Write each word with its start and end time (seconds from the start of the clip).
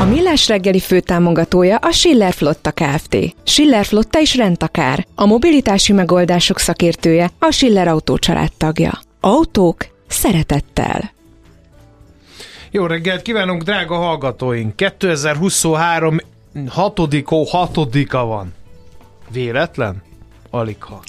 A 0.00 0.04
Millás 0.04 0.48
reggeli 0.48 0.80
főtámogatója 0.80 1.76
a 1.76 1.90
Schiller 1.90 2.32
Flotta 2.32 2.70
Kft. 2.70 3.16
Schiller 3.44 3.84
Flotta 3.84 4.20
is 4.20 4.36
rendtakár. 4.36 5.06
A 5.14 5.26
mobilitási 5.26 5.92
megoldások 5.92 6.58
szakértője 6.58 7.30
a 7.38 7.50
Schiller 7.50 7.88
Autó 7.88 8.18
tagja. 8.56 8.98
Autók 9.20 9.86
szeretettel. 10.06 11.10
Jó 12.70 12.86
reggelt 12.86 13.22
kívánunk, 13.22 13.62
drága 13.62 13.96
hallgatóink! 13.96 14.76
2023 14.76 16.16
hatodikó 16.68 17.44
hatodika 17.44 18.24
van. 18.24 18.54
Véletlen? 19.30 20.02
Aligha. 20.50 21.02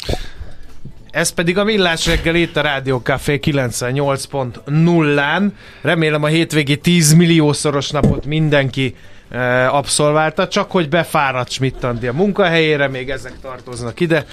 Ez 1.11 1.29
pedig 1.29 1.57
a 1.57 1.63
Millás 1.63 2.05
reggel 2.05 2.35
itt 2.35 2.57
a 2.57 2.61
Rádió 2.61 2.97
Café 2.97 3.39
98.0-án. 3.43 5.47
Remélem 5.81 6.23
a 6.23 6.27
hétvégi 6.27 6.77
10 6.77 7.13
milliószoros 7.13 7.89
napot 7.89 8.25
mindenki 8.25 8.95
eh, 9.29 9.75
abszolválta, 9.75 10.47
csak 10.47 10.71
hogy 10.71 10.89
befáradt 10.89 11.51
schmidt 11.51 11.83
a 11.83 11.95
munkahelyére, 12.13 12.87
még 12.87 13.09
ezek 13.09 13.33
tartoznak 13.41 13.99
ide, 13.99 14.25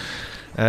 eh, 0.55 0.65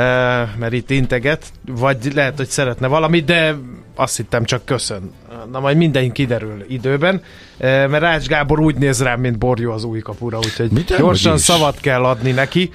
mert 0.57 0.73
itt 0.73 0.89
integet, 0.89 1.45
vagy 1.65 2.13
lehet, 2.13 2.37
hogy 2.37 2.47
szeretne 2.47 2.87
valamit, 2.87 3.25
de 3.25 3.55
azt 3.95 4.17
hittem 4.17 4.43
csak 4.43 4.65
köszön. 4.65 5.11
Na 5.51 5.59
majd 5.59 5.77
minden 5.77 6.11
kiderül 6.11 6.65
időben, 6.67 7.21
eh, 7.57 7.87
mert 7.87 8.03
Rács 8.03 8.27
Gábor 8.27 8.59
úgy 8.59 8.75
néz 8.75 9.03
rám, 9.03 9.19
mint 9.19 9.37
Borjó 9.37 9.71
az 9.71 9.83
új 9.83 9.99
kapura, 9.99 10.37
úgyhogy 10.37 10.71
Mit 10.71 10.95
gyorsan 10.97 11.35
is? 11.35 11.41
szavat 11.41 11.79
kell 11.79 12.03
adni 12.03 12.31
neki. 12.31 12.71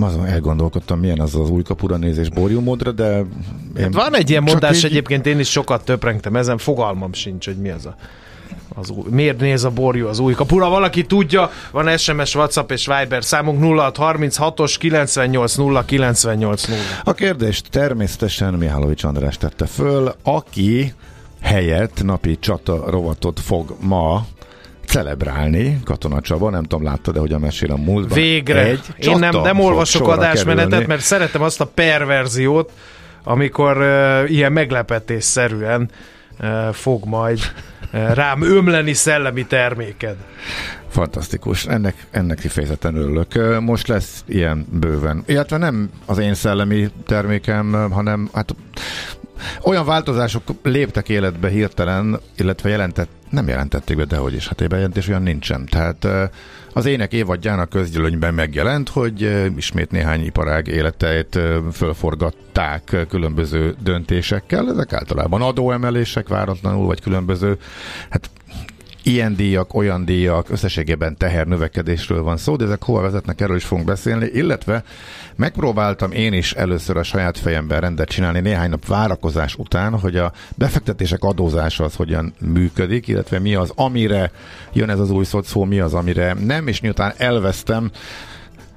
Azon 0.00 0.26
elgondolkodtam, 0.26 0.98
milyen 0.98 1.20
az 1.20 1.34
az 1.34 1.50
új 1.50 1.62
kapura 1.62 1.96
nézés 1.96 2.28
borjumódra, 2.30 2.92
de... 2.92 3.16
Én 3.76 3.82
Hát 3.82 3.94
van 3.94 4.14
egy 4.16 4.30
ilyen 4.30 4.42
mondás 4.42 4.76
így- 4.78 4.84
egyébként, 4.84 5.26
én 5.26 5.38
is 5.38 5.50
sokat 5.50 5.84
töprengtem 5.84 6.36
ezen, 6.36 6.58
fogalmam 6.58 7.12
sincs, 7.12 7.44
hogy 7.46 7.56
mi 7.56 7.70
az 7.70 7.86
a 7.86 7.96
az 8.74 8.90
új, 8.90 9.04
miért 9.10 9.40
néz 9.40 9.64
a 9.64 9.70
borjú 9.70 10.06
az 10.06 10.18
új 10.18 10.32
kapura? 10.34 10.68
Valaki 10.68 11.04
tudja, 11.06 11.50
van 11.70 11.96
SMS, 11.96 12.34
WhatsApp 12.34 12.70
és 12.70 12.86
Viber 12.86 13.24
számunk 13.24 13.58
0636-os 13.62 14.74
98 14.78 15.54
0 15.54 15.84
98 15.84 16.66
0. 16.66 16.80
A 17.04 17.12
kérdést 17.12 17.66
természetesen 17.70 18.54
Mihálovics 18.54 19.04
András 19.04 19.36
tette 19.36 19.66
föl, 19.66 20.14
aki 20.22 20.92
helyett 21.40 22.02
napi 22.02 22.38
csata 22.38 22.90
rovatot 22.90 23.40
fog 23.40 23.76
ma 23.80 24.26
celebrálni, 24.94 25.80
Katona 25.84 26.20
Csaba, 26.20 26.50
nem 26.50 26.62
tudom, 26.62 26.84
láttad 26.84 27.14
de 27.14 27.20
hogy 27.20 27.32
a 27.32 27.38
mesél 27.38 27.72
a 27.72 27.76
múltban. 27.76 28.18
Végre! 28.18 28.60
Egy 28.64 28.80
Én 28.98 29.18
nem, 29.18 29.40
nem 29.40 29.60
olvasok 29.60 30.08
adásmenetet, 30.08 30.68
kerülni. 30.68 30.86
mert 30.86 31.00
szeretem 31.00 31.42
azt 31.42 31.60
a 31.60 31.66
perverziót, 31.66 32.72
amikor 33.24 33.76
uh, 33.76 34.30
ilyen 34.30 34.52
meglepetésszerűen 34.52 35.90
uh, 36.40 36.72
fog 36.72 37.04
majd 37.04 37.38
uh, 37.92 38.14
rám 38.14 38.42
ömleni 38.42 38.92
szellemi 38.92 39.46
terméked. 39.46 40.16
Fantasztikus, 40.88 41.66
ennek, 41.66 42.06
ennek 42.10 42.38
kifejezetten 42.38 42.96
örülök. 42.96 43.60
Most 43.60 43.88
lesz 43.88 44.24
ilyen 44.26 44.66
bőven. 44.70 45.22
Illetve 45.26 45.56
nem 45.56 45.90
az 46.06 46.18
én 46.18 46.34
szellemi 46.34 46.90
termékem, 47.06 47.90
hanem 47.90 48.28
hát 48.32 48.54
olyan 49.62 49.84
változások 49.84 50.42
léptek 50.62 51.08
életbe 51.08 51.48
hirtelen, 51.48 52.20
illetve 52.36 52.68
jelentett, 52.68 53.08
nem 53.34 53.48
jelentették 53.48 53.96
be, 53.96 54.04
dehogy 54.04 54.34
is, 54.34 54.48
hát 54.48 54.60
egy 54.60 54.68
bejelentés 54.68 55.08
olyan 55.08 55.22
nincsen. 55.22 55.66
Tehát 55.66 56.06
az 56.72 56.86
ének 56.86 57.12
évadjának 57.12 57.68
közgyűlönyben 57.68 58.34
megjelent, 58.34 58.88
hogy 58.88 59.50
ismét 59.56 59.90
néhány 59.90 60.24
iparág 60.24 60.66
életeit 60.66 61.38
fölforgatták 61.72 63.06
különböző 63.08 63.74
döntésekkel. 63.82 64.70
Ezek 64.70 64.92
általában 64.92 65.42
adóemelések 65.42 66.28
váratlanul, 66.28 66.86
vagy 66.86 67.00
különböző 67.00 67.58
hát 68.10 68.30
ilyen 69.04 69.36
díjak, 69.36 69.74
olyan 69.74 70.04
díjak, 70.04 70.50
összességében 70.50 71.16
tehernövekedésről 71.16 72.22
van 72.22 72.36
szó, 72.36 72.56
de 72.56 72.64
ezek 72.64 72.82
hova 72.82 73.00
vezetnek, 73.00 73.40
erről 73.40 73.56
is 73.56 73.64
fogunk 73.64 73.86
beszélni, 73.86 74.30
illetve 74.32 74.84
megpróbáltam 75.36 76.12
én 76.12 76.32
is 76.32 76.52
először 76.52 76.96
a 76.96 77.02
saját 77.02 77.38
fejemben 77.38 77.80
rendet 77.80 78.08
csinálni 78.08 78.40
néhány 78.40 78.70
nap 78.70 78.86
várakozás 78.86 79.54
után, 79.54 79.98
hogy 79.98 80.16
a 80.16 80.32
befektetések 80.54 81.22
adózása 81.22 81.84
az 81.84 81.94
hogyan 81.94 82.34
működik, 82.38 83.08
illetve 83.08 83.38
mi 83.38 83.54
az, 83.54 83.72
amire 83.74 84.30
jön 84.72 84.90
ez 84.90 84.98
az 84.98 85.10
új 85.10 85.24
szó, 85.24 85.64
mi 85.64 85.80
az, 85.80 85.94
amire 85.94 86.32
nem, 86.32 86.66
és 86.66 86.80
miután 86.80 87.12
elvesztem, 87.16 87.90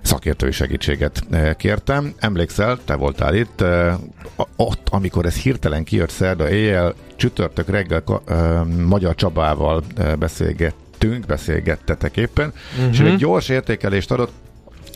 szakértői 0.01 0.51
segítséget 0.51 1.23
eh, 1.31 1.53
kértem. 1.53 2.13
Emlékszel, 2.19 2.79
te 2.85 2.95
voltál 2.95 3.35
itt, 3.35 3.61
eh, 3.61 3.95
ott, 4.55 4.87
amikor 4.89 5.25
ez 5.25 5.35
hirtelen 5.35 5.83
kijött 5.83 6.09
szerda 6.09 6.49
éjjel, 6.49 6.93
csütörtök 7.15 7.69
reggel 7.69 8.03
eh, 8.25 8.63
Magyar 8.65 9.15
Csabával 9.15 9.83
beszélgettünk, 10.19 11.25
beszélgettetek 11.25 12.17
éppen, 12.17 12.53
uh-huh. 12.77 12.91
és 12.91 12.99
ő 12.99 13.05
egy 13.05 13.17
gyors 13.17 13.49
értékelést 13.49 14.11
adott, 14.11 14.31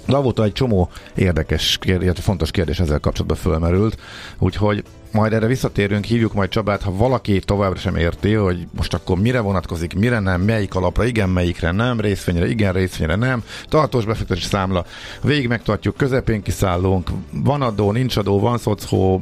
Lavóta 0.06 0.44
egy 0.44 0.52
csomó 0.52 0.90
érdekes, 1.16 1.78
kérdés, 1.78 2.12
fontos 2.20 2.52
kérdés 2.52 2.80
ezzel 2.80 3.00
kapcsolatban 3.00 3.38
fölmerült, 3.38 3.98
úgyhogy 4.38 4.84
majd 5.12 5.34
erre 5.34 5.48
visszatérünk, 5.48 6.06
hívjuk 6.06 6.34
majd 6.34 6.50
Csabát, 6.50 6.82
ha 6.82 6.96
valaki 6.96 7.40
továbbra 7.40 7.80
sem 7.80 7.96
érti, 7.96 8.34
hogy 8.34 8.68
most 8.76 8.94
akkor 8.94 9.20
mire 9.20 9.40
vonatkozik, 9.40 9.94
mire 9.94 10.20
nem, 10.20 10.42
melyik 10.42 10.76
alapra, 10.76 11.06
igen, 11.06 11.30
melyikre 11.30 11.72
nem, 11.72 12.00
részvényre, 12.00 12.48
igen, 12.48 12.74
részvényre 12.74 13.16
nem, 13.16 13.44
tartós 13.70 14.06
befektetési 14.06 14.48
számla, 14.48 14.86
végig 15.24 15.48
megtartjuk, 15.48 15.98
közepén 15.98 16.42
kiszállunk, 16.42 17.10
van 17.32 17.62
adó, 17.62 17.92
nincs 17.92 18.18
adó, 18.18 18.40
van 18.40 18.58
szocó, 18.58 19.22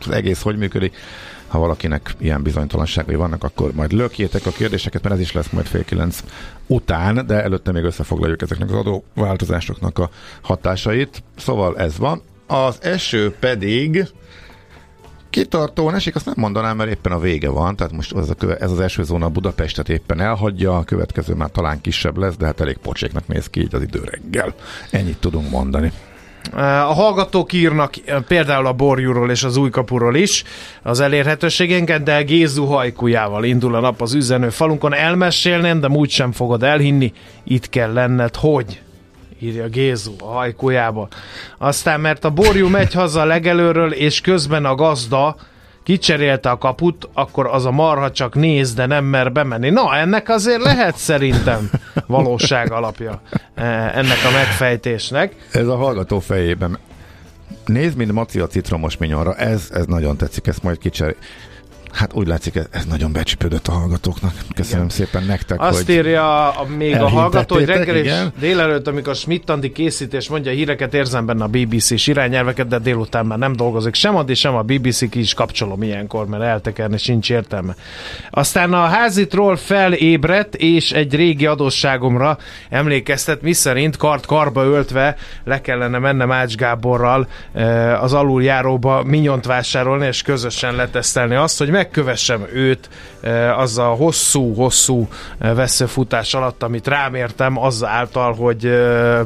az 0.00 0.10
egész 0.10 0.42
hogy 0.42 0.56
működik. 0.56 0.96
Ha 1.46 1.58
valakinek 1.58 2.14
ilyen 2.18 2.42
bizonytalanságai 2.42 3.14
vannak, 3.14 3.44
akkor 3.44 3.72
majd 3.74 3.92
lökjétek 3.92 4.46
a 4.46 4.50
kérdéseket, 4.50 5.02
mert 5.02 5.14
ez 5.14 5.20
is 5.20 5.32
lesz 5.32 5.50
majd 5.50 5.66
fél 5.66 5.84
kilenc 5.84 6.22
után, 6.66 7.26
de 7.26 7.42
előtte 7.42 7.72
még 7.72 7.84
összefoglaljuk 7.84 8.42
ezeknek 8.42 8.70
az 8.70 8.76
adóváltozásoknak 8.76 9.98
a 9.98 10.10
hatásait. 10.40 11.22
Szóval 11.36 11.78
ez 11.78 11.98
van. 11.98 12.22
Az 12.46 12.78
eső 12.82 13.34
pedig 13.40 14.06
kitartóan 15.32 15.94
esik, 15.94 16.14
azt 16.14 16.24
nem 16.24 16.34
mondanám, 16.36 16.76
mert 16.76 16.90
éppen 16.90 17.12
a 17.12 17.18
vége 17.18 17.50
van, 17.50 17.76
tehát 17.76 17.92
most 17.92 18.16
ez, 18.16 18.30
a 18.30 18.34
köve, 18.34 18.56
ez 18.56 18.70
az 18.70 18.80
esőzóna 18.80 19.28
Budapestet 19.28 19.88
éppen 19.88 20.20
elhagyja, 20.20 20.76
a 20.76 20.84
következő 20.84 21.34
már 21.34 21.50
talán 21.50 21.80
kisebb 21.80 22.16
lesz, 22.16 22.36
de 22.36 22.46
hát 22.46 22.60
elég 22.60 22.76
pocséknak 22.76 23.26
néz 23.26 23.46
ki 23.50 23.60
így 23.60 23.74
az 23.74 23.82
idő 23.82 24.02
reggel. 24.04 24.54
Ennyit 24.90 25.18
tudunk 25.18 25.50
mondani. 25.50 25.92
A 26.52 26.92
hallgatók 26.94 27.52
írnak 27.52 27.94
eh, 28.04 28.20
például 28.20 28.66
a 28.66 28.72
borjúról 28.72 29.30
és 29.30 29.42
az 29.42 29.56
újkapuról 29.56 30.16
is 30.16 30.44
az 30.82 31.00
elérhetőségénket, 31.00 32.02
de 32.02 32.22
Gézu 32.22 32.64
hajkujával 32.64 33.44
indul 33.44 33.74
a 33.74 33.80
nap 33.80 34.00
az 34.02 34.14
üzenő 34.14 34.48
falunkon. 34.48 34.94
Elmesélném, 34.94 35.80
de 35.80 35.88
úgy 35.88 36.10
sem 36.10 36.32
fogod 36.32 36.62
elhinni, 36.62 37.12
itt 37.44 37.68
kell 37.68 37.92
lenned, 37.92 38.36
hogy 38.36 38.80
írja 39.42 39.68
Gézu 39.68 40.12
a 40.20 40.24
hajkójába. 40.24 41.08
Aztán, 41.58 42.00
mert 42.00 42.24
a 42.24 42.30
borjú 42.30 42.68
megy 42.68 42.92
haza 42.92 43.24
legelőről, 43.24 43.92
és 43.92 44.20
közben 44.20 44.64
a 44.64 44.74
gazda 44.74 45.36
kicserélte 45.82 46.50
a 46.50 46.58
kaput, 46.58 47.08
akkor 47.12 47.46
az 47.46 47.66
a 47.66 47.70
marha 47.70 48.10
csak 48.10 48.34
néz, 48.34 48.74
de 48.74 48.86
nem 48.86 49.04
mer 49.04 49.32
bemenni. 49.32 49.70
Na, 49.70 49.96
ennek 49.96 50.28
azért 50.28 50.62
lehet 50.62 50.96
szerintem 50.96 51.70
valóság 52.06 52.72
alapja 52.72 53.20
eh, 53.54 53.96
ennek 53.96 54.18
a 54.28 54.30
megfejtésnek. 54.32 55.34
Ez 55.52 55.66
a 55.66 55.76
hallgató 55.76 56.18
fejében. 56.18 56.78
Nézd, 57.66 57.96
mint 57.96 58.12
Maci 58.12 58.40
a 58.40 58.46
citromos 58.46 58.96
minyonra. 58.96 59.34
Ez, 59.34 59.70
ez 59.72 59.86
nagyon 59.86 60.16
tetszik, 60.16 60.46
ezt 60.46 60.62
majd 60.62 60.78
kicser. 60.78 61.14
Hát 61.92 62.12
úgy 62.14 62.26
látszik, 62.26 62.54
ez, 62.70 62.84
nagyon 62.84 63.12
becsipődött 63.12 63.68
a 63.68 63.72
hallgatóknak. 63.72 64.32
Köszönöm 64.54 64.84
Igen. 64.84 64.96
szépen 64.96 65.24
nektek, 65.24 65.60
Azt 65.60 65.86
hogy 65.86 65.94
írja 65.94 66.50
a, 66.50 66.66
még 66.76 67.00
a 67.00 67.08
hallgató, 67.08 67.54
hogy 67.54 67.64
reggel 67.64 67.96
és 67.96 68.12
délelőtt, 68.38 68.88
amikor 68.88 69.14
Schmidt 69.14 69.50
Andi 69.50 69.72
készít 69.72 70.14
és 70.14 70.28
mondja 70.28 70.50
a 70.50 70.54
híreket, 70.54 70.94
érzem 70.94 71.26
benne 71.26 71.44
a 71.44 71.48
BBC-s 71.48 72.06
irányelveket, 72.06 72.68
de 72.68 72.78
délután 72.78 73.26
már 73.26 73.38
nem 73.38 73.52
dolgozik 73.52 73.94
sem 73.94 74.16
Andi, 74.16 74.34
sem 74.34 74.54
a 74.54 74.62
BBC, 74.62 75.08
ki 75.08 75.18
is 75.18 75.34
kapcsolom 75.34 75.82
ilyenkor, 75.82 76.26
mert 76.26 76.42
eltekerni 76.42 76.98
sincs 76.98 77.30
értelme. 77.30 77.74
Aztán 78.30 78.72
a 78.72 78.84
házitról 78.84 79.56
felébredt, 79.56 80.54
és 80.54 80.92
egy 80.92 81.14
régi 81.14 81.46
adósságomra 81.46 82.38
emlékeztet, 82.68 83.42
miszerint 83.42 83.96
kart 83.96 84.26
karba 84.26 84.64
öltve 84.64 85.16
le 85.44 85.60
kellene 85.60 85.98
mennem 85.98 86.32
Ács 86.32 86.54
Gáborral 86.54 87.28
eh, 87.52 88.02
az 88.02 88.12
aluljáróba 88.12 89.02
minyont 89.02 89.46
vásárolni, 89.46 90.06
és 90.06 90.22
közösen 90.22 90.74
letesztelni 90.74 91.34
azt, 91.34 91.58
hogy 91.58 91.70
megkövessem 91.82 92.46
őt 92.52 92.88
eh, 93.20 93.58
az 93.58 93.78
a 93.78 93.86
hosszú-hosszú 93.86 95.08
eh, 95.38 95.54
veszőfutás 95.54 96.34
alatt, 96.34 96.62
amit 96.62 96.86
rám 96.86 97.14
értem, 97.14 97.58
azáltal, 97.58 98.34
hogy 98.34 98.66
eh, 98.66 99.20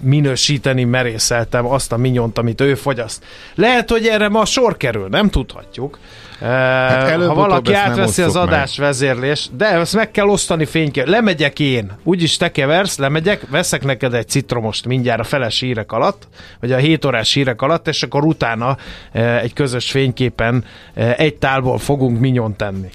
minősíteni 0.00 0.84
merészeltem 0.84 1.66
azt 1.66 1.92
a 1.92 1.96
minyont, 1.96 2.38
amit 2.38 2.60
ő 2.60 2.74
fogyaszt. 2.74 3.24
Lehet, 3.54 3.90
hogy 3.90 4.06
erre 4.06 4.28
ma 4.28 4.44
sor 4.44 4.76
kerül, 4.76 5.08
nem 5.08 5.30
tudhatjuk. 5.30 5.98
Hát 6.40 7.24
ha 7.24 7.34
valaki 7.34 7.74
átveszi 7.74 8.22
az 8.22 8.28
osszuk 8.28 8.44
meg. 8.44 8.54
adás 8.54 8.78
vezérlés, 8.78 9.48
de 9.56 9.66
ezt 9.66 9.94
meg 9.94 10.10
kell 10.10 10.26
osztani 10.26 10.64
fénykép. 10.64 11.06
Lemegyek 11.06 11.58
én, 11.58 11.92
úgyis 12.02 12.36
te 12.36 12.50
keversz, 12.50 12.98
lemegyek, 12.98 13.40
veszek 13.50 13.84
neked 13.84 14.14
egy 14.14 14.28
citromost 14.28 14.86
mindjárt 14.86 15.20
a 15.20 15.24
feles 15.24 15.60
hírek 15.60 15.92
alatt, 15.92 16.28
vagy 16.60 16.72
a 16.72 16.76
7 16.76 17.04
órás 17.04 17.32
hírek 17.32 17.62
alatt, 17.62 17.88
és 17.88 18.02
akkor 18.02 18.24
utána 18.24 18.76
egy 19.12 19.52
közös 19.52 19.90
fényképen 19.90 20.64
egy 20.94 21.34
tálból 21.34 21.78
fogunk 21.78 22.20
minyon 22.20 22.56
tenni. 22.56 22.88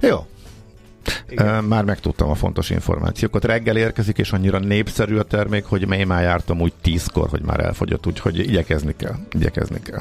Jó. 0.00 0.26
Igen. 1.28 1.64
Már 1.64 1.84
megtudtam 1.84 2.30
a 2.30 2.34
fontos 2.34 2.70
információkat. 2.70 3.44
Reggel 3.44 3.76
érkezik, 3.76 4.18
és 4.18 4.32
annyira 4.32 4.58
népszerű 4.58 5.16
a 5.16 5.22
termék, 5.22 5.64
hogy 5.64 5.90
én 5.92 6.06
már 6.06 6.22
jártam 6.22 6.60
úgy 6.60 6.72
tízkor, 6.82 7.28
hogy 7.28 7.42
már 7.42 7.60
elfogyott, 7.60 8.06
úgyhogy 8.06 8.38
igyekezni 8.38 8.94
kell. 8.96 9.14
Igyekezni 9.30 9.80
kell. 9.82 10.00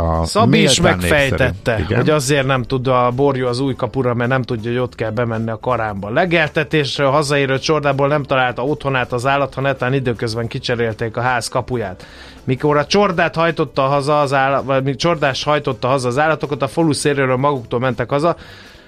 A 0.00 0.24
Szabi 0.24 0.62
is 0.62 0.80
megfejtette, 0.80 1.84
hogy 1.94 2.10
azért 2.10 2.46
nem 2.46 2.62
tud 2.62 2.86
a 2.86 3.10
borjú 3.10 3.46
az 3.46 3.60
új 3.60 3.74
kapura, 3.74 4.14
mert 4.14 4.30
nem 4.30 4.42
tudja, 4.42 4.70
hogy 4.70 4.80
ott 4.80 4.94
kell 4.94 5.10
bemenni 5.10 5.50
a 5.50 5.58
karámba. 5.58 6.10
Legeltetésre 6.10 7.06
a 7.06 7.10
hazaérő 7.10 7.58
csordából 7.58 8.08
nem 8.08 8.22
találta 8.22 8.64
otthonát 8.64 9.12
az 9.12 9.26
állat, 9.26 9.54
ha 9.54 9.60
netán 9.60 9.94
időközben 9.94 10.46
kicserélték 10.46 11.16
a 11.16 11.20
ház 11.20 11.48
kapuját. 11.48 12.06
Mikor 12.44 12.76
a 12.76 12.86
csordát 12.86 13.34
hajtotta 13.34 13.82
haza 13.82 14.20
az 14.20 14.32
állat, 14.32 14.64
vagy 14.64 14.96
csordás 14.96 15.44
hajtotta 15.44 15.88
haza 15.88 16.08
az 16.08 16.18
állatokat, 16.18 16.62
a 16.62 16.68
falu 16.68 16.92
széléről 16.92 17.36
maguktól 17.36 17.80
mentek 17.80 18.10
haza, 18.10 18.36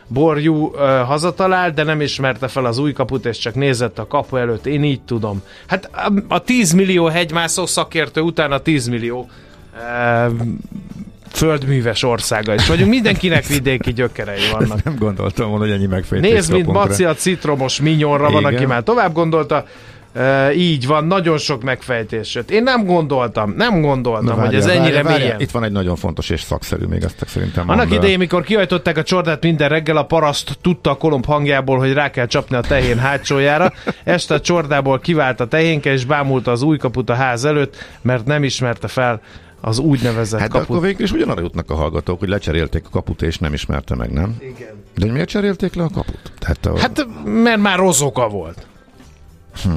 Borjú 0.06 0.54
uh, 0.54 0.78
hazatalált, 1.00 1.74
de 1.74 1.82
nem 1.82 2.00
ismerte 2.00 2.48
fel 2.48 2.64
az 2.64 2.78
új 2.78 2.92
kaput, 2.92 3.26
és 3.26 3.38
csak 3.38 3.54
nézett 3.54 3.98
a 3.98 4.06
kapu 4.06 4.36
előtt. 4.36 4.66
Én 4.66 4.84
így 4.84 5.00
tudom. 5.00 5.42
Hát 5.66 5.90
a, 5.92 6.12
a 6.28 6.38
10 6.38 6.72
millió 6.72 7.06
hegymászó 7.06 7.66
szakértő 7.66 8.20
után 8.20 8.52
a 8.52 8.58
10 8.58 8.86
millió 8.88 9.28
uh, 9.74 10.32
földműves 11.34 12.02
országa 12.02 12.54
is 12.54 12.66
vagyunk. 12.66 12.90
Mindenkinek 12.90 13.46
vidéki 13.46 13.92
gyökerei 13.92 14.50
vannak. 14.52 14.82
Nem 14.82 14.96
gondoltam 14.98 15.48
volna, 15.48 15.64
hogy 15.64 15.74
ennyi 15.74 15.86
megfejtés 15.86 16.30
Nézd, 16.30 16.52
mint. 16.52 16.66
Maci 16.66 17.04
a 17.04 17.14
citromos 17.14 17.80
minyonra 17.80 18.30
van, 18.30 18.40
Igen. 18.40 18.54
aki 18.54 18.66
már 18.66 18.82
tovább 18.82 19.12
gondolta. 19.12 19.66
E, 20.14 20.52
így 20.54 20.86
van, 20.86 21.04
nagyon 21.04 21.38
sok 21.38 21.62
megfejtés 21.62 22.34
jött. 22.34 22.50
Én 22.50 22.62
nem 22.62 22.84
gondoltam, 22.84 23.54
nem 23.56 23.80
gondoltam, 23.80 24.36
Na, 24.36 24.44
hogy 24.44 24.54
ez 24.54 24.66
ennyire 24.66 25.02
várjál, 25.02 25.18
mélyen. 25.18 25.40
Itt 25.40 25.50
van 25.50 25.64
egy 25.64 25.72
nagyon 25.72 25.96
fontos 25.96 26.30
és 26.30 26.40
szakszerű 26.42 26.84
még 26.84 27.02
ezt 27.02 27.24
szerintem. 27.26 27.68
Annak 27.70 27.86
mondd 27.88 27.98
idején, 27.98 28.18
mikor 28.18 28.42
kihajtották 28.42 28.96
a 28.96 29.02
csordát 29.02 29.42
minden 29.42 29.68
reggel, 29.68 29.96
a 29.96 30.04
paraszt 30.04 30.58
tudta 30.60 30.90
a 30.90 30.94
kolomb 30.94 31.24
hangjából, 31.24 31.78
hogy 31.78 31.92
rá 31.92 32.10
kell 32.10 32.26
csapni 32.26 32.56
a 32.56 32.60
tehén 32.60 32.98
hátsójára. 32.98 33.72
Este 34.04 34.34
a 34.34 34.40
csordából 34.40 34.98
kivált 34.98 35.40
a 35.40 35.46
tehénke, 35.46 35.92
és 35.92 36.04
bámulta 36.04 36.50
az 36.50 36.62
új 36.62 36.76
kaput 36.76 37.10
a 37.10 37.14
ház 37.14 37.44
előtt, 37.44 37.76
mert 38.02 38.26
nem 38.26 38.44
ismerte 38.44 38.88
fel 38.88 39.20
az 39.60 39.78
úgynevezett 39.78 40.40
Hát 40.40 40.48
kaput. 40.48 40.68
akkor 40.68 40.80
végül 40.80 41.04
is 41.04 41.12
ugyanarra 41.12 41.40
jutnak 41.40 41.70
a 41.70 41.74
hallgatók, 41.74 42.18
hogy 42.18 42.28
lecserélték 42.28 42.82
a 42.86 42.90
kaput 42.90 43.22
és 43.22 43.38
nem 43.38 43.52
ismerte 43.52 43.94
meg, 43.94 44.10
nem? 44.12 44.36
Igen. 44.40 44.74
De 44.94 45.04
hogy 45.04 45.12
miért 45.12 45.28
cserélték 45.28 45.74
le 45.74 45.82
a 45.82 45.88
kaput? 45.94 46.32
Tehát 46.38 46.66
a... 46.66 46.78
Hát, 46.78 47.06
mert 47.24 47.60
már 47.60 47.78
rossz 47.78 48.00
oka 48.00 48.28
volt. 48.28 48.66
Hm. 49.62 49.70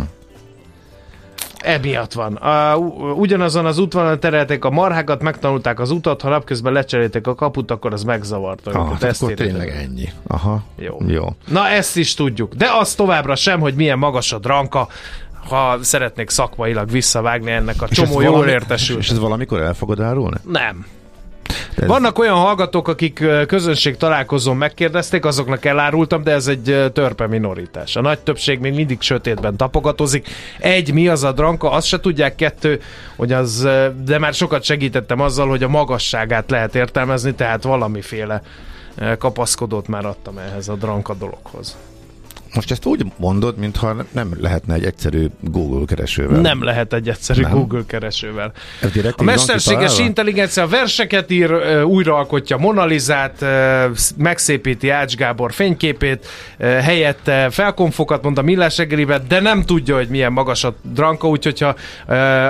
Emiatt 1.67 2.13
van. 2.13 2.35
A, 2.35 2.75
ugyanazon 3.15 3.65
az 3.65 3.77
útvonalon 3.77 4.19
terelték 4.19 4.65
a 4.65 4.69
marhákat, 4.69 5.21
megtanulták 5.21 5.79
az 5.79 5.91
utat, 5.91 6.21
ha 6.21 6.29
napközben 6.29 6.73
lecserélték 6.73 7.27
a 7.27 7.35
kaput, 7.35 7.71
akkor 7.71 7.93
az 7.93 8.03
megzavarta 8.03 8.71
ah, 8.71 8.75
őket. 8.85 8.91
hát 8.91 9.03
Ezt 9.03 9.21
akkor 9.23 9.33
tényleg 9.35 9.69
ennyi. 9.69 10.09
Aha. 10.27 10.63
Jó. 10.75 10.97
Jó. 11.07 11.25
Na 11.47 11.67
ezt 11.67 11.97
is 11.97 12.13
tudjuk. 12.13 12.53
De 12.53 12.67
az 12.79 12.95
továbbra 12.95 13.35
sem, 13.35 13.59
hogy 13.59 13.73
milyen 13.75 13.97
magas 13.97 14.33
a 14.33 14.39
dranka, 14.39 14.87
ha 15.49 15.77
szeretnék 15.81 16.29
szakmailag 16.29 16.89
visszavágni 16.89 17.51
ennek 17.51 17.81
a 17.81 17.85
És 17.89 17.97
csomó 17.97 18.21
jól 18.21 18.31
valami- 18.31 18.51
értesült. 18.51 18.99
És 18.99 19.09
ez 19.09 19.19
valamikor 19.19 19.61
el 19.61 19.73
fogod 19.73 19.99
árulni? 20.01 20.37
Nem. 20.51 20.85
Ez- 21.81 21.87
Vannak 21.87 22.19
olyan 22.19 22.35
hallgatók, 22.35 22.87
akik 22.87 23.23
közönség 23.47 23.97
találkozón 23.97 24.57
megkérdezték, 24.57 25.25
azoknak 25.25 25.65
elárultam, 25.65 26.23
de 26.23 26.31
ez 26.31 26.47
egy 26.47 26.91
törpe 26.93 27.27
minoritás. 27.27 27.95
A 27.95 28.01
nagy 28.01 28.19
többség 28.19 28.59
még 28.59 28.73
mindig 28.73 29.01
sötétben 29.01 29.55
tapogatozik. 29.57 30.27
Egy, 30.59 30.93
mi 30.93 31.07
az 31.07 31.23
a 31.23 31.31
dranka, 31.31 31.71
azt 31.71 31.87
se 31.87 31.99
tudják. 31.99 32.35
Kettő, 32.35 32.81
hogy 33.15 33.31
az, 33.31 33.67
de 34.03 34.19
már 34.19 34.33
sokat 34.33 34.63
segítettem 34.63 35.19
azzal, 35.21 35.47
hogy 35.47 35.63
a 35.63 35.67
magasságát 35.67 36.49
lehet 36.49 36.75
értelmezni, 36.75 37.33
tehát 37.33 37.63
valamiféle 37.63 38.41
kapaszkodót 39.17 39.87
már 39.87 40.05
adtam 40.05 40.37
ehhez 40.37 40.67
a 40.67 40.75
dranka 40.75 41.13
dologhoz. 41.13 41.77
Most 42.57 42.71
ezt 42.71 42.85
úgy 42.85 43.05
mondod, 43.17 43.57
mintha 43.57 43.95
nem 44.11 44.35
lehetne 44.39 44.73
egy 44.73 44.83
egyszerű 44.83 45.27
Google 45.39 45.85
keresővel. 45.85 46.41
Nem 46.41 46.63
lehet 46.63 46.93
egy 46.93 47.09
egyszerű 47.09 47.41
Nem. 47.41 47.51
Google 47.51 47.81
keresővel. 47.87 48.51
Ez 48.81 48.91
direkt 48.91 49.19
A 49.19 49.23
mesterséges 49.23 49.99
intelligencia 49.99 50.67
verseket 50.67 51.31
ír, 51.31 51.51
újraalkotja 51.83 52.57
Monalizát, 52.57 53.45
megszépíti 54.17 54.89
Ács 54.89 55.15
Gábor 55.15 55.53
fényképét, 55.53 56.27
helyette 56.59 57.49
felkonfokat 57.49 58.23
mond 58.23 58.37
a 58.37 58.41
millás 58.41 58.77
reggelibe, 58.77 59.19
de 59.27 59.39
nem 59.39 59.63
tudja, 59.63 59.95
hogy 59.95 60.07
milyen 60.07 60.31
magas 60.31 60.63
a 60.63 60.75
dranka, 60.81 61.27
úgyhogy 61.27 61.59
ha 61.59 61.75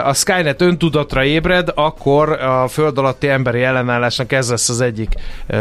a 0.04 0.14
Skynet 0.14 0.62
öntudatra 0.62 1.24
ébred, 1.24 1.72
akkor 1.76 2.32
a 2.32 2.68
föld 2.68 2.98
alatti 2.98 3.30
emberi 3.30 3.64
ellenállásnak 3.64 4.32
ez 4.32 4.50
lesz 4.50 4.70
az 4.70 4.82
egyik 4.82 5.10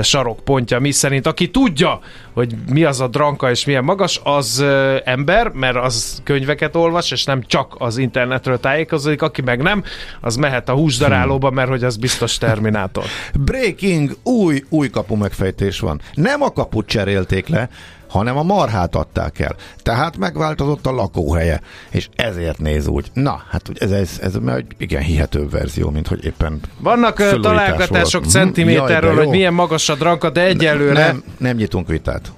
sarokpontja, 0.02 0.78
mi 0.78 0.90
szerint 0.90 1.26
aki 1.26 1.50
tudja, 1.50 2.00
hogy 2.32 2.54
mi 2.72 2.84
az 2.84 3.00
a 3.00 3.08
dranka 3.08 3.50
és 3.50 3.64
milyen 3.64 3.84
magas, 3.84 4.20
az 4.36 4.64
ember, 5.04 5.48
mert 5.48 5.76
az 5.76 6.20
könyveket 6.24 6.76
olvas, 6.76 7.10
és 7.10 7.24
nem 7.24 7.42
csak 7.46 7.74
az 7.78 7.96
internetről 7.96 8.60
tájékozódik, 8.60 9.22
aki 9.22 9.42
meg 9.42 9.62
nem, 9.62 9.84
az 10.20 10.36
mehet 10.36 10.68
a 10.68 10.72
húsdarálóba, 10.72 11.50
mert 11.50 11.68
hogy 11.68 11.84
az 11.84 11.96
biztos 11.96 12.38
terminátor. 12.38 13.04
Breaking, 13.34 14.16
új, 14.22 14.62
új 14.68 14.90
kapu 14.90 15.14
megfejtés 15.14 15.80
van. 15.80 16.00
Nem 16.14 16.42
a 16.42 16.52
kaput 16.52 16.86
cserélték 16.86 17.48
le, 17.48 17.68
hanem 18.08 18.36
a 18.36 18.42
marhát 18.42 18.94
adták 18.94 19.38
el. 19.38 19.56
Tehát 19.82 20.16
megváltozott 20.16 20.86
a 20.86 20.90
lakóhelye, 20.92 21.60
és 21.90 22.08
ezért 22.16 22.58
néz 22.58 22.86
úgy. 22.86 23.06
Na, 23.12 23.42
hát 23.50 23.70
ez, 23.74 23.90
ez, 23.90 24.18
ez 24.22 24.34
egy 24.46 24.66
igen 24.78 25.02
hihetőbb 25.02 25.50
verzió, 25.50 25.90
mint 25.90 26.06
hogy 26.06 26.24
éppen 26.24 26.60
Vannak 26.78 27.40
találgatások 27.40 28.22
volt. 28.22 28.34
Mhm. 28.34 28.44
centiméterről, 28.44 29.14
Jaj, 29.14 29.24
hogy 29.24 29.28
milyen 29.28 29.54
magas 29.54 29.88
a 29.88 29.94
dranka, 29.94 30.30
de 30.30 30.44
egyelőre 30.44 31.06
nem, 31.06 31.22
nem 31.38 31.56
nyitunk 31.56 31.88
vitát. 31.88 32.32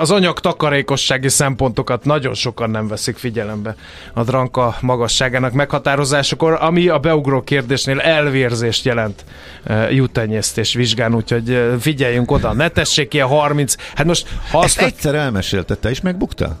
Az 0.00 0.10
anyag 0.10 0.40
takarékossági 0.40 1.28
szempontokat 1.28 2.04
nagyon 2.04 2.34
sokan 2.34 2.70
nem 2.70 2.88
veszik 2.88 3.16
figyelembe 3.16 3.74
a 4.14 4.22
dranka 4.22 4.76
magasságának 4.80 5.52
meghatározásakor, 5.52 6.58
ami 6.60 6.88
a 6.88 6.98
beugró 6.98 7.42
kérdésnél 7.42 8.00
elvérzést 8.00 8.84
jelent 8.84 9.24
e, 9.64 9.90
jutenyésztés 9.92 10.74
vizsgán, 10.74 11.14
úgyhogy 11.14 11.50
e, 11.50 11.78
figyeljünk 11.78 12.30
oda, 12.30 12.52
ne 12.52 12.68
tessék 12.68 13.22
a 13.22 13.26
30, 13.26 13.74
hát 13.94 14.06
most 14.06 14.28
ha 14.50 14.64
Ezt 14.64 14.78
azt 14.78 14.86
egyszer 14.86 15.14
elmesélted, 15.14 15.78
te 15.78 15.90
is 15.90 16.00
megbuktál? 16.00 16.56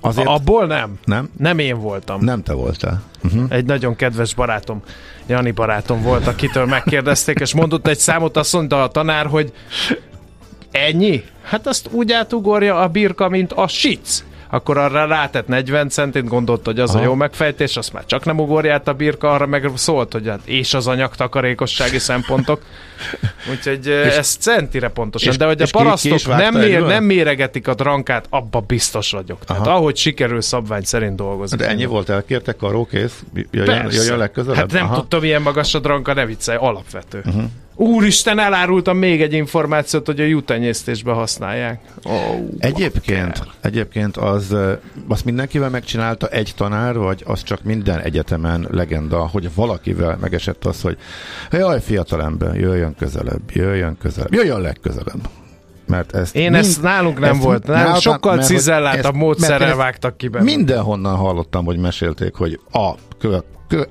Azért 0.00 0.28
abból 0.28 0.66
nem. 0.66 0.98
nem? 1.04 1.30
Nem 1.38 1.58
én 1.58 1.80
voltam. 1.80 2.24
Nem 2.24 2.42
te 2.42 2.52
voltál. 2.52 3.02
Uh-huh. 3.22 3.44
Egy 3.48 3.64
nagyon 3.64 3.96
kedves 3.96 4.34
barátom, 4.34 4.82
Jani 5.26 5.50
barátom 5.50 6.02
volt, 6.02 6.26
akitől 6.26 6.66
megkérdezték, 6.66 7.38
és 7.38 7.54
mondott 7.54 7.86
egy 7.86 7.98
számot, 7.98 8.36
azt 8.36 8.52
mondta 8.52 8.82
a 8.82 8.88
tanár, 8.88 9.26
hogy 9.26 9.52
ennyi? 10.70 11.24
Hát 11.42 11.66
azt 11.66 11.88
úgy 11.90 12.12
átugorja 12.12 12.80
a 12.80 12.88
birka, 12.88 13.28
mint 13.28 13.52
a 13.52 13.68
sic. 13.68 14.24
akkor 14.52 14.78
arra 14.78 15.06
rátett 15.06 15.46
40 15.46 15.88
centit, 15.88 16.28
gondolt, 16.28 16.64
hogy 16.64 16.80
az 16.80 16.90
Aha. 16.90 16.98
a 16.98 17.02
jó 17.02 17.14
megfejtés, 17.14 17.76
azt 17.76 17.92
már 17.92 18.06
csak 18.06 18.24
nem 18.24 18.38
ugorját 18.38 18.88
a 18.88 18.92
birka, 18.92 19.30
arra 19.30 19.46
meg 19.46 19.70
szólt, 19.74 20.12
hogy 20.12 20.28
hát 20.28 20.40
és 20.44 20.74
az 20.74 20.86
anyag 20.86 21.14
takarékossági 21.14 21.98
szempontok. 21.98 22.62
Úgyhogy 23.50 23.86
és, 23.86 24.14
ez 24.14 24.36
centire 24.36 24.88
pontosan, 24.88 25.30
és, 25.30 25.36
de 25.36 25.46
hogy 25.46 25.62
a 25.62 25.66
parasztok 25.70 26.26
nem, 26.26 26.54
mér, 26.54 26.82
nem 26.82 27.04
méregetik 27.04 27.68
a 27.68 27.74
drankát, 27.74 28.26
abba 28.30 28.60
biztos 28.60 29.10
vagyok. 29.10 29.44
Tehát 29.44 29.66
Aha. 29.66 29.76
ahogy 29.76 29.96
sikerül 29.96 30.40
szabvány 30.40 30.84
szerint 30.84 31.16
dolgozni. 31.16 31.56
De 31.56 31.68
ennyi 31.68 31.84
volt, 31.84 32.08
elkértek, 32.08 32.56
kész, 32.90 33.22
jöjjön, 33.50 33.90
jöjjön 33.90 34.18
legközelebb? 34.18 34.58
Hát 34.58 34.72
nem 34.72 34.84
Aha. 34.84 34.94
tudtam, 34.94 35.24
ilyen 35.24 35.42
magas 35.42 35.74
a 35.74 35.78
dranka, 35.78 36.14
ne 36.14 36.26
viccelj, 36.26 36.58
alapvető. 36.60 37.22
Uh-huh. 37.26 37.42
Úristen, 37.80 38.38
elárultam 38.38 38.96
még 38.96 39.22
egy 39.22 39.32
információt, 39.32 40.06
hogy 40.06 40.20
a 40.20 40.24
jutenyésztésbe 40.24 41.12
használják. 41.12 41.80
Oh, 42.02 42.12
egyébként, 42.58 43.38
bakker. 43.38 43.54
egyébként 43.60 44.16
az, 44.16 44.56
azt 45.08 45.24
mindenkivel 45.24 45.70
megcsinálta 45.70 46.26
egy 46.28 46.52
tanár, 46.56 46.98
vagy 46.98 47.22
az 47.26 47.42
csak 47.42 47.62
minden 47.62 48.00
egyetemen 48.00 48.66
legenda, 48.70 49.28
hogy 49.28 49.54
valakivel 49.54 50.18
megesett 50.20 50.64
az, 50.64 50.80
hogy 50.80 50.96
jaj, 51.50 51.80
fiatalember, 51.80 52.54
jöjjön 52.54 52.94
közelebb, 52.98 53.40
jöjjön 53.52 53.96
közelebb, 53.98 54.34
jöjjön 54.34 54.60
legközelebb. 54.60 55.28
Mert 55.86 56.14
ezt 56.14 56.34
Én 56.34 56.50
mind, 56.50 56.54
ezt 56.54 56.82
nálunk 56.82 57.18
nem 57.18 57.34
ezt 57.34 57.42
volt. 57.42 57.66
Nálunk 57.66 57.96
sokkal 57.96 58.42
cizelláltabb 58.42 59.14
módszerrel 59.14 59.76
vágtak 59.76 60.16
ki 60.16 60.28
belőle. 60.28 60.54
Mindenhonnan 60.56 61.16
hallottam, 61.16 61.64
hogy 61.64 61.78
mesélték, 61.78 62.34
hogy 62.34 62.60
a 62.72 62.90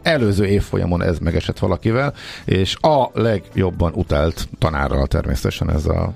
előző 0.02 0.46
évfolyamon 0.46 1.04
ez 1.04 1.20
megesett 1.20 1.60
valakivel, 1.60 2.14
és 2.46 2.76
a 2.82 3.10
legjobban 3.14 3.92
utált 3.96 4.48
tanárral 4.60 5.08
természetesen 5.08 5.72
ez 5.72 5.86
a 5.86 6.14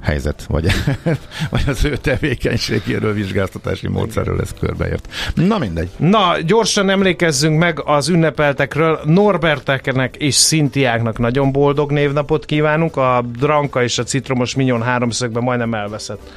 helyzet, 0.00 0.44
vagy, 0.48 0.66
vagy 1.50 1.64
az 1.66 1.84
ő 1.84 1.96
tevékenységéről, 1.96 3.12
vizsgáztatási 3.12 3.88
módszerről 3.88 4.40
ez 4.40 4.54
körbeért. 4.60 5.08
Na 5.34 5.58
mindegy. 5.58 5.88
Na, 5.96 6.40
gyorsan 6.40 6.90
emlékezzünk 6.90 7.58
meg 7.58 7.82
az 7.84 8.08
ünnepeltekről. 8.08 9.00
Norberteknek 9.04 10.16
és 10.16 10.34
Szintiáknak 10.34 11.18
nagyon 11.18 11.52
boldog 11.52 11.92
névnapot 11.92 12.44
kívánunk. 12.44 12.96
A 12.96 13.24
Dranka 13.38 13.82
és 13.82 13.98
a 13.98 14.02
Citromos 14.02 14.54
Minyon 14.54 14.82
háromszögben 14.82 15.42
majdnem 15.42 15.74
elveszett 15.74 16.30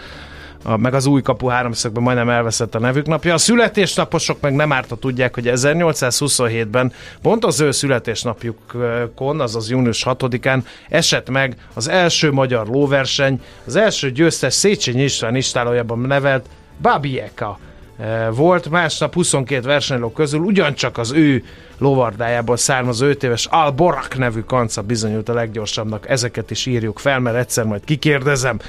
a, 0.63 0.77
meg 0.77 0.93
az 0.93 1.05
új 1.05 1.21
kapu 1.21 1.47
háromszögben 1.47 2.03
majdnem 2.03 2.29
elveszett 2.29 2.75
a 2.75 2.79
nevük 2.79 3.05
napja. 3.05 3.33
A 3.33 3.37
születésnaposok 3.37 4.41
meg 4.41 4.55
nem 4.55 4.71
árta 4.71 4.95
tudják, 4.95 5.33
hogy 5.33 5.51
1827-ben 5.53 6.93
pont 7.21 7.45
az 7.45 7.59
ő 7.59 7.71
születésnapjukon, 7.71 9.39
azaz 9.39 9.69
június 9.69 10.03
6-án 10.05 10.63
esett 10.89 11.29
meg 11.29 11.55
az 11.73 11.89
első 11.89 12.31
magyar 12.31 12.67
lóverseny, 12.67 13.41
az 13.65 13.75
első 13.75 14.11
győztes 14.11 14.53
Széchenyi 14.53 15.03
István 15.03 15.35
istálójában 15.35 15.99
nevelt 15.99 16.45
Babieka 16.81 17.59
e, 17.97 18.29
volt, 18.29 18.69
másnap 18.69 19.13
22 19.13 19.67
versenyló 19.67 20.11
közül 20.11 20.39
ugyancsak 20.39 20.97
az 20.97 21.11
ő 21.11 21.43
lovardájából 21.77 22.57
származó 22.57 23.05
5 23.05 23.23
éves 23.23 23.45
Alborak 23.45 24.17
nevű 24.17 24.39
kanca 24.39 24.81
bizonyult 24.81 25.29
a 25.29 25.33
leggyorsabbnak. 25.33 26.09
Ezeket 26.09 26.51
is 26.51 26.65
írjuk 26.65 26.99
fel, 26.99 27.19
mert 27.19 27.37
egyszer 27.37 27.65
majd 27.65 27.83
kikérdezem. 27.83 28.59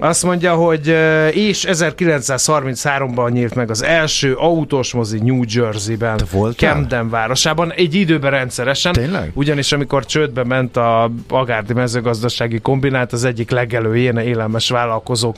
Azt 0.00 0.22
mondja, 0.22 0.54
hogy 0.54 0.86
és 1.32 1.66
1933-ban 1.68 3.30
nyílt 3.30 3.54
meg 3.54 3.70
az 3.70 3.82
első 3.82 4.34
autós 4.34 4.92
mozi 4.92 5.18
New 5.18 5.42
Jersey-ben, 5.46 6.20
Camden 6.56 7.10
városában, 7.10 7.72
egy 7.72 7.94
időben 7.94 8.30
rendszeresen. 8.30 8.92
Tényleg? 8.92 9.30
Ugyanis 9.34 9.72
amikor 9.72 10.06
csődbe 10.06 10.44
ment 10.44 10.76
a 10.76 11.10
Agárdi 11.28 11.72
mezőgazdasági 11.72 12.58
kombinát, 12.58 13.12
az 13.12 13.24
egyik 13.24 13.50
legelőjén 13.50 14.16
élelmes 14.16 14.68
vállalkozók 14.70 15.36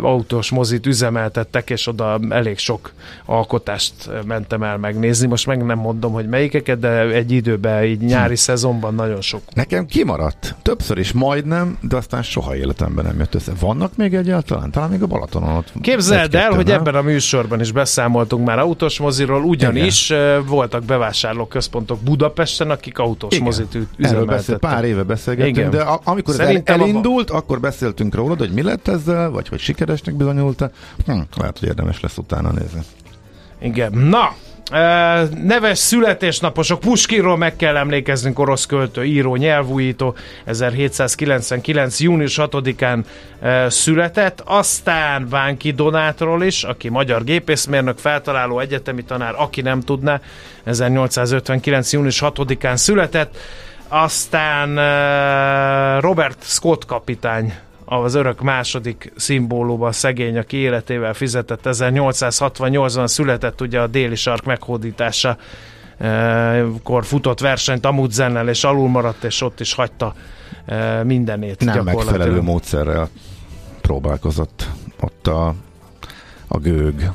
autós 0.00 0.50
mozit 0.50 0.86
üzemeltettek, 0.86 1.70
és 1.70 1.86
oda 1.86 2.18
elég 2.28 2.58
sok 2.58 2.92
alkotást 3.24 3.94
mentem 4.26 4.62
el 4.62 4.76
megnézni. 4.76 5.26
Most 5.26 5.46
meg 5.46 5.64
nem 5.64 5.78
mondom, 5.78 6.12
hogy 6.12 6.28
melyikeket, 6.28 6.78
de 6.78 7.00
egy 7.00 7.32
időben, 7.32 7.84
így 7.84 8.00
nyári 8.00 8.34
hm. 8.34 8.40
szezonban 8.40 8.94
nagyon 8.94 9.20
sok. 9.20 9.42
Nekem 9.54 9.86
kimaradt. 9.86 10.54
Többször 10.62 10.98
is 10.98 11.12
majdnem, 11.12 11.78
de 11.80 11.96
aztán 11.96 12.22
soha 12.22 12.56
életemben 12.56 13.04
nem 13.04 13.18
jött 13.18 13.34
össze 13.34 13.52
vannak 13.64 13.96
még 13.96 14.14
egyáltalán? 14.14 14.70
Talán 14.70 14.90
még 14.90 15.02
a 15.02 15.06
Balatonon 15.06 15.56
ott. 15.56 15.72
Képzeld 15.80 16.34
el, 16.34 16.50
hogy 16.50 16.70
ebben 16.70 16.94
a 16.94 17.02
műsorban 17.02 17.60
is 17.60 17.72
beszámoltunk 17.72 18.46
már 18.46 18.58
autós 18.58 18.98
moziról, 18.98 19.42
ugyanis 19.44 20.10
Igen. 20.10 20.46
voltak 20.46 20.84
bevásárlóközpontok 20.84 21.98
Budapesten, 22.00 22.70
akik 22.70 22.98
autós 22.98 23.32
Igen. 23.32 23.44
mozit 23.44 23.78
üzemeltettek. 23.96 24.58
pár 24.58 24.84
éve 24.84 25.02
beszélgettünk, 25.02 25.56
Igen. 25.56 25.70
de 25.70 25.80
a, 25.80 26.00
amikor 26.04 26.34
Szerintem 26.34 26.80
ez 26.80 26.88
elindult, 26.88 27.30
a... 27.30 27.36
akkor 27.36 27.60
beszéltünk 27.60 28.14
róla, 28.14 28.34
hogy 28.38 28.50
mi 28.50 28.62
lett 28.62 28.88
ezzel, 28.88 29.30
vagy 29.30 29.48
hogy 29.48 29.58
sikeresnek 29.58 30.14
bizonyult 30.14 30.70
hm, 31.06 31.20
lehet, 31.36 31.58
hogy 31.58 31.68
érdemes 31.68 32.00
lesz 32.00 32.16
utána 32.16 32.50
nézni. 32.50 32.80
Igen. 33.60 33.92
Na, 33.92 34.34
neves 35.42 35.78
születésnaposok, 35.78 36.80
Puskinról 36.80 37.36
meg 37.36 37.56
kell 37.56 37.76
emlékeznünk, 37.76 38.38
orosz 38.38 38.66
költő, 38.66 39.04
író, 39.04 39.36
nyelvújító, 39.36 40.14
1799. 40.44 42.00
június 42.00 42.38
6-án 42.42 43.04
született, 43.68 44.42
aztán 44.44 45.28
Bánki 45.28 45.70
Donátról 45.70 46.42
is, 46.42 46.62
aki 46.62 46.88
magyar 46.88 47.24
gépészmérnök, 47.24 47.98
feltaláló 47.98 48.60
egyetemi 48.60 49.04
tanár, 49.04 49.34
aki 49.36 49.60
nem 49.60 49.80
tudná, 49.80 50.20
1859. 50.64 51.92
június 51.92 52.22
6-án 52.24 52.76
született, 52.76 53.36
aztán 53.88 54.74
Robert 56.00 56.42
Scott 56.42 56.86
kapitány 56.86 57.54
az 57.84 58.14
örök 58.14 58.40
második 58.40 59.12
szimbóluma 59.16 59.92
szegény, 59.92 60.38
aki 60.38 60.56
életével 60.56 61.14
fizetett 61.14 61.60
1868-ban 61.64 63.06
született 63.06 63.60
ugye 63.60 63.80
a 63.80 63.86
déli 63.86 64.14
sark 64.14 64.44
meghódítása 64.44 65.36
eh, 65.98 66.64
kor 66.82 67.04
futott 67.04 67.40
versenyt 67.40 67.86
Amudzennel, 67.86 68.48
és 68.48 68.64
alul 68.64 68.88
maradt, 68.88 69.24
és 69.24 69.40
ott 69.40 69.60
is 69.60 69.74
hagyta 69.74 70.14
eh, 70.64 71.04
mindenét. 71.04 71.64
Nem 71.64 71.84
megfelelő 71.84 72.40
módszerrel 72.40 73.08
próbálkozott 73.80 74.68
ott 75.00 75.26
a, 75.26 75.54
a 76.48 76.58
gőg 76.58 77.10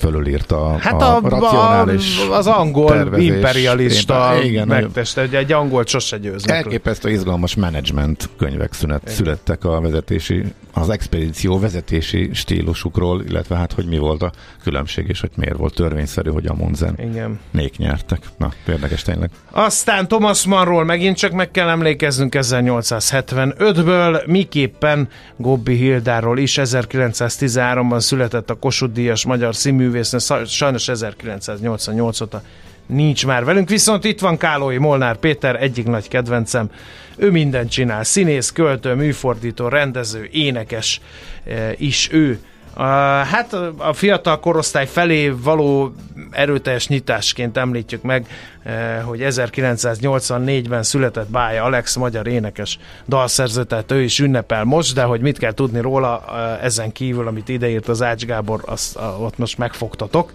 fölülírta 0.00 0.76
hát 0.78 1.02
a, 1.02 1.16
a, 1.16 1.28
racionális 1.28 2.18
a, 2.28 2.36
az 2.36 2.46
angol 2.46 2.88
tervezés. 2.88 3.26
imperialista 3.26 4.42
igen, 4.42 4.66
megteste, 4.66 5.22
ugye 5.22 5.38
egy 5.38 5.52
angol 5.52 5.84
sose 5.86 6.18
győznek. 6.18 6.56
Elképesztő 6.56 7.10
izgalmas 7.10 7.54
menedzsment 7.54 8.28
könyvek 8.38 8.72
szünet, 8.72 9.08
születtek 9.08 9.64
a 9.64 9.80
vezetési, 9.80 10.44
az 10.72 10.88
expedíció 10.88 11.58
vezetési 11.58 12.30
stílusukról, 12.32 13.22
illetve 13.28 13.56
hát, 13.56 13.72
hogy 13.72 13.86
mi 13.86 13.98
volt 13.98 14.22
a 14.22 14.32
különbség, 14.62 15.08
és 15.08 15.20
hogy 15.20 15.30
miért 15.36 15.56
volt 15.56 15.74
törvényszerű, 15.74 16.30
hogy 16.30 16.46
a 16.46 16.54
Munzen 16.54 16.94
igen. 16.98 17.38
nék 17.50 17.76
nyertek. 17.76 18.18
Na, 18.36 18.52
érdekes 18.68 19.02
tényleg. 19.02 19.30
Aztán 19.50 20.08
Thomas 20.08 20.46
Mannról 20.46 20.84
megint 20.84 21.16
csak 21.16 21.32
meg 21.32 21.50
kell 21.50 21.68
emlékeznünk 21.68 22.34
1875-ből, 22.38 24.26
miképpen 24.26 25.08
Gobbi 25.36 25.74
Hildáról 25.74 26.38
is 26.38 26.58
1913-ban 26.62 28.00
született 28.00 28.50
a 28.50 28.54
Kossuth 28.54 28.92
Díjas 28.92 29.24
magyar 29.24 29.54
színmű 29.54 29.89
művésznő, 29.90 30.44
sajnos 30.46 30.88
1988 30.88 32.20
óta 32.20 32.42
nincs 32.86 33.26
már 33.26 33.44
velünk, 33.44 33.68
viszont 33.68 34.04
itt 34.04 34.20
van 34.20 34.36
Kálói 34.36 34.78
Molnár 34.78 35.16
Péter, 35.16 35.62
egyik 35.62 35.86
nagy 35.86 36.08
kedvencem. 36.08 36.70
Ő 37.16 37.30
mindent 37.30 37.70
csinál, 37.70 38.04
színész, 38.04 38.50
költő, 38.50 38.94
műfordító, 38.94 39.68
rendező, 39.68 40.28
énekes 40.32 41.00
e, 41.46 41.74
is 41.76 42.08
ő. 42.12 42.38
Uh, 42.76 42.82
hát 43.26 43.52
a 43.76 43.92
fiatal 43.92 44.40
korosztály 44.40 44.86
felé 44.86 45.28
való 45.28 45.94
erőteljes 46.30 46.88
nyitásként 46.88 47.56
említjük 47.56 48.02
meg, 48.02 48.26
uh, 48.64 49.02
hogy 49.02 49.20
1984-ben 49.22 50.82
született 50.82 51.30
Bája 51.30 51.64
Alex, 51.64 51.96
magyar 51.96 52.26
énekes 52.26 52.78
dalszerző, 53.08 53.64
tehát 53.64 53.92
ő 53.92 54.02
is 54.02 54.18
ünnepel 54.18 54.64
most, 54.64 54.94
de 54.94 55.02
hogy 55.02 55.20
mit 55.20 55.38
kell 55.38 55.52
tudni 55.52 55.80
róla 55.80 56.24
uh, 56.26 56.64
ezen 56.64 56.92
kívül, 56.92 57.26
amit 57.26 57.48
ideírt 57.48 57.88
az 57.88 58.02
Ács 58.02 58.24
Gábor, 58.24 58.62
azt 58.66 58.98
ott 59.20 59.38
most 59.38 59.58
megfogtatok. 59.58 60.32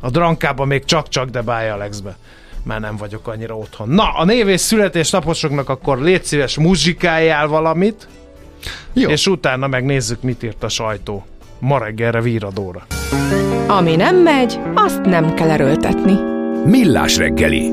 A 0.00 0.10
drankában 0.10 0.66
még 0.66 0.84
csak-csak, 0.84 1.28
de 1.28 1.40
Bája 1.40 1.74
Alexbe 1.74 2.16
már 2.62 2.80
nem 2.80 2.96
vagyok 2.96 3.28
annyira 3.28 3.56
otthon. 3.56 3.88
Na, 3.88 4.12
a 4.12 4.24
név 4.24 4.48
és 4.48 4.60
születésnaposoknak 4.60 5.68
akkor 5.68 6.00
légy 6.00 6.24
szíves 6.24 6.56
muzsikáljál 6.56 7.46
valamit, 7.46 8.08
Jó. 8.92 9.08
és 9.08 9.26
utána 9.26 9.66
megnézzük, 9.66 10.22
mit 10.22 10.42
írt 10.42 10.62
a 10.62 10.68
sajtó 10.68 11.24
ma 11.58 11.78
reggelre 11.78 12.20
víradóra. 12.20 12.86
Ami 13.66 13.96
nem 13.96 14.16
megy, 14.16 14.60
azt 14.74 15.00
nem 15.00 15.34
kell 15.34 15.50
erőltetni. 15.50 16.14
Millás 16.64 17.16
reggeli. 17.16 17.72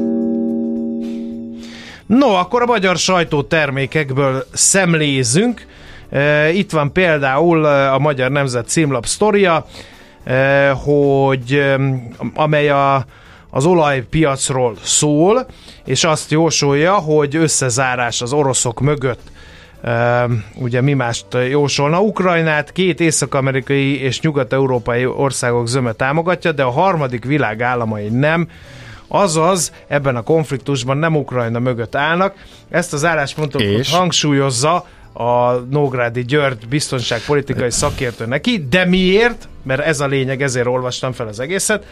No, 2.05 2.27
akkor 2.27 2.61
a 2.61 2.65
magyar 2.65 2.97
sajtó 2.97 3.41
termékekből 3.41 4.45
szemlézünk. 4.53 5.65
E, 6.09 6.49
itt 6.51 6.71
van 6.71 6.91
például 6.91 7.65
a 7.65 7.99
Magyar 7.99 8.31
Nemzet 8.31 8.67
címlap 8.67 9.05
sztoria, 9.05 9.65
e, 10.23 10.69
hogy 10.69 11.75
amely 12.33 12.69
a, 12.69 13.05
az 13.49 13.65
olajpiacról 13.65 14.75
szól, 14.83 15.45
és 15.85 16.03
azt 16.03 16.31
jósolja, 16.31 16.93
hogy 16.93 17.35
összezárás 17.35 18.21
az 18.21 18.33
oroszok 18.33 18.79
mögött 18.79 19.33
ugye 20.55 20.81
mi 20.81 20.93
mást 20.93 21.25
jósolna. 21.49 22.01
Ukrajnát 22.01 22.71
két 22.71 22.99
észak-amerikai 22.99 24.01
és 24.01 24.21
nyugat-európai 24.21 25.05
országok 25.05 25.67
zöme 25.67 25.91
támogatja, 25.91 26.51
de 26.51 26.63
a 26.63 26.69
harmadik 26.69 27.25
világ 27.25 27.61
államai 27.61 28.09
nem. 28.09 28.47
Azaz, 29.07 29.71
ebben 29.87 30.15
a 30.15 30.21
konfliktusban 30.21 30.97
nem 30.97 31.15
Ukrajna 31.15 31.59
mögött 31.59 31.95
állnak. 31.95 32.35
Ezt 32.69 32.93
az 32.93 33.05
álláspontot 33.05 33.61
És? 33.61 33.91
hangsúlyozza 33.91 34.85
a 35.13 35.51
Nógrádi 35.51 36.25
György 36.25 36.67
biztonságpolitikai 36.67 37.71
szakértő 37.71 38.25
neki, 38.25 38.65
de 38.69 38.85
miért? 38.85 39.47
Mert 39.63 39.81
ez 39.81 39.99
a 39.99 40.07
lényeg, 40.07 40.41
ezért 40.41 40.67
olvastam 40.67 41.11
fel 41.11 41.27
az 41.27 41.39
egészet. 41.39 41.85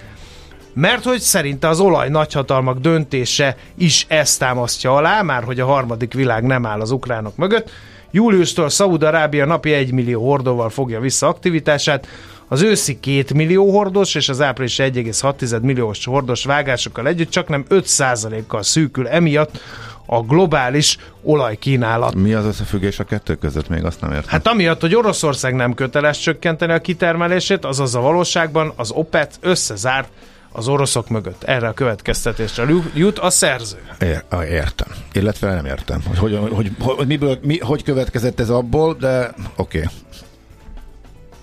Mert 0.74 1.04
hogy 1.04 1.20
szerinte 1.20 1.68
az 1.68 1.80
olaj 1.80 2.10
nagyhatalmak 2.10 2.80
döntése 2.80 3.58
is 3.78 4.06
ezt 4.10 4.40
támasztja 4.40 4.96
alá, 4.96 5.22
már 5.22 5.44
hogy 5.44 5.60
a 5.60 5.66
harmadik 5.66 6.14
világ 6.14 6.44
nem 6.44 6.66
áll 6.66 6.82
az 6.82 6.92
ukránok 6.92 7.36
mögött. 7.36 7.70
Júliustól 8.12 8.70
Szaúd-Arábia 8.70 9.46
napi 9.46 9.74
1 9.74 9.92
millió 9.92 10.26
hordóval 10.26 10.70
fogja 10.70 11.00
vissza 11.00 11.28
aktivitását, 11.28 12.08
az 12.48 12.62
őszi 12.62 13.00
2 13.00 13.26
millió 13.34 13.72
hordos 13.72 14.16
és 14.16 14.30
az 14.30 14.42
április 14.42 14.76
1,6 14.76 15.62
milliós 15.62 16.06
hordos 16.06 16.46
vágásokkal 16.46 17.08
együtt 17.08 17.30
csak 17.30 17.48
nem 17.48 17.66
5%-kal 17.70 18.64
szűkül 18.64 19.08
emiatt 19.08 19.60
a 20.06 20.22
globális 20.22 20.98
olajkínálat. 21.22 22.16
Mi 22.16 22.34
az 22.34 22.46
összefüggés 22.46 23.00
a 23.00 23.04
kettő 23.04 23.36
között? 23.36 23.70
Még 23.70 23.84
azt 23.84 24.02
nem 24.02 24.12
értem. 24.12 24.30
Hát 24.30 24.48
amiatt, 24.48 24.82
hogy 24.82 24.96
Oroszország 24.96 25.56
nem 25.56 25.74
köteles 25.74 26.20
csökkenteni 26.20 26.74
a 26.74 26.82
kitermelését, 26.82 27.66
azaz 27.66 27.96
a 27.96 28.00
valóságban 28.00 28.74
az 28.76 28.92
OPET 28.92 29.38
összezárt 29.42 30.10
az 30.54 30.68
oroszok 30.68 31.10
mögött. 31.10 31.44
Erre 31.44 31.68
a 31.68 31.74
következtetésre 31.74 32.66
jut 32.94 33.20
a 33.20 33.30
szerző. 33.30 33.78
Ér, 34.00 34.24
értem. 34.50 34.88
Illetve 35.12 35.54
nem 35.54 35.66
értem, 35.66 36.04
hogy, 36.08 36.18
hogy, 36.18 36.50
hogy, 36.52 36.72
hogy, 36.80 37.08
miből, 37.08 37.40
mi, 37.42 37.60
hogy 37.60 37.84
következett 37.84 38.40
ez 38.40 38.50
abból, 38.50 38.94
de 38.94 39.34
oké. 39.56 39.78
Okay. 39.78 39.90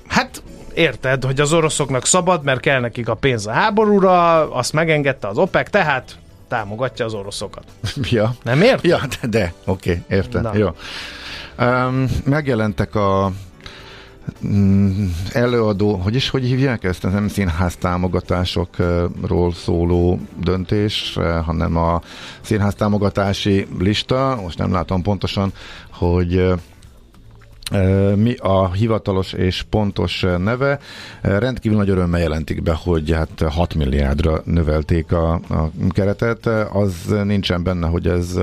Hát 0.07 0.43
érted, 0.75 1.25
hogy 1.25 1.41
az 1.41 1.53
oroszoknak 1.53 2.07
szabad, 2.07 2.45
mert 2.45 2.61
kell 2.61 2.81
nekik 2.81 3.09
a 3.09 3.15
pénz 3.15 3.47
a 3.47 3.51
háborúra, 3.51 4.51
azt 4.53 4.73
megengedte 4.73 5.29
az 5.29 5.39
OPEC, 5.39 5.71
tehát 5.71 6.19
támogatja 6.49 7.05
az 7.05 7.15
oroszokat. 7.15 7.65
Ja. 8.03 8.35
Nem 8.43 8.63
ért? 8.63 8.85
Ja, 8.85 9.01
de, 9.21 9.27
de 9.29 9.53
oké, 9.65 9.91
okay, 9.91 10.17
értem. 10.17 10.43
Na. 10.43 10.57
Jó. 10.57 10.69
Um, 11.59 12.07
megjelentek 12.25 12.95
a 12.95 13.33
előadó, 15.33 15.95
hogy 15.95 16.15
is, 16.15 16.29
hogy 16.29 16.45
hívják 16.45 16.85
ezt? 16.85 17.05
Ez 17.05 17.13
nem 17.13 17.29
színház 17.29 17.77
támogatásokról 17.77 19.53
szóló 19.53 20.21
döntés, 20.43 21.19
hanem 21.45 21.77
a 21.77 22.01
színház 22.41 22.75
támogatási 22.75 23.67
lista. 23.79 24.39
Most 24.43 24.59
nem 24.59 24.73
látom 24.73 25.03
pontosan, 25.03 25.53
hogy 25.91 26.53
mi 28.17 28.35
a 28.35 28.73
hivatalos 28.73 29.33
és 29.33 29.63
pontos 29.71 30.27
neve. 30.39 30.79
Rendkívül 31.21 31.79
nagy 31.79 31.89
örömmel 31.89 32.21
jelentik 32.21 32.63
be, 32.63 32.73
hogy 32.73 33.11
hát 33.13 33.43
6 33.49 33.75
milliárdra 33.75 34.43
növelték 34.45 35.13
a, 35.13 35.33
a 35.33 35.71
keretet. 35.89 36.47
Az 36.73 37.15
nincsen 37.25 37.63
benne, 37.63 37.87
hogy 37.87 38.07
ez 38.07 38.39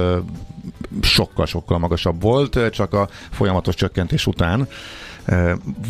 sokkal-sokkal 1.01 1.77
magasabb 1.77 2.21
volt, 2.21 2.69
csak 2.71 2.93
a 2.93 3.07
folyamatos 3.31 3.75
csökkentés 3.75 4.27
után. 4.27 4.67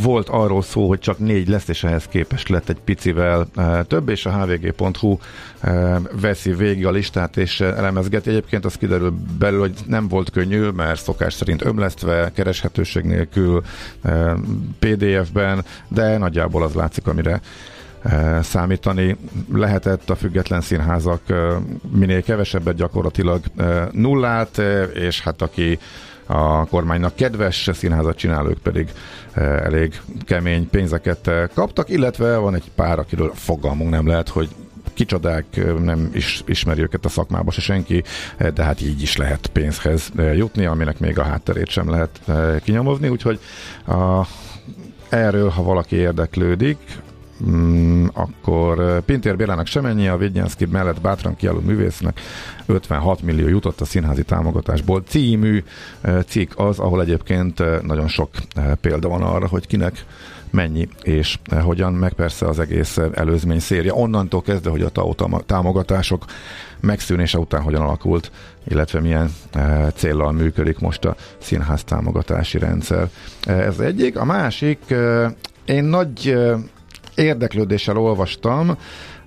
Volt 0.02 0.30
arról 0.30 0.62
szó, 0.62 0.88
hogy 0.88 1.00
csak 1.00 1.20
négy 1.20 1.48
lesz, 1.48 1.68
és 1.68 1.84
ehhez 1.84 2.06
képest 2.08 2.50
lett 2.50 2.70
egy 2.70 2.80
picivel 2.84 3.48
több, 3.88 4.10
és 4.10 4.26
a 4.26 4.32
hvg.hu 4.32 5.18
veszi 6.22 6.54
végig 6.54 6.86
a 6.86 6.92
listát, 6.92 7.38
és 7.38 7.62
elemezgeti. 7.62 8.30
Egyébként 8.30 8.66
az 8.66 8.76
kiderül 8.76 9.14
belül, 9.40 9.60
hogy 9.60 9.74
nem 9.86 10.08
volt 10.08 10.30
könnyű, 10.30 10.68
mert 10.68 11.02
szokás 11.02 11.34
szerint 11.34 11.66
ömlesztve, 11.66 12.32
kereshetőség 12.36 13.04
nélkül, 13.04 13.64
PDF-ben, 14.80 15.66
de 15.88 16.18
nagyjából 16.18 16.64
az 16.64 16.74
látszik, 16.74 17.08
amire 17.08 17.42
számítani 18.42 19.18
lehetett 19.54 20.10
a 20.10 20.16
független 20.16 20.62
színházak 20.62 21.22
minél 21.92 22.24
kevesebbet 22.24 22.76
gyakorlatilag 22.76 23.40
nullát, 23.92 24.62
és 24.94 25.22
hát 25.22 25.42
aki 25.42 25.80
a 26.28 26.66
kormánynak 26.66 27.16
kedves 27.16 27.70
színházat 27.74 28.18
csinálók 28.18 28.58
pedig 28.58 28.92
eh, 29.32 29.62
elég 29.62 30.02
kemény 30.26 30.70
pénzeket 30.70 31.28
eh, 31.28 31.48
kaptak, 31.54 31.90
illetve 31.90 32.38
van 32.38 32.56
egy 32.56 32.72
pár, 32.76 33.00
akiről 33.00 33.32
fogalmunk 33.36 33.90
nem 33.90 34.08
lehet, 34.08 34.30
hogy 34.30 34.50
kicsodák, 34.98 35.58
eh, 35.58 35.74
nem 35.74 36.10
is 36.14 36.44
ismeri 36.46 36.82
őket 36.82 37.06
a 37.06 37.10
szakmába 37.10 37.52
se 37.52 37.62
senki, 37.62 38.04
de 38.54 38.64
hát 38.64 38.82
így 38.82 39.02
is 39.02 39.18
lehet 39.18 39.48
pénzhez 39.48 40.12
jutni, 40.36 40.66
aminek 40.66 41.00
még 41.00 41.20
a 41.20 41.24
hátterét 41.24 41.70
sem 41.70 41.90
lehet 41.90 42.20
eh, 42.26 42.56
kinyomozni, 42.64 43.10
úgyhogy 43.10 43.40
a, 43.88 44.28
erről, 45.10 45.50
ha 45.50 45.64
valaki 45.64 45.96
érdeklődik, 45.96 46.78
Mm, 47.46 48.06
akkor 48.14 48.80
eh, 48.80 49.00
Pintér 49.00 49.36
Bélának 49.36 49.68
semennyi, 49.68 50.08
a 50.08 50.18
Vignyánszki 50.18 50.66
mellett 50.66 51.02
bátran 51.02 51.36
kiálló 51.36 51.60
művésznek 51.60 52.20
56 52.66 53.22
millió 53.22 53.48
jutott 53.48 53.82
a 53.82 53.86
színházi 53.86 54.24
támogatásból 54.24 55.04
című 55.08 55.64
eh, 56.02 56.24
cikk 56.24 56.52
az, 56.56 56.80
ahol 56.80 57.02
egyébként 57.02 57.60
eh, 57.60 57.80
nagyon 57.82 58.08
sok 58.08 58.30
példa 58.82 59.08
van 59.08 59.22
arra, 59.22 59.48
hogy 59.48 59.68
kinek 59.68 60.06
mennyi 60.50 60.88
és 61.04 61.40
hogyan, 61.62 61.94
meg 61.94 62.14
persze 62.14 62.48
az 62.48 62.60
egész 62.60 62.98
előzmény 63.14 63.60
széria. 63.60 63.94
Onnantól 63.94 64.42
kezdve, 64.42 64.70
hogy 64.70 64.82
a 64.82 64.90
TAO 64.90 65.14
támogatások 65.46 66.26
megszűnése 66.80 67.38
után 67.38 67.62
hogyan 67.62 67.82
alakult, 67.82 68.32
illetve 68.68 69.00
milyen 69.00 69.34
e, 69.52 69.92
céllal 69.96 70.32
működik 70.32 70.80
most 70.80 71.06
a 71.06 71.16
színház 71.38 71.84
támogatási 71.84 72.58
rendszer. 72.58 73.10
Ez 73.46 73.80
egyik. 73.80 74.18
A 74.18 74.26
másik, 74.26 74.80
én 75.66 75.84
nagy 75.84 76.38
érdeklődéssel 77.18 77.98
olvastam, 77.98 78.78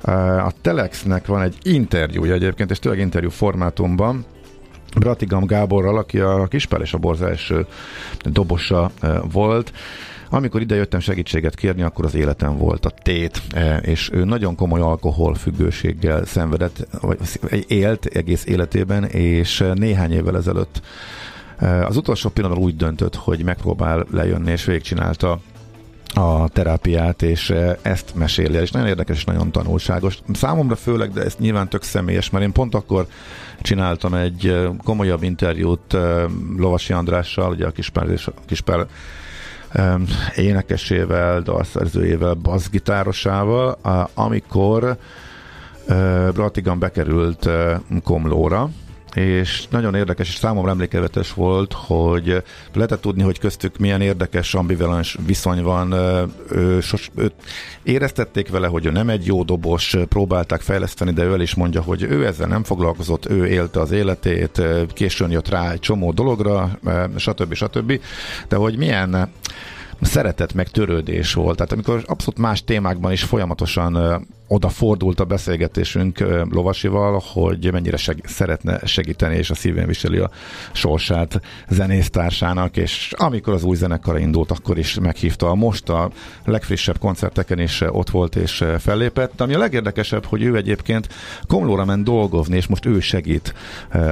e, 0.02 0.12
a 0.44 0.52
Telexnek 0.60 1.26
van 1.26 1.42
egy 1.42 1.56
interjúja 1.62 2.34
egyébként, 2.34 2.70
és 2.70 2.78
tényleg 2.78 3.00
interjú 3.00 3.30
formátumban, 3.30 4.24
Bratigam 4.98 5.46
Gáborral, 5.46 5.98
aki 5.98 6.18
a 6.18 6.46
Kispál 6.46 6.80
és 6.80 6.92
a 6.92 6.98
Borza 6.98 7.28
első 7.28 7.66
dobosa 8.22 8.90
e, 9.00 9.20
volt, 9.32 9.72
amikor 10.30 10.60
ide 10.60 10.74
jöttem 10.74 11.00
segítséget 11.00 11.54
kérni, 11.54 11.82
akkor 11.82 12.04
az 12.04 12.14
életem 12.14 12.56
volt 12.56 12.86
a 12.86 12.92
tét, 13.02 13.42
e, 13.54 13.76
és 13.76 14.10
ő 14.12 14.24
nagyon 14.24 14.54
komoly 14.54 14.80
alkoholfüggőséggel 14.80 16.24
szenvedett, 16.24 16.86
vagy 17.00 17.18
élt 17.68 18.04
egész 18.04 18.44
életében, 18.46 19.04
és 19.04 19.64
néhány 19.74 20.12
évvel 20.12 20.36
ezelőtt 20.36 20.80
az 21.84 21.96
utolsó 21.96 22.28
pillanatban 22.28 22.64
úgy 22.64 22.76
döntött, 22.76 23.14
hogy 23.14 23.44
megpróbál 23.44 24.06
lejönni, 24.10 24.50
és 24.50 24.64
végigcsinálta 24.64 25.40
a 26.14 26.48
terápiát, 26.48 27.22
és 27.22 27.50
e, 27.50 27.78
ezt 27.82 28.14
meséli 28.14 28.56
el, 28.56 28.62
és 28.62 28.70
nagyon 28.70 28.88
érdekes 28.88 29.16
és 29.16 29.24
nagyon 29.24 29.50
tanulságos. 29.52 30.18
Számomra 30.32 30.76
főleg, 30.76 31.12
de 31.12 31.22
ez 31.22 31.36
nyilván 31.38 31.68
tök 31.68 31.82
személyes, 31.82 32.30
mert 32.30 32.44
én 32.44 32.52
pont 32.52 32.74
akkor 32.74 33.06
csináltam 33.62 34.14
egy 34.14 34.46
e, 34.46 34.70
komolyabb 34.84 35.22
interjút 35.22 35.94
e, 35.94 36.26
Lovasi 36.56 36.92
Andrással, 36.92 37.50
ugye 37.50 37.66
a 37.66 37.70
Kispár 38.46 38.86
um, 39.74 40.04
énekesével, 40.36 41.40
dalszerzőjével, 41.40 42.34
basszgitárosával, 42.34 43.68
a- 43.82 44.10
amikor 44.14 44.96
Bratigan 46.32 46.78
bekerült 46.78 47.48
Komlóra, 48.04 48.70
és 49.14 49.64
nagyon 49.70 49.94
érdekes 49.94 50.28
és 50.28 50.34
számomra 50.34 50.70
emlékevetes 50.70 51.32
volt, 51.32 51.72
hogy 51.72 52.42
lehetett 52.74 53.00
tudni, 53.00 53.22
hogy 53.22 53.38
köztük 53.38 53.78
milyen 53.78 54.00
érdekes, 54.00 54.54
ambivalens 54.54 55.18
viszony 55.26 55.62
van. 55.62 55.92
Ő, 56.50 56.80
sos, 56.80 57.10
őt 57.14 57.32
éreztették 57.82 58.50
vele, 58.50 58.66
hogy 58.66 58.86
ő 58.86 58.90
nem 58.90 59.08
egy 59.08 59.26
jó 59.26 59.42
dobos, 59.42 59.96
próbálták 60.08 60.60
fejleszteni, 60.60 61.12
de 61.12 61.24
ő 61.24 61.32
el 61.32 61.40
is 61.40 61.54
mondja, 61.54 61.82
hogy 61.82 62.02
ő 62.02 62.26
ezzel 62.26 62.48
nem 62.48 62.64
foglalkozott, 62.64 63.26
ő 63.26 63.46
élte 63.46 63.80
az 63.80 63.90
életét, 63.90 64.62
későn 64.92 65.30
jött 65.30 65.48
rá 65.48 65.70
egy 65.70 65.80
csomó 65.80 66.12
dologra, 66.12 66.78
stb. 67.16 67.54
stb. 67.54 68.00
De 68.48 68.56
hogy 68.56 68.76
milyen 68.76 69.32
szeretet 70.02 70.54
meg 70.54 70.68
törődés 70.68 71.34
volt. 71.34 71.56
Tehát 71.56 71.72
amikor 71.72 72.02
abszolút 72.06 72.40
más 72.40 72.64
témákban 72.64 73.12
is 73.12 73.22
folyamatosan 73.22 74.26
ö, 74.50 74.54
odafordult 74.54 75.20
a 75.20 75.24
beszélgetésünk 75.24 76.24
Lovasival, 76.50 77.22
hogy 77.32 77.72
mennyire 77.72 77.96
seg- 77.96 78.28
szeretne 78.28 78.80
segíteni, 78.84 79.36
és 79.36 79.50
a 79.50 79.54
szívén 79.54 79.86
viseli 79.86 80.18
a 80.18 80.30
sorsát 80.72 81.40
zenésztársának, 81.68 82.76
és 82.76 83.12
amikor 83.16 83.54
az 83.54 83.64
új 83.64 83.76
zenekara 83.76 84.18
indult, 84.18 84.50
akkor 84.50 84.78
is 84.78 84.98
meghívta 85.00 85.54
most 85.54 85.88
a 85.88 86.10
legfrissebb 86.44 86.98
koncerteken 86.98 87.58
is 87.58 87.80
ott 87.80 88.10
volt 88.10 88.36
és 88.36 88.64
fellépett. 88.78 89.40
Ami 89.40 89.54
a 89.54 89.58
legérdekesebb, 89.58 90.24
hogy 90.24 90.42
ő 90.42 90.56
egyébként 90.56 91.08
Komlóra 91.46 91.84
ment 91.84 92.04
dolgozni, 92.04 92.56
és 92.56 92.66
most 92.66 92.86
ő 92.86 93.00
segít 93.00 93.54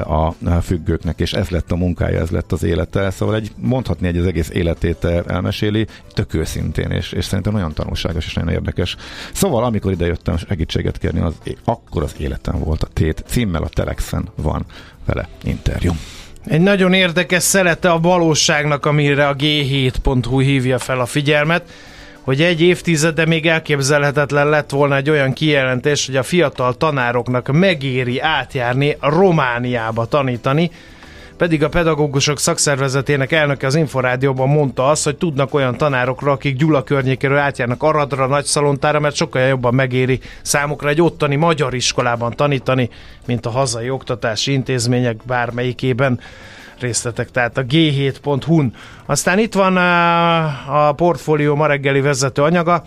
a 0.04 0.30
függőknek, 0.62 1.20
és 1.20 1.32
ez 1.32 1.48
lett 1.48 1.72
a 1.72 1.76
munkája, 1.76 2.20
ez 2.20 2.30
lett 2.30 2.52
az 2.52 2.62
élete. 2.62 3.10
Szóval 3.10 3.34
egy, 3.34 3.52
mondhatni 3.56 4.06
egy 4.06 4.16
az 4.16 4.26
egész 4.26 4.50
életét 4.50 5.04
elmeséli, 5.04 5.86
tök 6.14 6.34
őszintén, 6.34 6.90
és, 6.90 7.12
és 7.12 7.24
szerintem 7.24 7.52
nagyon 7.52 7.72
tanulságos 7.72 8.26
és 8.26 8.34
nagyon 8.34 8.52
érdekes. 8.52 8.96
Szóval, 9.32 9.64
amikor 9.64 9.92
ide 9.92 10.06
jöttem 10.28 10.46
segítséget 10.48 10.98
kérni, 10.98 11.20
az, 11.20 11.34
akkor 11.64 12.02
az 12.02 12.14
életem 12.18 12.58
volt 12.58 12.82
a 12.82 12.88
tét. 12.92 13.24
Címmel 13.26 13.62
a 13.62 13.68
Telexen 13.68 14.28
van 14.34 14.64
vele 15.06 15.28
interjú. 15.44 15.92
Egy 16.44 16.60
nagyon 16.60 16.92
érdekes 16.92 17.42
szelete 17.42 17.90
a 17.90 17.98
valóságnak, 17.98 18.86
amire 18.86 19.28
a 19.28 19.36
G7.hu 19.36 20.38
hívja 20.38 20.78
fel 20.78 21.00
a 21.00 21.06
figyelmet, 21.06 21.70
hogy 22.20 22.42
egy 22.42 22.60
évtizede 22.60 23.26
még 23.26 23.46
elképzelhetetlen 23.46 24.48
lett 24.48 24.70
volna 24.70 24.96
egy 24.96 25.10
olyan 25.10 25.32
kijelentés, 25.32 26.06
hogy 26.06 26.16
a 26.16 26.22
fiatal 26.22 26.76
tanároknak 26.76 27.52
megéri 27.52 28.20
átjárni 28.20 28.96
Romániába 29.00 30.06
tanítani, 30.06 30.70
pedig 31.38 31.62
a 31.62 31.68
pedagógusok 31.68 32.38
szakszervezetének 32.38 33.32
elnöke 33.32 33.66
az 33.66 33.74
Inforádióban 33.74 34.48
mondta 34.48 34.88
azt, 34.88 35.04
hogy 35.04 35.16
tudnak 35.16 35.54
olyan 35.54 35.76
tanárokra, 35.76 36.32
akik 36.32 36.56
Gyula 36.56 36.82
környékéről 36.82 37.36
átjárnak 37.36 37.82
Aradra, 37.82 38.26
Nagyszalontára, 38.26 39.00
mert 39.00 39.14
sokkal 39.14 39.42
jobban 39.42 39.74
megéri 39.74 40.20
számukra 40.42 40.88
egy 40.88 41.00
ottani 41.00 41.36
magyar 41.36 41.74
iskolában 41.74 42.32
tanítani, 42.32 42.88
mint 43.26 43.46
a 43.46 43.50
hazai 43.50 43.90
oktatási 43.90 44.52
intézmények 44.52 45.16
bármelyikében 45.26 46.20
részletek, 46.80 47.30
tehát 47.30 47.58
a 47.58 47.64
g7.hu-n. 47.64 48.74
Aztán 49.06 49.38
itt 49.38 49.54
van 49.54 49.76
a, 49.76 50.88
a 50.88 50.92
portfólió 50.92 51.54
ma 51.54 51.66
reggeli 51.66 52.00
vezető 52.00 52.42
anyaga, 52.42 52.82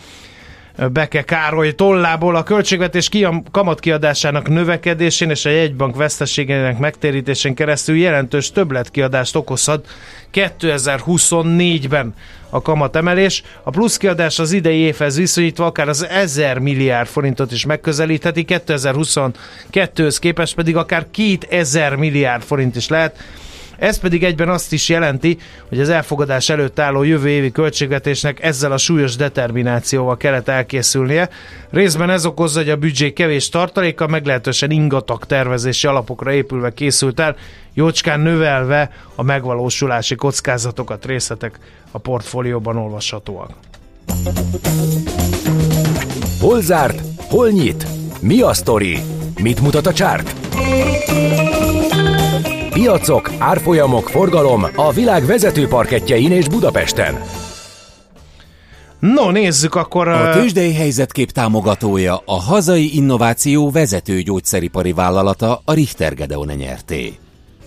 Beke 0.92 1.22
Károly 1.24 1.76
tollából 1.76 2.36
a 2.36 2.44
költségvetés 2.44 3.10
kamatkiadásának 3.52 4.50
növekedésén 4.50 5.30
és 5.30 5.46
a 5.46 5.50
jegybank 5.50 5.96
veszteségének 5.96 6.78
megtérítésén 6.78 7.56
keresztül 7.56 7.96
jelentős 7.96 8.52
többletkiadást 8.52 9.36
okozhat 9.36 9.88
2024-ben 10.34 12.14
a 12.50 12.62
kamatemelés. 12.62 13.44
A 13.64 13.70
pluszkiadás 13.70 14.40
az 14.40 14.52
idei 14.52 14.78
évhez 14.78 15.18
viszonyítva 15.18 15.66
akár 15.66 15.90
az 15.90 16.06
1000 16.06 16.58
milliárd 16.58 17.08
forintot 17.08 17.52
is 17.52 17.66
megközelítheti, 17.66 18.46
2022-höz 18.48 20.18
képest 20.20 20.56
pedig 20.56 20.76
akár 20.76 21.06
2000 21.12 21.96
milliárd 21.96 22.44
forint 22.44 22.76
is 22.76 22.88
lehet. 22.88 23.18
Ez 23.82 24.00
pedig 24.00 24.24
egyben 24.24 24.50
azt 24.50 24.74
is 24.74 24.90
jelenti, 24.90 25.38
hogy 25.70 25.80
az 25.80 25.90
elfogadás 25.90 26.50
előtt 26.50 26.80
álló 26.80 27.04
jövő 27.04 27.30
évi 27.30 27.52
költségvetésnek 27.52 28.44
ezzel 28.44 28.72
a 28.72 28.78
súlyos 28.78 29.16
determinációval 29.16 30.18
kellett 30.18 30.48
elkészülnie. 30.48 31.30
Részben 31.70 32.10
ez 32.10 32.26
okozza, 32.26 32.60
hogy 32.60 32.70
a 32.70 32.76
büdzsé 32.76 33.14
kevés 33.14 33.50
tartaléka 33.50 34.08
meglehetősen 34.08 34.72
ingatag 34.72 35.26
tervezési 35.26 35.88
alapokra 35.88 36.34
épülve 36.34 36.74
készült 36.74 37.20
el, 37.20 37.36
jócskán 37.74 38.20
növelve 38.20 38.92
a 39.16 39.24
megvalósulási 39.24 40.16
kockázatokat 40.16 41.06
részletek 41.06 41.60
a 41.92 41.98
portfólióban 41.98 42.78
olvashatóak. 42.78 43.50
Hol 46.40 46.62
zárt? 46.62 47.02
Hol 47.18 47.50
nyit? 47.50 47.86
Mi 48.20 48.42
a 48.42 48.54
sztori? 48.54 49.00
Mit 49.42 49.62
mutat 49.62 49.88
a 49.88 49.94
csárt? 49.94 50.36
Piacok, 52.74 53.32
árfolyamok, 53.38 54.10
forgalom 54.10 54.66
a 54.76 54.92
világ 54.92 55.26
vezető 55.26 55.68
parketjein 55.68 56.32
és 56.32 56.48
Budapesten. 56.48 57.22
No, 59.00 59.32
nézzük 59.32 59.76
akkor... 59.76 60.08
A 60.08 60.32
tőzsdei 60.32 60.74
helyzetkép 60.74 61.32
támogatója 61.32 62.22
a 62.26 62.42
hazai 62.42 62.96
innováció 62.96 63.70
vezető 63.72 64.22
gyógyszeripari 64.22 64.94
vállalata 64.94 65.62
a 65.66 65.74
Richter 65.74 66.14
Gedeon 66.14 66.48
nyerté. 66.48 67.14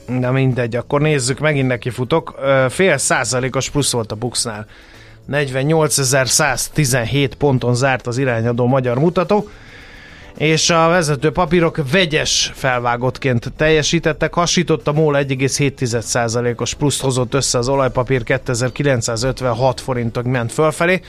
Na 0.06 0.30
mindegy, 0.30 0.76
akkor 0.76 1.00
nézzük, 1.00 1.38
megint 1.38 1.68
neki 1.68 1.90
futok. 1.90 2.34
Fél 2.68 2.98
százalékos 2.98 3.70
plusz 3.70 3.92
volt 3.92 4.12
a 4.12 4.16
Buxnál. 4.16 4.66
48.117 5.32 7.30
ponton 7.38 7.74
zárt 7.74 8.06
az 8.06 8.18
irányadó 8.18 8.66
magyar 8.66 8.98
mutató 8.98 9.48
és 10.38 10.70
a 10.70 10.88
vezető 10.88 11.30
papírok 11.30 11.90
vegyes 11.90 12.50
felvágottként 12.54 13.52
teljesítettek, 13.56 14.34
hasított 14.34 14.86
a 14.86 14.92
MOL 14.92 15.16
1,7%-os 15.18 16.74
pluszt 16.74 17.00
hozott 17.00 17.34
össze 17.34 17.58
az 17.58 17.68
olajpapír 17.68 18.22
2956 18.22 19.80
forintok 19.80 20.24
ment 20.24 20.52
fölfelé, 20.52 21.00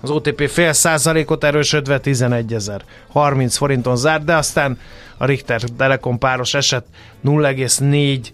az 0.00 0.10
OTP 0.10 0.48
fél 0.48 0.72
százalékot 0.72 1.44
erősödve 1.44 1.98
11 1.98 2.54
ezer 2.54 2.82
30 3.08 3.56
forinton 3.56 3.96
zárt, 3.96 4.24
de 4.24 4.34
aztán 4.34 4.78
a 5.16 5.24
Richter 5.24 5.60
Telekom 5.60 6.18
páros 6.18 6.54
eset 6.54 6.84
0,4 7.24 8.26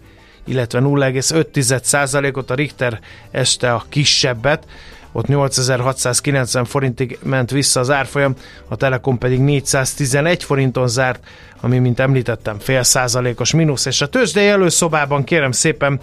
illetve 0.47 0.79
0,5 0.79 1.83
százalékot, 1.83 2.49
a 2.49 2.55
Richter 2.55 2.99
este 3.31 3.73
a 3.73 3.85
kisebbet, 3.89 4.67
ott 5.15 5.27
8690 5.27 6.65
forintig 6.65 7.17
ment 7.23 7.51
vissza 7.51 7.79
az 7.79 7.89
árfolyam, 7.89 8.35
a 8.67 8.75
Telekom 8.75 9.17
pedig 9.17 9.39
411 9.39 10.43
forinton 10.43 10.87
zárt, 10.87 11.23
ami, 11.61 11.79
mint 11.79 11.99
említettem, 11.99 12.59
fél 12.59 12.83
százalékos 12.83 13.53
mínusz, 13.53 13.85
és 13.85 14.01
a 14.01 14.07
tőzsdei 14.07 14.47
előszobában 14.47 15.23
kérem 15.23 15.51
szépen 15.51 15.99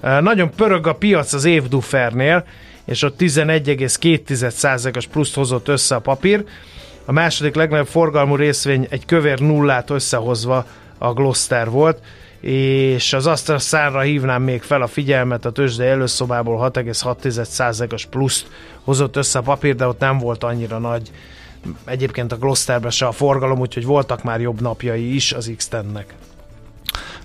nagyon 0.00 0.50
pörög 0.50 0.86
a 0.86 0.94
piac 0.94 1.32
az 1.32 1.44
évdufernél, 1.44 2.44
és 2.84 3.02
ott 3.02 3.18
11,2%-os 3.18 5.06
pluszt 5.06 5.34
hozott 5.34 5.68
össze 5.68 5.94
a 5.94 6.00
papír. 6.00 6.44
A 7.04 7.12
második 7.12 7.54
legnagyobb 7.54 7.86
forgalmú 7.86 8.36
részvény 8.36 8.86
egy 8.90 9.04
kövér 9.04 9.38
nullát 9.38 9.90
összehozva 9.90 10.66
a 10.98 11.12
Gloster 11.12 11.70
volt, 11.70 11.98
és 12.46 13.12
az 13.12 13.26
Astra 13.26 13.58
szárra 13.58 14.00
hívnám 14.00 14.42
még 14.42 14.62
fel 14.62 14.82
a 14.82 14.86
figyelmet, 14.86 15.44
a 15.44 15.50
tőzsde 15.50 15.84
előszobából 15.84 16.70
6,6%-os 16.72 18.06
pluszt 18.06 18.46
hozott 18.84 19.16
össze 19.16 19.38
a 19.38 19.42
papír, 19.42 19.74
de 19.74 19.86
ott 19.86 19.98
nem 19.98 20.18
volt 20.18 20.44
annyira 20.44 20.78
nagy. 20.78 21.10
Egyébként 21.84 22.32
a 22.32 22.38
Glosterbe 22.38 22.90
se 22.90 23.06
a 23.06 23.12
forgalom, 23.12 23.58
úgyhogy 23.58 23.84
voltak 23.84 24.22
már 24.22 24.40
jobb 24.40 24.60
napjai 24.60 25.14
is 25.14 25.32
az 25.32 25.52
x 25.56 25.68
nek 25.92 26.14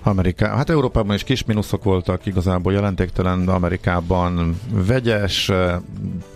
Amerika, 0.02 0.48
hát 0.48 0.70
Európában 0.70 1.14
is 1.14 1.24
kis 1.24 1.44
mínuszok 1.44 1.84
voltak, 1.84 2.26
igazából 2.26 2.72
jelentéktelen, 2.72 3.48
Amerikában 3.48 4.60
vegyes, 4.70 5.50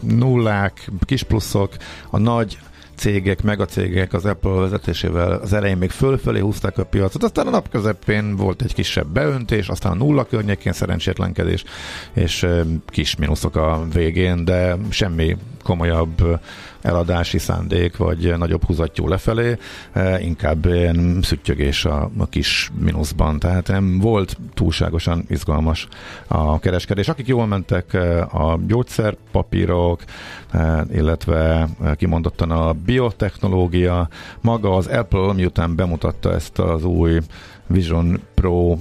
nullák, 0.01 0.91
kis 1.01 1.23
pluszok, 1.23 1.73
a 2.11 2.19
nagy 2.19 2.59
cégek, 2.97 3.43
megacégek 3.43 4.13
az 4.13 4.25
Apple 4.25 4.51
vezetésével 4.51 5.33
az 5.33 5.53
elején 5.53 5.77
még 5.77 5.91
fölfelé 5.91 6.39
húzták 6.39 6.79
a 6.79 6.85
piacot, 6.85 7.23
aztán 7.23 7.47
a 7.47 7.51
nap 7.51 7.69
közepén 7.69 8.37
volt 8.37 8.63
egy 8.63 8.75
kisebb 8.75 9.07
beöntés, 9.07 9.69
aztán 9.69 9.93
a 9.93 9.95
nulla 9.95 10.25
környékén 10.25 10.73
szerencsétlenkedés, 10.73 11.65
és 12.13 12.47
kis 12.87 13.17
mínuszok 13.17 13.57
a 13.57 13.87
végén, 13.93 14.45
de 14.45 14.77
semmi 14.89 15.37
komolyabb 15.63 16.41
eladási 16.87 17.39
szándék, 17.39 17.97
vagy 17.97 18.35
nagyobb 18.39 18.65
húzattyú 18.65 19.09
lefelé, 19.09 19.57
e, 19.93 20.21
inkább 20.21 20.65
ilyen 20.65 21.19
szüttyögés 21.23 21.85
a, 21.85 22.11
a 22.19 22.27
kis 22.27 22.71
mínuszban, 22.81 23.39
tehát 23.39 23.67
nem 23.67 23.99
volt 23.99 24.37
túlságosan 24.55 25.25
izgalmas 25.29 25.89
a 26.27 26.59
kereskedés. 26.59 27.09
Akik 27.09 27.27
jól 27.27 27.47
mentek 27.47 27.95
e, 27.95 28.23
a 28.23 28.59
gyógyszerpapírok, 28.67 30.03
e, 30.51 30.85
illetve 30.93 31.69
kimondottan 31.97 32.51
a 32.51 32.73
biotechnológia, 32.73 34.09
maga 34.41 34.77
az 34.77 34.87
Apple, 34.87 35.33
miután 35.33 35.75
bemutatta 35.75 36.33
ezt 36.33 36.59
az 36.59 36.85
új 36.85 37.21
Vision 37.67 38.21
Pro 38.35 38.77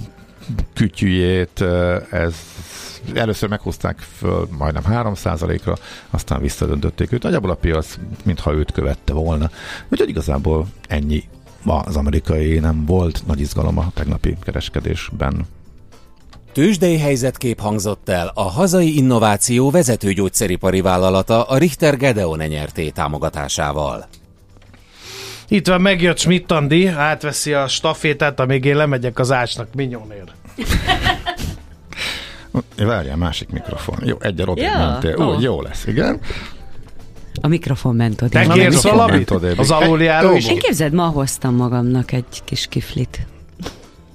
kütyüjét, 0.74 1.64
ez 2.10 2.34
először 3.14 3.48
meghozták 3.48 3.98
föl 3.98 4.48
majdnem 4.58 4.82
3%-ra, 4.88 5.76
aztán 6.10 6.40
visszadöntötték 6.40 7.12
őt. 7.12 7.22
Nagyjából 7.22 7.50
a 7.50 7.54
piac, 7.54 7.98
mintha 8.24 8.52
őt 8.52 8.72
követte 8.72 9.12
volna. 9.12 9.50
Úgyhogy 9.88 10.08
igazából 10.08 10.66
ennyi 10.88 11.24
az 11.64 11.96
amerikai 11.96 12.58
nem 12.58 12.84
volt 12.84 13.22
nagy 13.26 13.40
izgalom 13.40 13.78
a 13.78 13.90
tegnapi 13.94 14.36
kereskedésben. 14.42 15.46
Tőzsdei 16.52 16.98
helyzetkép 16.98 17.60
hangzott 17.60 18.08
el 18.08 18.30
a 18.34 18.42
hazai 18.42 18.96
innováció 18.96 19.70
vezető 19.70 20.12
gyógyszeripari 20.12 20.80
vállalata 20.80 21.42
a 21.42 21.56
Richter 21.58 21.96
Gedeon 21.96 22.38
nyerté 22.38 22.90
támogatásával. 22.90 24.06
Itt 25.48 25.66
van, 25.66 25.80
megjött 25.80 26.18
Schmidt 26.18 26.50
Andi, 26.50 26.86
átveszi 26.86 27.52
a 27.52 27.68
stafétát, 27.68 28.40
amíg 28.40 28.64
én 28.64 28.76
lemegyek 28.76 29.18
az 29.18 29.32
ácsnak 29.32 29.74
minyónér. 29.74 30.24
Várjál, 32.76 33.16
másik 33.16 33.48
mikrofon. 33.48 33.98
Jó, 34.04 34.16
egy 34.20 34.42
odébb 34.42 34.64
ja. 34.64 34.78
mentél. 34.78 35.14
Úgy, 35.16 35.34
oh. 35.34 35.42
jó 35.42 35.62
lesz, 35.62 35.86
igen. 35.86 36.20
A 37.40 37.48
mikrofon 37.48 37.96
ment 37.96 38.22
oda. 38.22 38.28
Te 38.28 38.46
kérsz 38.46 38.82
valamit? 38.82 39.30
Az 39.56 39.70
aluljáró? 39.70 40.36
Én 40.36 40.58
képzeld, 40.58 40.92
ma 40.92 41.06
hoztam 41.06 41.54
magamnak 41.54 42.12
egy 42.12 42.42
kis 42.44 42.66
kiflit. 42.66 43.26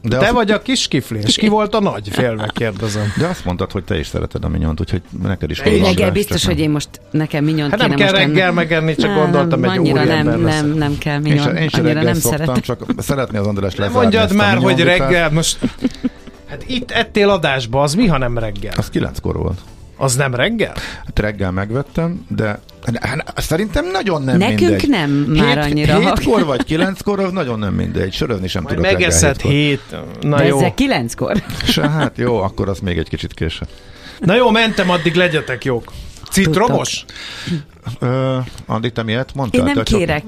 De 0.03 0.17
te 0.17 0.27
az... 0.27 0.33
vagy 0.33 0.51
a 0.51 0.61
kis 0.61 0.87
kifli, 0.87 1.19
és 1.23 1.35
ki 1.35 1.47
volt 1.47 1.75
a 1.75 1.79
nagy? 1.79 2.09
Félve 2.09 2.51
kérdezem. 2.53 3.13
De 3.17 3.27
azt 3.27 3.45
mondtad, 3.45 3.71
hogy 3.71 3.83
te 3.83 3.99
is 3.99 4.07
szereted 4.07 4.43
a 4.43 4.47
minyont, 4.47 4.79
úgyhogy 4.79 5.01
neked 5.23 5.49
is 5.49 5.59
Reggel 5.59 6.11
biztos, 6.11 6.45
hogy 6.45 6.59
én 6.59 6.69
most 6.69 6.89
nekem 7.11 7.43
minyont 7.43 7.71
hát 7.71 7.79
nem 7.79 7.93
kell 7.93 8.11
reggel 8.11 8.45
enni. 8.45 8.55
megenni, 8.55 8.95
csak 8.95 9.09
nem, 9.09 9.19
gondoltam, 9.19 9.63
egy 9.63 9.69
annyira 9.69 10.03
nem, 10.03 10.25
nem, 10.25 10.41
nem, 10.41 10.67
nem 10.67 10.97
kell 10.97 11.19
minyon. 11.19 11.55
Én, 11.55 11.55
én 11.55 11.69
annyira 11.71 12.01
nem 12.01 12.13
szoktam, 12.13 12.45
szeretem. 12.45 12.61
csak 12.61 12.85
szeretné 12.97 13.37
az 13.37 13.47
András 13.47 13.75
lezárni 13.75 14.01
Mondjad 14.01 14.33
már, 14.33 14.57
hogy 14.57 14.79
reggel 14.79 15.29
most... 15.29 15.57
Hát 16.49 16.63
itt 16.67 16.91
ettél 16.91 17.29
adásba, 17.29 17.81
az 17.81 17.93
mi, 17.93 18.07
ha 18.07 18.17
nem 18.17 18.37
reggel? 18.37 18.73
Az 18.77 18.89
kilenckor 18.89 19.35
volt. 19.35 19.59
Az 20.01 20.15
nem 20.15 20.35
reggel? 20.35 20.73
Hát 21.05 21.19
reggel 21.19 21.51
megvettem, 21.51 22.25
de 22.27 22.59
hát, 23.01 23.33
szerintem 23.37 23.91
nagyon 23.91 24.21
nem 24.21 24.37
Nekünk 24.37 24.59
mindegy. 24.59 24.89
nem 24.89 25.09
már 25.09 25.55
Hét, 25.57 25.71
annyira. 25.71 25.99
Hétkor 25.99 26.45
vagy 26.45 26.63
kilenckor, 26.63 27.19
az 27.19 27.31
nagyon 27.31 27.59
nem 27.59 27.73
mindegy. 27.73 28.13
Sörözni 28.13 28.47
sem 28.47 28.63
Majd 28.63 28.75
tudok 28.75 28.91
megeszed 28.91 29.35
reggel 29.41 29.51
hét. 29.51 29.81
Na 30.21 30.37
De 30.37 30.45
jó. 30.45 30.57
ezzel 30.57 30.73
kilenckor. 30.73 31.43
Se, 31.63 31.89
hát 31.89 32.17
jó, 32.17 32.37
akkor 32.37 32.69
az 32.69 32.79
még 32.79 32.97
egy 32.97 33.09
kicsit 33.09 33.33
később. 33.33 33.67
Na 34.19 34.35
jó, 34.35 34.49
mentem, 34.49 34.89
addig 34.89 35.15
legyetek 35.15 35.65
jók. 35.65 35.91
Citromos? 36.31 37.05
Ö, 37.99 38.37
Andi, 38.65 38.91
te 38.91 39.03
miért 39.03 39.33
mondtál? 39.33 39.59
Én 39.59 39.65
nem 39.65 39.75
Te 39.75 39.83
csak- 39.83 39.99
kérek. 39.99 40.23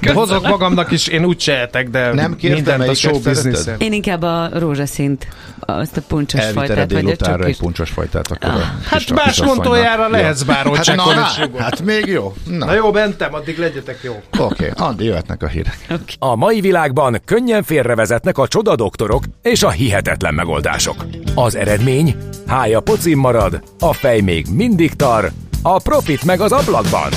De 0.00 0.12
hozok 0.12 0.48
magamnak 0.48 0.90
is, 0.90 1.06
én 1.06 1.24
úgy 1.24 1.40
sehetek, 1.40 1.88
de 1.90 2.12
Nem 2.12 2.36
kértem, 2.36 2.56
mindent 2.56 2.88
a 2.90 2.94
show 2.94 3.20
business 3.20 3.66
Én 3.78 3.92
inkább 3.92 4.22
a 4.22 4.48
rózsaszint, 4.52 5.26
azt 5.60 5.96
a 5.96 6.00
puncsos 6.08 6.40
Elvitted 6.40 6.66
fajtát, 6.66 6.90
vagy 6.92 6.98
a 6.98 7.02
délutánra 7.04 7.44
egy 7.44 7.58
puncsos 7.58 7.90
fajtát, 7.90 8.30
akkor 8.30 8.50
a 8.50 8.72
Hát 8.84 9.10
más 9.10 9.38
Jó. 9.38 9.72
lehetsz 10.10 10.42
bárhol 10.42 10.76
hát, 10.76 10.86
na, 10.86 10.92
csekkolni, 10.92 11.20
na, 11.20 11.26
nyugodt. 11.40 11.62
hát 11.62 11.80
még 11.82 12.06
jó. 12.06 12.34
Na, 12.44 12.64
Na 12.64 12.74
jó, 12.74 12.92
mentem, 12.92 13.34
addig 13.34 13.58
legyetek 13.58 13.98
jó. 14.02 14.12
Oké, 14.38 14.42
okay. 14.42 14.86
Andi, 14.88 15.04
jöhetnek 15.04 15.42
a 15.42 15.46
hírek. 15.46 15.78
A 16.18 16.34
mai 16.36 16.60
világban 16.60 17.20
könnyen 17.24 17.62
félrevezetnek 17.62 18.38
a 18.38 18.48
csoda 18.48 18.76
doktorok 18.76 19.24
és 19.42 19.62
a 19.62 19.70
hihetetlen 19.70 20.34
megoldások. 20.34 21.06
Az 21.34 21.54
eredmény? 21.54 22.16
Hája 22.46 22.80
pocim 22.80 23.18
marad, 23.18 23.62
a 23.78 23.92
fej 23.92 24.20
még 24.20 24.46
mindig 24.54 24.94
tar, 24.94 25.30
a 25.62 25.78
profit 25.78 26.24
meg 26.24 26.40
az 26.40 26.52
ablakban. 26.52 27.10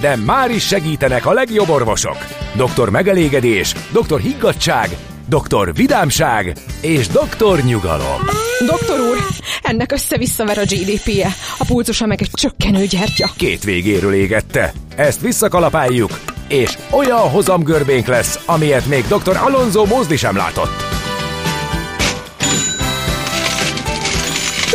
De 0.00 0.16
már 0.16 0.50
is 0.50 0.66
segítenek 0.66 1.26
a 1.26 1.32
legjobb 1.32 1.68
orvosok. 1.68 2.16
Doktor 2.56 2.90
megelégedés, 2.90 3.74
doktor 3.92 4.20
higgadság, 4.20 4.96
doktor 5.28 5.74
vidámság 5.74 6.56
és 6.80 7.06
doktor 7.06 7.60
nyugalom. 7.60 8.20
Doktor 8.66 9.00
úr, 9.00 9.16
ennek 9.62 9.92
össze-visszaver 9.92 10.58
a 10.58 10.62
GDP-je, 10.62 11.28
a 11.58 11.64
pulcosa 11.64 12.06
meg 12.06 12.22
egy 12.22 12.30
csökkenő 12.32 12.84
gyertya. 12.84 13.30
Két 13.36 13.64
végéről 13.64 14.12
égette. 14.12 14.72
Ezt 14.96 15.20
visszakalapáljuk, 15.20 16.20
és 16.48 16.78
olyan 16.90 17.30
hozamgörbénk 17.30 18.06
lesz, 18.06 18.40
amilyet 18.46 18.86
még 18.86 19.04
dr. 19.06 19.36
Alonso 19.36 19.84
Mózdi 19.84 20.16
sem 20.16 20.36
látott. 20.36 20.97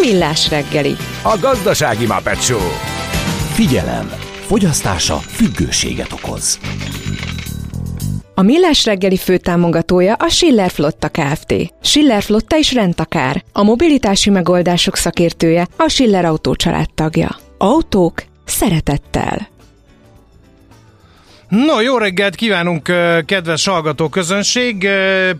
Millás 0.06 0.50
reggeli. 0.50 0.96
A 1.22 1.38
gazdasági 1.42 2.06
Muppet 2.06 2.42
Show. 2.42 2.68
Figyelem! 3.54 4.12
Fogyasztása 4.46 5.16
függőséget 5.16 6.12
okoz. 6.12 6.60
A 8.36 8.42
Millás 8.42 8.86
reggeli 8.86 9.18
főtámogatója 9.18 10.13
a 10.13 10.30
Schiller 10.30 10.72
Flotta 10.72 11.10
Kft. 11.10 11.54
Schiller 11.82 12.24
Flotta 12.24 12.58
is 12.58 12.74
rendtakár. 12.74 13.44
A 13.52 13.63
mobilitási 13.63 14.30
megoldások 14.30 14.96
szakértője 14.96 15.68
a 15.78 15.89
Schiller 15.89 16.26
Autó 16.26 16.56
tagja. 16.96 17.36
Autók 17.58 18.24
szeretettel. 18.46 19.53
No, 21.56 21.82
jó 21.82 21.98
reggelt 21.98 22.36
kívánunk, 22.36 22.84
kedves 23.26 23.66
hallgató 23.66 24.10
közönség. 24.10 24.88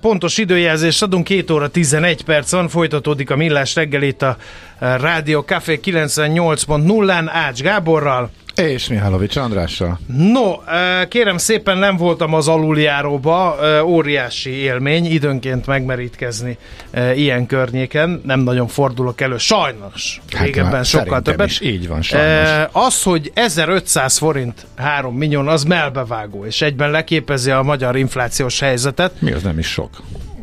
Pontos 0.02 0.38
időjelzést 0.38 1.02
adunk, 1.02 1.24
2 1.24 1.54
óra 1.54 1.68
11 1.68 2.24
perc 2.24 2.52
van, 2.52 2.68
folytatódik 2.68 3.30
a 3.30 3.36
millás 3.36 3.76
reggelét 3.76 4.22
a 4.22 4.38
ö, 4.80 4.96
Rádió 4.98 5.42
Café 5.42 5.80
98.0-án 5.84 7.30
Ács 7.32 7.62
Gáborral. 7.62 8.32
És 8.56 8.88
Mihálovics 8.88 9.36
Andrással. 9.36 10.00
No, 10.18 10.52
ö, 10.68 11.08
kérem 11.08 11.38
szépen 11.38 11.78
nem 11.78 11.98
voltam 11.98 12.34
az 12.34 12.48
aluljáróba, 12.48 13.58
ö, 13.62 13.80
óriási 13.82 14.50
élmény 14.50 15.06
időnként 15.06 15.66
megmerítkezni 15.66 16.58
ö, 16.92 17.12
ilyen 17.12 17.46
környéken, 17.46 18.22
nem 18.26 18.40
nagyon 18.40 18.68
fordulok 18.68 19.22
elő, 19.22 19.38
sajnos. 19.38 20.22
Régebben 20.40 20.72
már 20.72 20.86
sokkal 20.86 21.14
Hát, 21.14 21.24
többet. 21.24 21.48
is 21.48 21.62
így 21.62 21.88
van, 21.88 22.02
sajnos. 22.02 22.50
Az, 22.72 23.04
hogy 23.04 23.32
1500 23.34 24.18
forint 24.18 24.66
3 24.76 25.16
millió, 25.16 25.48
az 25.48 25.64
melbevágó, 25.64 26.46
és 26.46 26.62
egyben 26.62 26.92
leképezi 26.92 27.52
a 27.52 27.62
magyar 27.62 27.96
inflációs 27.96 28.60
helyzetet. 28.60 29.14
Mi 29.22 29.32
az 29.32 29.44
nem 29.44 29.60
is 29.60 29.68
sok. 29.68 29.90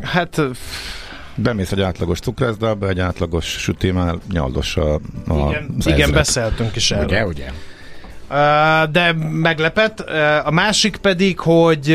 Hát 0.03 0.41
Bemész 1.35 1.73
egy 1.73 1.81
átlagos 1.81 2.19
cukrászdába, 2.19 2.89
egy 2.89 3.01
átlagos 3.01 3.45
sütémel 3.47 4.19
nyaldos 4.33 4.77
a, 4.77 4.95
a 4.95 5.01
igen, 5.49 5.75
igen 5.85 6.13
beszéltünk 6.13 6.77
is 6.77 6.91
erről. 6.91 7.05
Ugye, 7.05 7.27
ugye? 7.27 7.51
De 8.91 9.13
meglepett. 9.31 10.01
A 10.45 10.51
másik 10.51 10.97
pedig, 10.97 11.39
hogy 11.39 11.87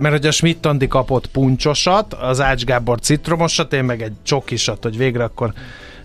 mert 0.00 0.14
hogy 0.14 0.26
a 0.26 0.30
Schmidt 0.30 0.66
Andi 0.66 0.88
kapott 0.88 1.26
puncsosat, 1.26 2.14
az 2.14 2.40
Ács 2.40 2.64
Gábor 2.64 3.00
citromosat, 3.00 3.72
én 3.72 3.84
meg 3.84 4.02
egy 4.02 4.12
csokisat, 4.22 4.82
hogy 4.82 4.96
végre 4.96 5.24
akkor 5.24 5.52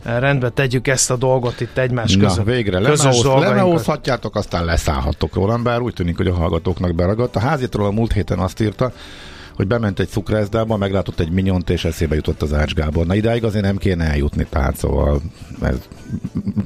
rendbe 0.03 0.49
tegyük 0.49 0.87
ezt 0.87 1.11
a 1.11 1.15
dolgot 1.15 1.61
itt 1.61 1.77
egymás 1.77 2.15
Na, 2.15 2.27
között. 2.27 2.45
végre 2.45 2.79
közös 2.79 2.97
lemeóz, 3.03 3.23
dolgainkat. 3.23 3.55
lemeózhatjátok, 3.55 4.35
aztán 4.35 4.65
leszállhattok 4.65 5.33
róla, 5.35 5.57
bár 5.57 5.81
úgy 5.81 5.93
tűnik, 5.93 6.17
hogy 6.17 6.27
a 6.27 6.33
hallgatóknak 6.33 6.95
beragadt. 6.95 7.35
A 7.35 7.39
házitról 7.39 7.85
a 7.85 7.91
múlt 7.91 8.13
héten 8.13 8.39
azt 8.39 8.61
írta, 8.61 8.91
hogy 9.57 9.67
bement 9.67 9.99
egy 9.99 10.09
cukrászdába, 10.09 10.77
meglátott 10.77 11.19
egy 11.19 11.29
minyont, 11.29 11.69
és 11.69 11.85
eszébe 11.85 12.15
jutott 12.15 12.41
az 12.41 12.53
Ács 12.53 12.73
Gábor. 12.73 13.05
Na 13.05 13.15
idáig 13.15 13.43
azért 13.43 13.63
nem 13.63 13.77
kéne 13.77 14.05
eljutni, 14.05 14.45
tehát 14.49 14.77
szóval 14.77 15.21
ez, 15.61 15.77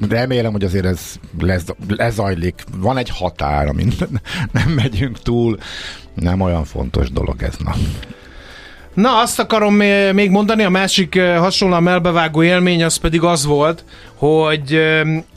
remélem, 0.08 0.52
hogy 0.52 0.64
azért 0.64 0.84
ez 0.84 1.14
lez, 1.40 1.64
lezajlik. 1.88 2.64
Van 2.76 2.96
egy 2.96 3.08
határ, 3.08 3.66
amin 3.66 3.92
nem 4.52 4.68
megyünk 4.68 5.18
túl. 5.18 5.58
Nem 6.14 6.40
olyan 6.40 6.64
fontos 6.64 7.10
dolog 7.10 7.42
ez, 7.42 7.56
na. 7.64 7.74
Na, 8.94 9.20
azt 9.20 9.38
akarom 9.38 9.74
még 10.12 10.30
mondani, 10.30 10.62
a 10.62 10.70
másik 10.70 11.14
eh, 11.14 11.38
hasonlóan 11.38 11.82
melbevágó 11.82 12.42
élmény 12.42 12.84
az 12.84 12.96
pedig 12.96 13.22
az 13.22 13.44
volt, 13.44 13.84
hogy, 14.22 14.80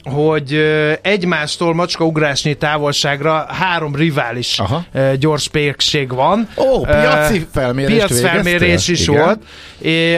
hogy 0.04 0.54
egymástól 1.02 1.74
macskaugrásnyi 1.74 2.54
távolságra 2.54 3.46
három 3.48 3.94
rivális 3.94 4.58
Aha. 4.58 4.84
gyors 5.18 5.48
pékség 5.48 6.14
van. 6.14 6.48
Ó, 6.56 6.80
piaci 6.80 7.46
felmérést 7.52 7.96
Piacfelmérés 7.96 8.88
is 8.88 9.08
Igen. 9.08 9.24
volt. 9.24 9.38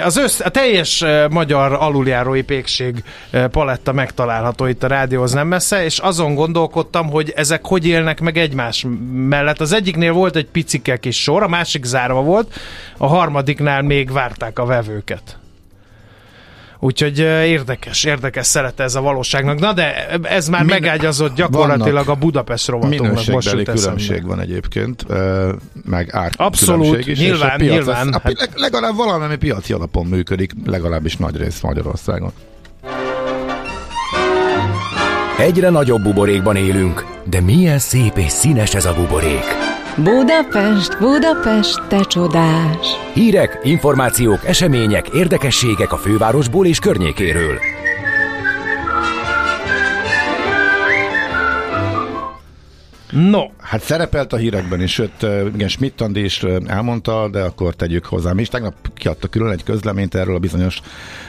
Az 0.05 0.17
össz, 0.17 0.41
a 0.41 0.49
teljes 0.49 1.05
magyar 1.31 1.73
aluljárói 1.73 2.43
pékség 2.43 3.03
paletta 3.51 3.93
megtalálható 3.93 4.67
itt 4.67 4.83
a 4.83 4.87
rádióhoz 4.87 5.33
nem 5.33 5.47
messze, 5.47 5.85
és 5.85 5.99
azon 5.99 6.35
gondolkodtam, 6.35 7.11
hogy 7.11 7.33
ezek 7.37 7.67
hogy 7.67 7.87
élnek 7.87 8.21
meg 8.21 8.39
egymás 8.39 8.87
mellett. 9.13 9.61
Az 9.61 9.73
egyiknél 9.73 10.13
volt 10.13 10.37
egy 10.37 10.47
picike 10.47 10.97
kis 10.97 11.23
sor, 11.23 11.43
a 11.43 11.49
másik 11.49 11.85
zárva 11.85 12.23
volt, 12.23 12.55
a 12.97 13.07
harmadiknál 13.07 13.83
még 13.83 14.13
várták 14.13 14.59
a 14.59 14.65
vevőket. 14.65 15.39
Úgyhogy 16.81 17.19
érdekes, 17.19 18.05
érdekes 18.05 18.47
szerete 18.47 18.83
ez 18.83 18.95
a 18.95 19.01
valóságnak. 19.01 19.59
Na 19.59 19.73
de 19.73 20.07
ez 20.23 20.49
már 20.49 20.65
Min- 20.65 20.71
megágyazott 20.81 21.35
gyakorlatilag 21.35 22.09
a 22.09 22.15
Budapest 22.15 22.69
rovatunknak. 22.69 23.13
Most 23.13 23.27
Minőségbeli 23.29 23.65
jut 23.67 23.81
különbség 23.81 24.27
van 24.27 24.41
egyébként, 24.41 25.07
meg 25.85 26.09
ár 26.15 26.33
Abszolút, 26.37 27.07
is, 27.07 27.19
nyilván, 27.19 27.51
a 27.51 27.57
piac 27.57 27.73
nyilván. 27.73 28.09
Az, 28.09 28.21
Hát- 28.23 28.39
leg- 28.39 28.51
legalább 28.55 28.97
valami 28.97 29.37
piaci 29.37 29.73
alapon 29.73 30.07
működik, 30.07 30.53
legalábbis 30.67 31.17
nagy 31.17 31.37
rész 31.37 31.61
Magyarországon. 31.61 32.33
Egyre 35.39 35.69
nagyobb 35.71 36.03
buborékban 36.03 36.57
élünk, 36.57 37.07
de 37.25 37.41
milyen 37.41 37.79
szép 37.79 38.19
és 38.19 38.33
színes 38.33 38.75
ez 38.75 38.85
a 38.85 38.95
buborék. 38.95 39.68
Budapest, 40.03 40.99
Budapest, 40.99 41.83
te 41.89 42.01
csodás! 42.01 42.87
Hírek, 43.15 43.61
információk, 43.63 44.45
események, 44.45 45.09
érdekességek 45.09 45.93
a 45.93 45.97
fővárosból 45.97 46.67
és 46.67 46.79
környékéről. 46.79 47.59
No, 53.11 53.43
Hát 53.69 53.83
szerepelt 53.83 54.33
a 54.33 54.37
hírekben 54.37 54.81
is, 54.81 54.93
sőt, 54.93 55.27
igen, 55.55 55.69
Schmidt 55.69 56.01
Andi 56.01 56.25
is 56.25 56.43
elmondta, 56.67 57.29
de 57.29 57.43
akkor 57.43 57.75
tegyük 57.75 58.05
hozzá. 58.05 58.33
Mi 58.33 58.41
is 58.41 58.49
tegnap 58.49 58.75
kiadta 58.95 59.29
külön 59.29 59.51
egy 59.51 59.63
közleményt 59.63 60.15
erről 60.15 60.35
a 60.35 60.39
bizonyos 60.39 60.81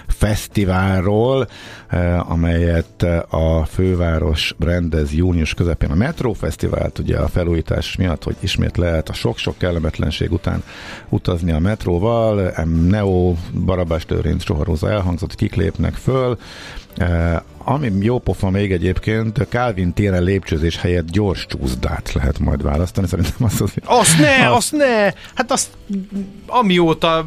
fesztiválról, 0.08 1.47
amelyet 2.17 3.06
a 3.30 3.65
főváros 3.65 4.56
rendez 4.60 5.13
június 5.13 5.54
közepén. 5.54 5.91
A 5.91 5.95
Metro 5.95 6.34
Fesztivált 6.34 6.99
ugye 6.99 7.17
a 7.17 7.28
felújítás 7.28 7.95
miatt, 7.95 8.23
hogy 8.23 8.36
ismét 8.39 8.78
lehet 8.78 9.10
a 9.10 9.13
sok-sok 9.13 9.58
kellemetlenség 9.58 10.32
után 10.32 10.63
utazni 11.10 11.52
a 11.52 11.60
metróval. 11.60 12.54
Neo, 12.88 13.34
Barabás 13.65 14.06
Lőrinc, 14.08 14.43
Soharóza 14.43 14.89
elhangzott, 14.89 15.36
kik 15.36 15.56
lépnek 15.56 15.93
föl. 15.93 16.38
Ami 17.63 17.91
jó 17.99 18.19
pofa 18.19 18.49
még 18.49 18.71
egyébként, 18.71 19.38
Calvin 19.49 19.93
téren 19.93 20.23
lépcsőzés 20.23 20.78
helyett 20.78 21.10
gyors 21.10 21.45
csúszdát 21.45 22.13
lehet 22.13 22.29
majd 22.38 22.63
választani, 22.63 23.08
szerintem 23.08 23.36
az 23.39 23.62
az... 23.62 23.74
Azt 23.86 24.20
ne, 24.20 24.50
Az- 24.50 24.56
azt 24.56 24.72
ne! 24.72 25.04
Hát 25.36 25.52
azt 25.52 25.68
amióta 26.48 27.26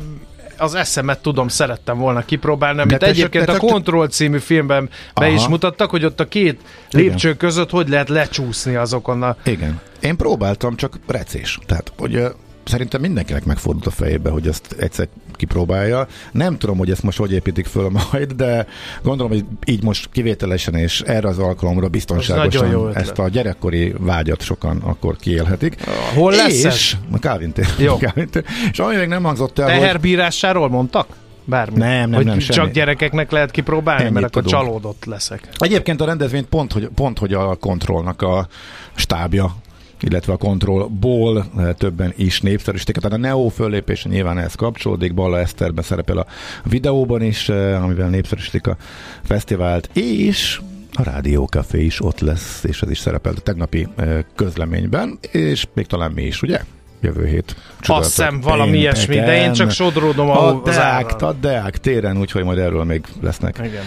az 0.58 0.74
eszemet 0.74 1.22
tudom, 1.22 1.48
szerettem 1.48 1.98
volna 1.98 2.24
kipróbálni, 2.24 2.80
amit 2.80 2.98
te- 2.98 3.06
egyébként 3.06 3.44
de 3.44 3.52
a 3.52 3.54
te- 3.58 3.66
Control 3.66 4.08
című 4.08 4.38
filmben 4.38 4.84
be 5.14 5.24
Aha. 5.26 5.34
is 5.34 5.46
mutattak, 5.46 5.90
hogy 5.90 6.04
ott 6.04 6.20
a 6.20 6.28
két 6.28 6.60
Igen. 6.90 7.04
lépcső 7.06 7.34
között 7.36 7.70
hogy 7.70 7.88
lehet 7.88 8.08
lecsúszni 8.08 8.74
azokon 8.74 9.22
a... 9.22 9.36
Igen. 9.44 9.80
Én 10.00 10.16
próbáltam, 10.16 10.76
csak 10.76 10.98
recés. 11.06 11.58
Tehát, 11.66 11.92
hogy 11.98 12.24
szerintem 12.64 13.00
mindenkinek 13.00 13.44
megfordult 13.44 13.86
a 13.86 13.90
fejébe, 13.90 14.30
hogy 14.30 14.46
ezt 14.46 14.76
egyszer 14.78 15.08
kipróbálja. 15.32 16.06
Nem 16.32 16.58
tudom, 16.58 16.78
hogy 16.78 16.90
ezt 16.90 17.02
most 17.02 17.18
hogy 17.18 17.32
építik 17.32 17.66
föl 17.66 17.90
majd, 17.90 18.32
de 18.32 18.66
gondolom, 19.02 19.32
hogy 19.32 19.44
így 19.64 19.82
most 19.82 20.08
kivételesen 20.12 20.74
és 20.74 21.00
erre 21.00 21.28
az 21.28 21.38
alkalomra 21.38 21.88
biztonságosan 21.88 22.96
ezt 22.96 23.18
a 23.18 23.28
gyerekkori 23.28 23.94
vágyat 23.98 24.42
sokan 24.42 24.78
akkor 24.78 25.16
kiélhetik. 25.16 25.76
Hol 26.14 26.32
lesz 26.32 26.64
és, 26.64 26.64
ez? 26.64 26.98
A 27.12 27.16
Calvin 27.16 27.52
tér. 27.52 27.66
Jó. 27.78 27.96
Calvin 28.02 28.28
tér. 28.28 28.44
És 28.72 28.78
ami 28.78 28.96
még 28.96 29.08
nem 29.08 29.22
hangzott 29.22 29.58
el, 29.58 29.70
hogy 29.70 29.78
Teherbírásáról 29.80 30.68
mondtak? 30.68 31.06
Bármi. 31.44 31.78
Nem, 31.78 31.88
nem, 31.90 32.12
hogy 32.12 32.24
nem, 32.24 32.38
csak 32.38 32.54
semmi. 32.54 32.70
gyerekeknek 32.70 33.30
lehet 33.30 33.50
kipróbálni, 33.50 34.02
Ennyit 34.02 34.14
mert 34.14 34.26
akkor 34.26 34.42
tudunk. 34.42 34.64
csalódott 34.64 35.04
leszek. 35.04 35.48
Egyébként 35.56 36.00
a 36.00 36.04
rendezvényt 36.04 36.46
pont, 36.46 36.72
hogy, 36.72 36.88
pont, 36.94 37.18
hogy 37.18 37.32
a 37.32 37.54
kontrollnak 37.54 38.22
a 38.22 38.48
stábja 38.94 39.54
illetve 40.02 40.32
a 40.32 40.36
kontrollból 40.36 41.44
eh, 41.56 41.68
többen 41.78 42.12
is 42.16 42.40
népszerűsítik. 42.40 42.96
Tehát 42.96 43.18
a 43.18 43.20
Neo 43.20 43.48
föllépése 43.48 44.08
nyilván 44.08 44.38
ehhez 44.38 44.54
kapcsolódik, 44.54 45.14
Balla 45.14 45.38
Eszterben 45.38 45.84
szerepel 45.84 46.18
a 46.18 46.26
videóban 46.64 47.22
is, 47.22 47.48
eh, 47.48 47.84
amivel 47.84 48.08
népszerűsítik 48.08 48.66
a 48.66 48.76
fesztivált, 49.22 49.90
és 49.92 50.60
a 50.92 51.02
Rádió 51.02 51.44
Café 51.44 51.84
is 51.84 52.00
ott 52.00 52.20
lesz, 52.20 52.64
és 52.64 52.82
ez 52.82 52.90
is 52.90 52.98
szerepel 52.98 53.32
a 53.36 53.40
tegnapi 53.40 53.88
eh, 53.96 54.18
közleményben, 54.34 55.18
és 55.30 55.66
még 55.74 55.86
talán 55.86 56.12
mi 56.12 56.22
is, 56.22 56.42
ugye? 56.42 56.60
Jövő 57.00 57.26
hét. 57.26 57.56
Azt 57.80 58.16
hiszem 58.16 58.40
valami 58.40 58.78
ilyesmi, 58.78 59.14
de 59.16 59.42
én 59.42 59.52
csak 59.52 59.70
sodródom 59.70 60.30
a, 60.30 60.48
a 60.48 60.62
Deák, 60.64 61.22
a 61.22 61.32
Deák 61.32 61.78
téren, 61.78 62.18
úgyhogy 62.18 62.44
majd 62.44 62.58
erről 62.58 62.84
még 62.84 63.04
lesznek 63.20 63.58
Igen. 63.58 63.82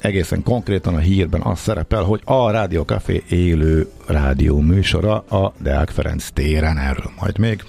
Egészen 0.00 0.42
konkrétan 0.42 0.94
a 0.94 0.98
hírben 0.98 1.40
az 1.40 1.58
szerepel, 1.58 2.02
hogy 2.02 2.20
a 2.24 2.50
Rádió 2.50 2.82
Café 2.82 3.22
élő 3.28 3.88
rádió 4.06 4.60
műsora 4.60 5.18
a 5.18 5.52
Deák 5.58 5.90
Ferenc 5.90 6.28
téren, 6.32 6.78
erről 6.78 7.10
majd 7.20 7.38
még 7.38 7.62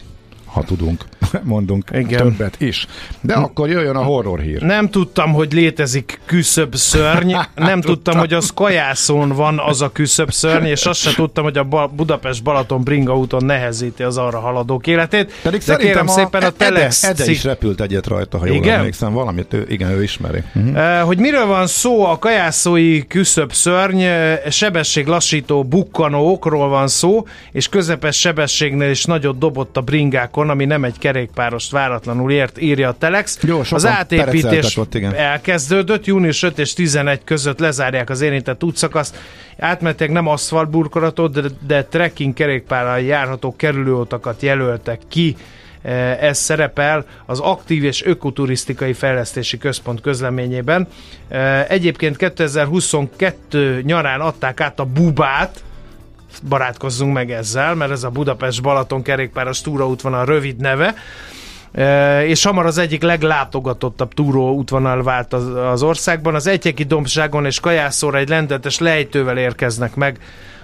ha 0.52 0.64
tudunk, 0.64 1.06
mondunk 1.44 1.90
Igen. 1.94 2.18
többet 2.20 2.62
is. 2.62 2.88
De 3.22 3.34
akkor 3.34 3.70
jöjjön 3.70 3.96
a 3.96 4.04
horror 4.04 4.40
hír. 4.40 4.62
Nem 4.62 4.90
tudtam, 4.90 5.34
hogy 5.34 5.54
létezik 5.54 6.20
küszöbb 6.26 6.76
szörny, 6.76 7.34
nem 7.56 7.82
tudtam, 7.82 8.18
hogy 8.18 8.34
az 8.34 8.52
kajászón 8.56 9.30
van 9.30 9.60
az 9.60 9.82
a 9.82 9.92
küszöbb 9.92 10.34
szörny, 10.34 10.66
és 10.66 10.86
azt 10.86 11.00
sem 11.00 11.14
tudtam, 11.14 11.44
hogy 11.44 11.58
a 11.58 11.64
Ba- 11.64 11.92
Budapest-Balaton 11.96 12.84
bringa 12.84 13.18
úton 13.18 13.46
nehezíti 13.46 14.04
az 14.04 14.18
arra 14.18 14.40
haladók 14.40 14.88
életét. 14.88 15.34
Pedig 15.44 15.62
De 15.66 15.76
kérem 15.76 16.08
szépen 16.08 16.42
a 16.42 16.46
Ede, 16.46 16.56
Telex 16.58 17.04
Ede 17.04 17.14
cikk- 17.24 17.30
is 17.30 17.44
repült 17.44 17.82
egyet 17.82 18.08
rajta, 18.08 18.38
ha 18.38 18.46
jól 18.46 18.56
Igen? 18.56 18.78
emlékszem. 18.78 19.14
Valamit 19.14 19.54
ő, 19.54 19.66
igen, 19.70 19.90
ő 19.90 20.04
ismeri. 20.04 20.44
Uh-huh. 20.56 21.00
Hogy 21.02 21.18
miről 21.18 21.46
van 21.46 21.68
szó 21.68 22.06
a 22.06 22.20
kajászói 22.20 23.08
küszöbb 23.08 23.54
szörny, 23.54 24.02
eh, 24.02 24.40
sebességlassító 24.50 25.64
bukkanókról 25.64 26.68
van 26.70 26.88
szó, 26.88 27.26
és 27.52 27.70
közepes 27.70 28.20
sebességnél 28.20 28.90
is 28.90 29.06
nagyot 29.06 29.38
dobott 29.38 29.78
a 29.78 29.82
bringákon, 30.40 30.50
ami 30.50 30.66
nem 30.66 30.84
egy 30.84 30.98
kerékpárost 31.00 31.72
váratlanul 31.72 32.32
ért, 32.32 32.62
írja 32.62 32.90
a 32.90 32.94
Telex. 32.94 33.40
Jó, 33.42 33.62
az 33.70 33.86
átépítés 33.86 34.78
ott, 34.78 34.96
igen. 34.96 35.16
elkezdődött, 35.16 36.06
június 36.06 36.44
5 36.44 36.60
és 36.60 36.74
11 36.74 37.24
között 37.24 37.60
lezárják 37.60 38.10
az 38.10 38.22
érintett 38.22 38.64
útszakaszt. 38.64 39.18
Átmentek 39.60 40.12
nem 40.12 40.28
aszfaltburkolatot, 40.28 41.32
de, 41.32 41.42
de 41.68 41.84
trekking 41.84 42.34
kerékpárral 42.34 43.00
járható 43.00 43.56
kerülőutakat 43.56 44.42
jelöltek 44.42 45.00
ki. 45.08 45.36
Eh, 45.82 46.22
Ez 46.24 46.38
szerepel 46.38 47.06
az 47.26 47.40
Aktív 47.40 47.84
és 47.84 48.06
Ökoturisztikai 48.06 48.94
Fejlesztési 48.94 49.58
Központ 49.58 50.02
közleményében. 50.02 50.88
Eh, 51.30 51.66
Egyébként 51.70 52.18
2022 52.18 53.82
nyarán 53.82 54.20
adták 54.20 54.62
át 54.62 54.80
a 54.80 54.86
Bubát, 54.86 55.64
barátkozzunk 56.48 57.14
meg 57.14 57.32
ezzel, 57.32 57.76
mert 57.76 57.92
ez 57.92 58.04
a 58.04 58.10
Budapest-Balaton 58.10 59.02
kerékpáros 59.02 59.62
túraútvonal 59.62 60.26
rövid 60.26 60.58
neve, 60.58 60.96
E, 61.72 62.26
és 62.26 62.44
hamar 62.44 62.66
az 62.66 62.78
egyik 62.78 63.02
leglátogatottabb 63.02 64.14
túró 64.14 64.54
útvonal 64.54 65.04
vált 65.04 65.34
az, 65.34 65.56
az 65.56 65.84
országban. 65.84 66.36
Az 66.36 66.48
Egyeki 66.48 66.84
dombságon 66.84 67.46
és 67.46 67.60
Kajászóra 67.60 68.18
egy 68.18 68.30
lendletes 68.30 68.80
lejtővel 68.80 69.38
érkeznek 69.38 69.96
meg 69.96 70.18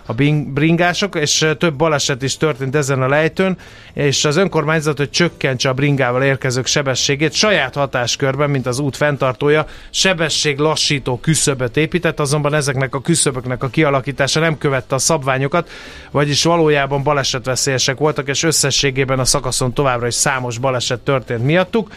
a 0.06 0.14
bringások, 0.54 1.16
és 1.16 1.48
több 1.58 1.76
baleset 1.76 2.22
is 2.22 2.38
történt 2.38 2.76
ezen 2.76 3.02
a 3.02 3.08
lejtőn, 3.08 3.58
és 3.94 4.26
az 4.26 4.36
önkormányzat, 4.36 4.98
hogy 4.98 5.10
csökkentse 5.10 5.70
a 5.70 5.74
bringával 5.74 6.24
érkezők 6.24 6.66
sebességét, 6.66 7.34
saját 7.34 7.76
hatáskörben, 7.76 8.50
mint 8.50 8.66
az 8.66 8.80
út 8.80 8.96
fenntartója, 8.96 9.66
sebesség 9.90 10.58
lassító 10.58 11.20
küszöböt 11.20 11.78
épített, 11.78 12.20
azonban 12.20 12.54
ezeknek 12.54 12.96
a 12.96 13.02
küszöböknek 13.02 13.64
a 13.64 13.70
kialakítása 13.70 14.40
nem 14.40 14.58
követte 14.58 14.96
a 14.96 15.00
szabványokat, 15.00 15.70
vagyis 16.12 16.44
valójában 16.44 17.04
balesetveszélyesek 17.04 17.98
voltak, 17.98 18.28
és 18.28 18.44
összességében 18.44 19.20
a 19.20 19.26
szakaszon 19.26 19.74
továbbra 19.74 20.08
is 20.08 20.14
számos 20.14 20.58
baleset 20.58 21.00
történt 21.00 21.44
miattuk 21.44 21.90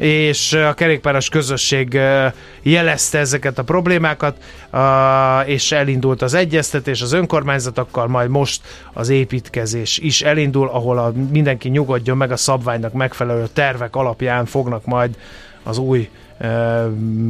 és 0.00 0.52
a 0.52 0.74
kerékpáros 0.74 1.28
közösség 1.28 1.98
jelezte 2.62 3.18
ezeket 3.18 3.58
a 3.58 3.62
problémákat, 3.62 4.36
és 5.44 5.72
elindult 5.72 6.22
az 6.22 6.34
egyeztetés 6.34 7.02
az 7.02 7.12
önkormányzatokkal, 7.12 8.06
majd 8.06 8.30
most 8.30 8.62
az 8.92 9.08
építkezés 9.08 9.98
is 9.98 10.22
elindul, 10.22 10.68
ahol 10.68 10.98
a, 10.98 11.12
mindenki 11.30 11.68
nyugodjon 11.68 12.16
meg 12.16 12.30
a 12.32 12.36
szabványnak 12.36 12.92
megfelelő 12.92 13.48
tervek 13.52 13.96
alapján 13.96 14.46
fognak 14.46 14.84
majd 14.84 15.16
az 15.62 15.78
új 15.78 16.08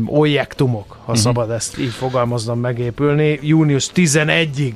objektumok, 0.06 0.90
ha 0.90 0.98
uh-huh. 1.00 1.16
szabad 1.16 1.50
ezt 1.50 1.78
így 1.78 1.92
fogalmaznom, 1.92 2.60
megépülni. 2.60 3.38
Június 3.42 3.90
11-ig 3.94 4.74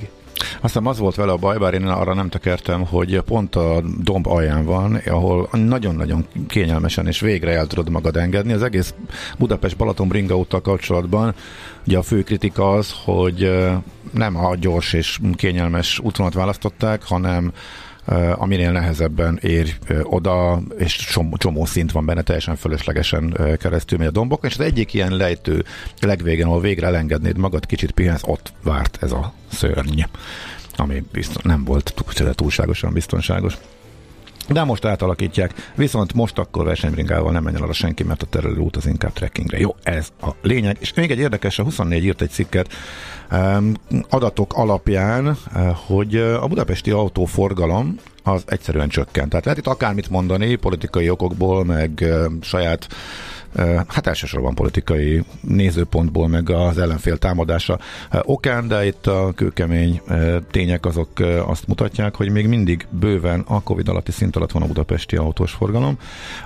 Aztán 0.60 0.86
az 0.86 0.98
volt 0.98 1.14
vele 1.14 1.32
a 1.32 1.36
baj, 1.36 1.58
bár 1.58 1.74
én 1.74 1.86
arra 1.86 2.14
nem 2.14 2.28
tekertem, 2.28 2.84
hogy 2.86 3.20
pont 3.20 3.56
a 3.56 3.82
domb 4.02 4.26
alján 4.26 4.64
van, 4.64 4.94
ahol 4.94 5.48
nagyon-nagyon 5.52 6.26
kényelmesen 6.48 7.06
és 7.06 7.20
végre 7.20 7.50
el 7.50 7.66
tudod 7.66 7.90
magad 7.90 8.16
engedni. 8.16 8.52
Az 8.52 8.62
egész 8.62 8.94
Budapest-Balaton 9.38 10.08
bringa 10.08 10.36
úttal 10.36 10.60
kapcsolatban 10.60 11.34
ugye 11.86 11.98
a 11.98 12.02
fő 12.02 12.22
kritika 12.22 12.72
az, 12.72 12.94
hogy 13.04 13.50
nem 14.10 14.36
a 14.36 14.56
gyors 14.56 14.92
és 14.92 15.18
kényelmes 15.34 15.98
útvonalat 15.98 16.38
választották, 16.38 17.02
hanem 17.02 17.52
aminél 18.34 18.72
nehezebben 18.72 19.38
ér 19.42 19.76
oda, 20.02 20.62
és 20.78 20.96
csomó, 20.96 21.36
csomó 21.36 21.64
szint 21.64 21.92
van 21.92 22.06
benne, 22.06 22.22
teljesen 22.22 22.56
fölöslegesen 22.56 23.38
keresztül 23.58 23.98
megy 23.98 24.06
a 24.06 24.10
dombokon, 24.10 24.50
és 24.50 24.58
az 24.58 24.64
egyik 24.64 24.94
ilyen 24.94 25.16
lejtő 25.16 25.64
legvégén, 26.00 26.44
ahol 26.46 26.60
végre 26.60 26.86
elengednéd 26.86 27.36
magad, 27.36 27.66
kicsit 27.66 27.90
pihensz, 27.90 28.22
ott 28.24 28.52
várt 28.62 28.98
ez 29.00 29.12
a 29.12 29.32
szörny, 29.52 30.00
ami 30.76 31.04
biztos, 31.12 31.42
nem 31.42 31.64
volt 31.64 31.94
túl- 31.94 32.34
túlságosan 32.34 32.92
biztonságos. 32.92 33.56
De 34.48 34.64
most 34.64 34.84
átalakítják, 34.84 35.72
viszont 35.74 36.14
most 36.14 36.38
akkor 36.38 36.64
versenybringával 36.64 37.32
nem 37.32 37.42
menjen 37.42 37.62
arra 37.62 37.72
senki, 37.72 38.02
mert 38.02 38.22
a 38.22 38.26
terelő 38.26 38.56
út 38.56 38.76
az 38.76 38.86
inkább 38.86 39.12
trekkingre. 39.12 39.58
Jó, 39.58 39.74
ez 39.82 40.08
a 40.20 40.28
lényeg. 40.42 40.76
És 40.80 40.94
még 40.94 41.10
egy 41.10 41.18
érdekes, 41.18 41.58
a 41.58 41.62
24 41.62 42.04
írt 42.04 42.22
egy 42.22 42.30
cikket 42.30 42.72
um, 43.32 43.74
adatok 44.08 44.52
alapján, 44.54 45.26
uh, 45.26 45.68
hogy 45.86 46.16
uh, 46.16 46.42
a 46.42 46.46
budapesti 46.46 46.90
autóforgalom 46.90 47.96
az 48.22 48.42
egyszerűen 48.46 48.88
csökkent. 48.88 49.28
Tehát 49.28 49.44
lehet 49.44 49.60
itt 49.60 49.66
akármit 49.66 50.10
mondani, 50.10 50.54
politikai 50.54 51.10
okokból, 51.10 51.64
meg 51.64 51.98
uh, 52.02 52.24
saját 52.40 52.88
hát 53.86 54.06
elsősorban 54.06 54.54
politikai 54.54 55.24
nézőpontból, 55.40 56.28
meg 56.28 56.50
az 56.50 56.78
ellenfél 56.78 57.18
támadása 57.18 57.78
okán, 58.22 58.68
de 58.68 58.86
itt 58.86 59.06
a 59.06 59.32
kőkemény 59.34 60.00
tények 60.50 60.86
azok 60.86 61.08
azt 61.46 61.66
mutatják, 61.66 62.14
hogy 62.14 62.30
még 62.30 62.46
mindig 62.46 62.86
bőven 62.90 63.44
a 63.46 63.62
Covid 63.62 63.88
alatti 63.88 64.12
szint 64.12 64.36
alatt 64.36 64.52
van 64.52 64.62
a 64.62 64.66
budapesti 64.66 65.16
autós 65.16 65.52
forgalom. 65.52 65.98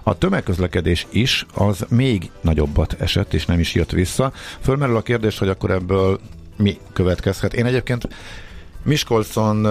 A 0.02 0.18
tömegközlekedés 0.18 1.06
is 1.10 1.46
az 1.54 1.86
még 1.88 2.30
nagyobbat 2.40 2.96
esett, 3.00 3.34
és 3.34 3.46
nem 3.46 3.58
is 3.58 3.74
jött 3.74 3.90
vissza. 3.90 4.32
Fölmerül 4.60 4.96
a 4.96 5.02
kérdés, 5.02 5.38
hogy 5.38 5.48
akkor 5.48 5.70
ebből 5.70 6.20
mi 6.56 6.78
következhet. 6.92 7.54
Én 7.54 7.66
egyébként 7.66 8.08
Miskolcon 8.82 9.66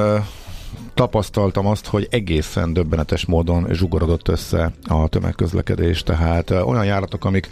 tapasztaltam 0.98 1.66
azt, 1.66 1.88
hogy 1.88 2.08
egészen 2.12 2.74
döbbenetes 2.74 3.26
módon 3.26 3.68
zsugorodott 3.72 4.28
össze 4.28 4.72
a 4.84 5.08
tömegközlekedés, 5.08 6.04
tehát 6.04 6.50
olyan 6.50 6.86
járatok, 6.86 7.26
amik 7.26 7.50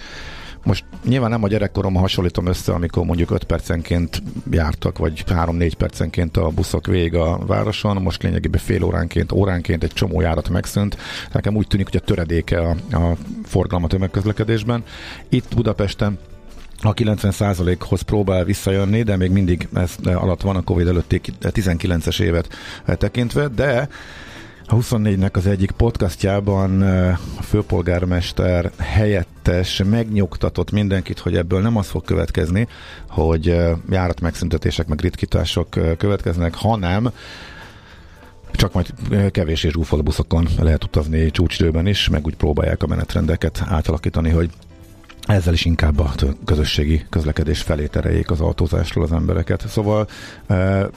most 0.64 0.86
nyilván 1.04 1.30
nem 1.30 1.44
a 1.44 1.48
gyerekkorommal 1.48 2.02
hasonlítom 2.02 2.46
össze, 2.46 2.74
amikor 2.74 3.06
mondjuk 3.06 3.32
5 3.32 3.44
percenként 3.44 4.24
jártak, 4.52 4.98
vagy 4.98 5.24
3-4 5.28 5.72
percenként 5.78 6.38
a 6.38 6.50
buszok 6.50 6.86
végig 6.86 7.16
a 7.16 7.38
városon, 7.46 8.02
most 8.02 8.24
lényegében 8.24 8.62
fél 8.62 8.84
óránként, 8.84 9.32
óránként 9.32 9.84
egy 9.84 9.94
csomó 9.94 10.22
járat 10.22 10.50
megszűnt. 10.50 10.98
Nekem 11.32 11.56
úgy 11.56 11.68
tűnik, 11.68 11.90
hogy 11.90 12.02
a 12.04 12.06
töredéke 12.06 12.60
a, 12.60 12.98
a 12.98 13.16
forgalom 13.44 13.84
a 13.84 13.88
tömegközlekedésben. 13.88 14.84
Itt 15.30 15.56
Budapesten 15.56 16.18
a 16.82 16.94
90%-hoz 16.94 18.02
próbál 18.02 18.44
visszajönni, 18.44 19.04
de 19.04 19.18
még 19.18 19.32
mindig 19.32 19.68
ez 19.74 19.96
alatt 20.04 20.42
van 20.42 20.56
a 20.56 20.62
Covid 20.62 20.88
előtti 20.88 21.22
19-es 21.42 22.20
évet 22.20 22.48
tekintve, 22.86 23.48
de 23.48 23.90
a 24.68 24.76
24-nek 24.76 25.34
az 25.34 25.48
egyik 25.48 25.72
podcastjában 25.72 26.82
a 27.38 27.42
főpolgármester 27.42 28.72
helyettes 28.78 29.82
megnyugtatott 29.90 30.72
mindenkit, 30.72 31.20
hogy 31.20 31.36
ebből 31.36 31.62
nem 31.62 31.78
az 31.78 31.88
fog 31.88 32.04
következni, 32.04 32.68
hogy 33.10 33.50
eh, 33.50 33.72
járat 33.90 34.22
megszüntetések, 34.22 34.88
meg 34.88 35.00
ritkítások 35.00 35.70
következnek, 35.98 36.56
hanem 36.56 37.12
csak 38.52 38.74
majd 38.74 38.94
kevés 39.32 39.64
és 39.64 39.72
zsúfolt 39.72 40.04
buszokon 40.04 40.48
lehet 40.60 40.84
utazni 40.84 41.32
csúcsidőben 41.32 41.88
is, 41.88 42.10
meg 42.10 42.26
úgy 42.26 42.36
próbálják 42.36 42.84
a 42.84 42.88
menetrendeket 42.88 43.64
átalakítani, 43.66 44.30
hogy 44.30 44.50
ezzel 45.26 45.54
is 45.54 45.66
inkább 45.66 46.00
a 46.00 46.12
közösségi 46.46 47.06
közlekedés 47.10 47.62
felé 47.62 47.86
tereljék 47.86 48.32
az 48.32 48.42
autózásról 48.42 49.04
az 49.04 49.12
embereket. 49.12 49.64
Szóval 49.68 50.08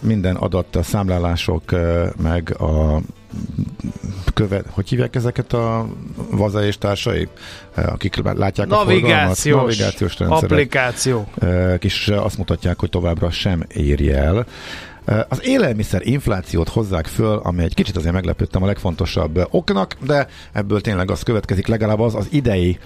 minden 0.00 0.36
adat, 0.36 0.76
a 0.76 0.82
számlálások, 0.82 1.62
meg 2.22 2.60
a 2.60 3.00
követ, 4.34 4.64
hogy 4.70 4.88
hívják 4.88 5.16
ezeket 5.16 5.52
a 5.52 5.86
vaza 6.30 6.64
és 6.64 6.78
társai, 6.78 7.28
akik 7.74 8.16
látják 8.16 8.68
navigációs, 8.68 9.56
a 9.56 9.60
navigációs 9.60 10.18
rendszeret, 10.18 10.50
applikáció. 10.50 11.28
És 11.80 12.08
azt 12.08 12.38
mutatják, 12.38 12.80
hogy 12.80 12.90
továbbra 12.90 13.30
sem 13.30 13.64
éri 13.74 14.12
el. 14.12 14.46
Az 15.28 15.44
élelmiszer 15.44 16.06
inflációt 16.06 16.68
hozzák 16.68 17.06
föl, 17.06 17.40
ami 17.42 17.62
egy 17.62 17.74
kicsit 17.74 17.96
azért 17.96 18.14
meglepődtem 18.14 18.62
a 18.62 18.66
legfontosabb 18.66 19.46
oknak, 19.50 19.96
de 20.06 20.26
ebből 20.52 20.80
tényleg 20.80 21.10
az 21.10 21.22
következik, 21.22 21.66
legalább 21.66 22.00
az 22.00 22.14
az 22.14 22.26
idei 22.30 22.78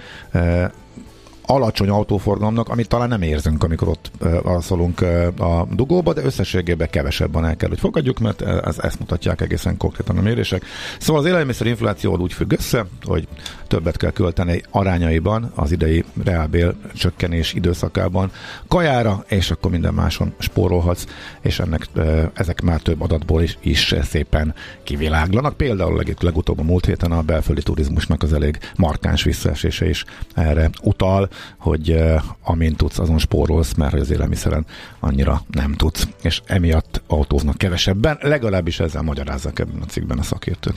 alacsony 1.46 1.88
autóforgalomnak, 1.88 2.68
amit 2.68 2.88
talán 2.88 3.08
nem 3.08 3.22
érzünk, 3.22 3.64
amikor 3.64 3.88
ott 3.88 4.10
alszolunk 4.42 5.00
a 5.38 5.66
dugóba, 5.70 6.12
de 6.12 6.24
összességében 6.24 6.90
kevesebben 6.90 7.44
el 7.44 7.56
kell, 7.56 7.68
hogy 7.68 7.78
fogadjuk, 7.78 8.18
mert 8.18 8.42
ez, 8.42 8.78
ezt 8.78 8.98
mutatják 8.98 9.40
egészen 9.40 9.76
konkrétan 9.76 10.18
a 10.18 10.22
mérések. 10.22 10.64
Szóval 10.98 11.22
az 11.22 11.28
élelmiszer 11.28 11.66
infláció 11.66 12.16
úgy 12.16 12.32
függ 12.32 12.52
össze, 12.52 12.86
hogy 13.02 13.28
többet 13.66 13.96
kell 13.96 14.10
költeni 14.10 14.62
arányaiban 14.70 15.52
az 15.54 15.72
idei 15.72 16.04
reálbél 16.24 16.74
csökkenés 16.94 17.52
időszakában 17.52 18.30
kajára, 18.68 19.24
és 19.28 19.50
akkor 19.50 19.70
minden 19.70 19.94
máson 19.94 20.34
spórolhatsz, 20.38 21.04
és 21.40 21.58
ennek 21.58 21.86
ezek 22.34 22.60
már 22.62 22.80
több 22.80 23.00
adatból 23.00 23.42
is, 23.42 23.58
is 23.60 23.94
szépen 24.02 24.54
kiviláglanak. 24.82 25.56
Például 25.56 25.96
leg, 25.96 26.16
legutóbb 26.20 26.58
a 26.58 26.62
múlt 26.62 26.86
héten 26.86 27.12
a 27.12 27.22
belföldi 27.22 27.62
turizmusnak 27.62 28.22
az 28.22 28.32
elég 28.32 28.58
markáns 28.76 29.22
visszaesése 29.22 29.88
is 29.88 30.04
erre 30.34 30.70
utal, 30.82 31.28
hogy 31.58 31.96
amint 32.42 32.76
tudsz, 32.76 32.98
azon 32.98 33.18
spórolsz, 33.18 33.74
mert 33.74 33.94
az 33.94 34.10
élelmiszeren 34.10 34.66
annyira 35.00 35.42
nem 35.50 35.72
tudsz, 35.72 36.08
és 36.22 36.40
emiatt 36.46 37.02
autóznak 37.06 37.58
kevesebben, 37.58 38.18
legalábbis 38.20 38.80
ezzel 38.80 39.02
magyarázzák 39.02 39.58
ebben 39.58 39.82
a 39.82 39.86
cikkben 39.86 40.18
a 40.18 40.22
szakértők. 40.22 40.76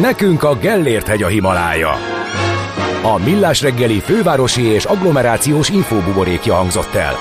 Nekünk 0.00 0.42
a 0.42 0.56
Gellért 0.56 1.06
hegy 1.06 1.22
a 1.22 1.26
Himalája. 1.28 1.92
A 3.02 3.18
Millás 3.24 3.62
reggeli 3.62 3.98
fővárosi 3.98 4.62
és 4.62 4.84
agglomerációs 4.84 5.68
infóbuborékja 5.68 6.54
hangzott 6.54 6.94
el. 6.94 7.14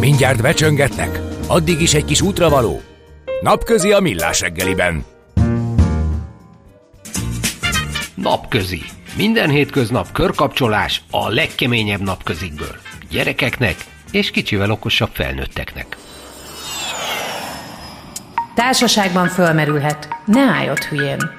Mindjárt 0.00 0.42
becsöngetnek, 0.42 1.20
addig 1.46 1.80
is 1.80 1.94
egy 1.94 2.04
kis 2.04 2.20
útravaló. 2.20 2.80
Napközi 3.40 3.92
a 3.92 4.00
Millás 4.00 4.40
reggeliben. 4.40 5.04
Napközi. 8.28 8.82
Minden 9.16 9.50
hétköznap 9.50 10.12
körkapcsolás 10.12 11.02
a 11.10 11.28
legkeményebb 11.28 12.00
napközikből. 12.00 12.76
Gyerekeknek 13.10 13.76
és 14.10 14.30
kicsivel 14.30 14.70
okosabb 14.70 15.08
felnőtteknek. 15.12 15.96
Társaságban 18.54 19.28
fölmerülhet. 19.28 20.08
Ne 20.24 20.40
állj 20.40 20.70
ott 20.70 20.84
hülyén. 20.84 21.30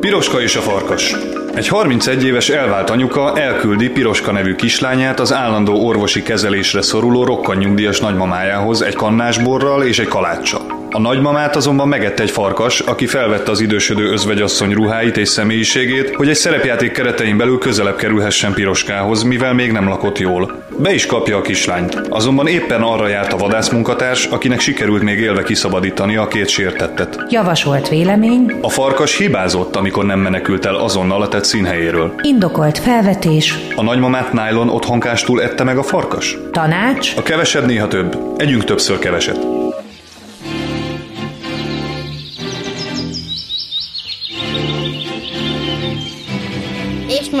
Piroska 0.00 0.40
és 0.40 0.56
a 0.56 0.60
farkas. 0.60 1.14
Egy 1.54 1.68
31 1.68 2.24
éves 2.24 2.48
elvált 2.48 2.90
anyuka 2.90 3.38
elküldi 3.38 3.88
Piroska 3.88 4.32
nevű 4.32 4.54
kislányát 4.54 5.20
az 5.20 5.32
állandó 5.32 5.86
orvosi 5.86 6.22
kezelésre 6.22 6.82
szoruló 6.82 7.24
rokkanyugdíjas 7.24 8.00
nagymamájához 8.00 8.82
egy 8.82 8.94
kannásborral 8.94 9.82
és 9.82 9.98
egy 9.98 10.08
kaláccsal. 10.08 10.73
A 10.94 11.00
nagymamát 11.00 11.56
azonban 11.56 11.88
megette 11.88 12.22
egy 12.22 12.30
farkas, 12.30 12.80
aki 12.80 13.06
felvette 13.06 13.50
az 13.50 13.60
idősödő 13.60 14.12
özvegyasszony 14.12 14.72
ruháit 14.72 15.16
és 15.16 15.28
személyiségét, 15.28 16.14
hogy 16.14 16.28
egy 16.28 16.34
szerepjáték 16.34 16.92
keretein 16.92 17.36
belül 17.36 17.58
közelebb 17.58 17.96
kerülhessen 17.96 18.52
Piroskához, 18.52 19.22
mivel 19.22 19.54
még 19.54 19.72
nem 19.72 19.88
lakott 19.88 20.18
jól. 20.18 20.62
Be 20.76 20.92
is 20.92 21.06
kapja 21.06 21.36
a 21.36 21.40
kislányt. 21.40 21.94
Azonban 22.08 22.46
éppen 22.46 22.82
arra 22.82 23.08
járt 23.08 23.32
a 23.32 23.36
vadászmunkatárs, 23.36 24.26
akinek 24.26 24.60
sikerült 24.60 25.02
még 25.02 25.18
élve 25.18 25.42
kiszabadítani 25.42 26.16
a 26.16 26.28
két 26.28 26.48
sértettet. 26.48 27.18
Javasolt 27.28 27.88
vélemény. 27.88 28.58
A 28.60 28.68
farkas 28.68 29.16
hibázott, 29.16 29.76
amikor 29.76 30.04
nem 30.04 30.18
menekült 30.18 30.64
el 30.66 30.74
azonnal 30.74 31.22
a 31.22 31.28
tett 31.28 31.44
színhelyéről. 31.44 32.14
Indokolt 32.22 32.78
felvetés. 32.78 33.54
A 33.74 33.82
nagymamát 33.82 34.32
nylon 34.32 34.68
otthonkástul 34.68 35.42
ette 35.42 35.64
meg 35.64 35.78
a 35.78 35.82
farkas? 35.82 36.36
Tanács. 36.52 37.12
A 37.16 37.22
kevesebb 37.22 37.66
néha 37.66 37.88
több. 37.88 38.16
Együnk 38.36 38.64
többször 38.64 38.98
keveset. 38.98 39.53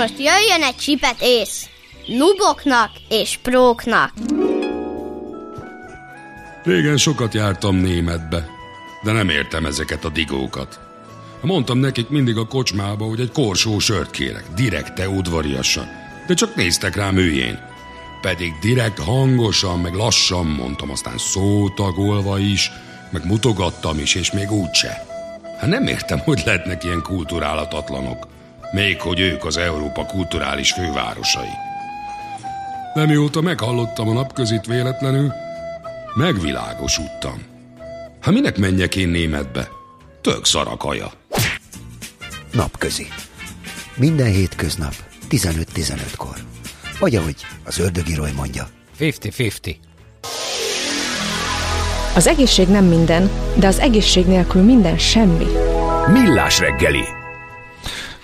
Most 0.04 0.18
jöjjön 0.18 0.62
egy 0.62 0.76
csipet 0.76 1.16
ész. 1.20 1.68
Nuboknak 2.06 2.90
és 3.08 3.38
próknak. 3.42 4.12
Régen 6.64 6.96
sokat 6.96 7.34
jártam 7.34 7.76
németbe, 7.76 8.46
de 9.02 9.12
nem 9.12 9.28
értem 9.28 9.66
ezeket 9.66 10.04
a 10.04 10.08
digókat. 10.08 10.80
Mondtam 11.40 11.78
nekik 11.78 12.08
mindig 12.08 12.36
a 12.36 12.46
kocsmába, 12.46 13.04
hogy 13.04 13.20
egy 13.20 13.30
korsó 13.32 13.78
sört 13.78 14.10
kérek, 14.10 14.44
direkte 14.54 15.08
udvariasan, 15.08 15.88
de 16.26 16.34
csak 16.34 16.54
néztek 16.54 16.96
rám 16.96 17.16
őjén. 17.16 17.58
Pedig 18.20 18.52
direkt 18.60 18.98
hangosan, 18.98 19.78
meg 19.78 19.94
lassan 19.94 20.46
mondtam, 20.46 20.90
aztán 20.90 21.18
szótagolva 21.18 22.38
is, 22.38 22.70
meg 23.10 23.26
mutogattam 23.26 23.98
is, 23.98 24.14
és 24.14 24.32
még 24.32 24.50
úgyse. 24.50 25.06
Hát 25.58 25.68
nem 25.68 25.86
értem, 25.86 26.18
hogy 26.18 26.42
lehetnek 26.44 26.84
ilyen 26.84 27.02
kulturálatatlanok 27.02 28.32
még 28.74 29.00
hogy 29.00 29.20
ők 29.20 29.44
az 29.44 29.56
Európa 29.56 30.06
kulturális 30.06 30.72
fővárosai. 30.72 31.52
De 32.94 33.06
mióta 33.06 33.40
meghallottam 33.40 34.08
a 34.08 34.12
napközit 34.12 34.66
véletlenül, 34.66 35.32
megvilágosodtam. 36.14 37.42
Ha 38.20 38.30
minek 38.30 38.58
menjek 38.58 38.96
én 38.96 39.08
németbe? 39.08 39.68
Tök 40.20 40.44
szarakaja. 40.44 41.10
Napközi. 42.52 43.06
Minden 43.96 44.30
hétköznap 44.30 44.94
15-15-kor. 45.30 46.36
Vagy 46.98 47.16
ahogy 47.16 47.36
az 47.64 47.78
ördögiroly 47.78 48.30
mondja. 48.36 48.68
50-50. 49.00 49.76
Az 52.14 52.26
egészség 52.26 52.68
nem 52.68 52.84
minden, 52.84 53.30
de 53.56 53.66
az 53.66 53.78
egészség 53.78 54.26
nélkül 54.26 54.62
minden 54.62 54.98
semmi. 54.98 55.46
Millás 56.12 56.58
reggeli 56.58 57.22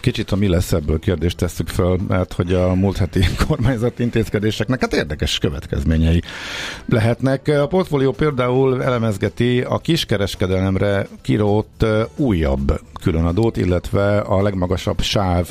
Kicsit 0.01 0.30
a 0.30 0.36
mi 0.36 0.48
lesz 0.48 0.72
ebből 0.72 0.98
kérdést 0.98 1.36
tesszük 1.36 1.68
fel, 1.68 1.96
mert 2.09 2.32
hogy 2.32 2.53
a 2.53 2.74
múlt 2.74 2.96
heti 2.96 3.20
kormányzati 3.46 4.03
intézkedéseknek 4.03 4.80
hát 4.80 4.92
érdekes 4.92 5.38
következményei 5.38 6.22
lehetnek. 6.86 7.48
A 7.48 7.66
portfólió 7.66 8.12
például 8.12 8.82
elemezgeti 8.82 9.61
a 9.61 9.78
kiskereskedelemre 9.78 11.07
kirót 11.22 11.86
újabb 12.16 12.80
különadót, 13.03 13.57
illetve 13.57 14.18
a 14.18 14.42
legmagasabb 14.42 15.01
sáv 15.01 15.48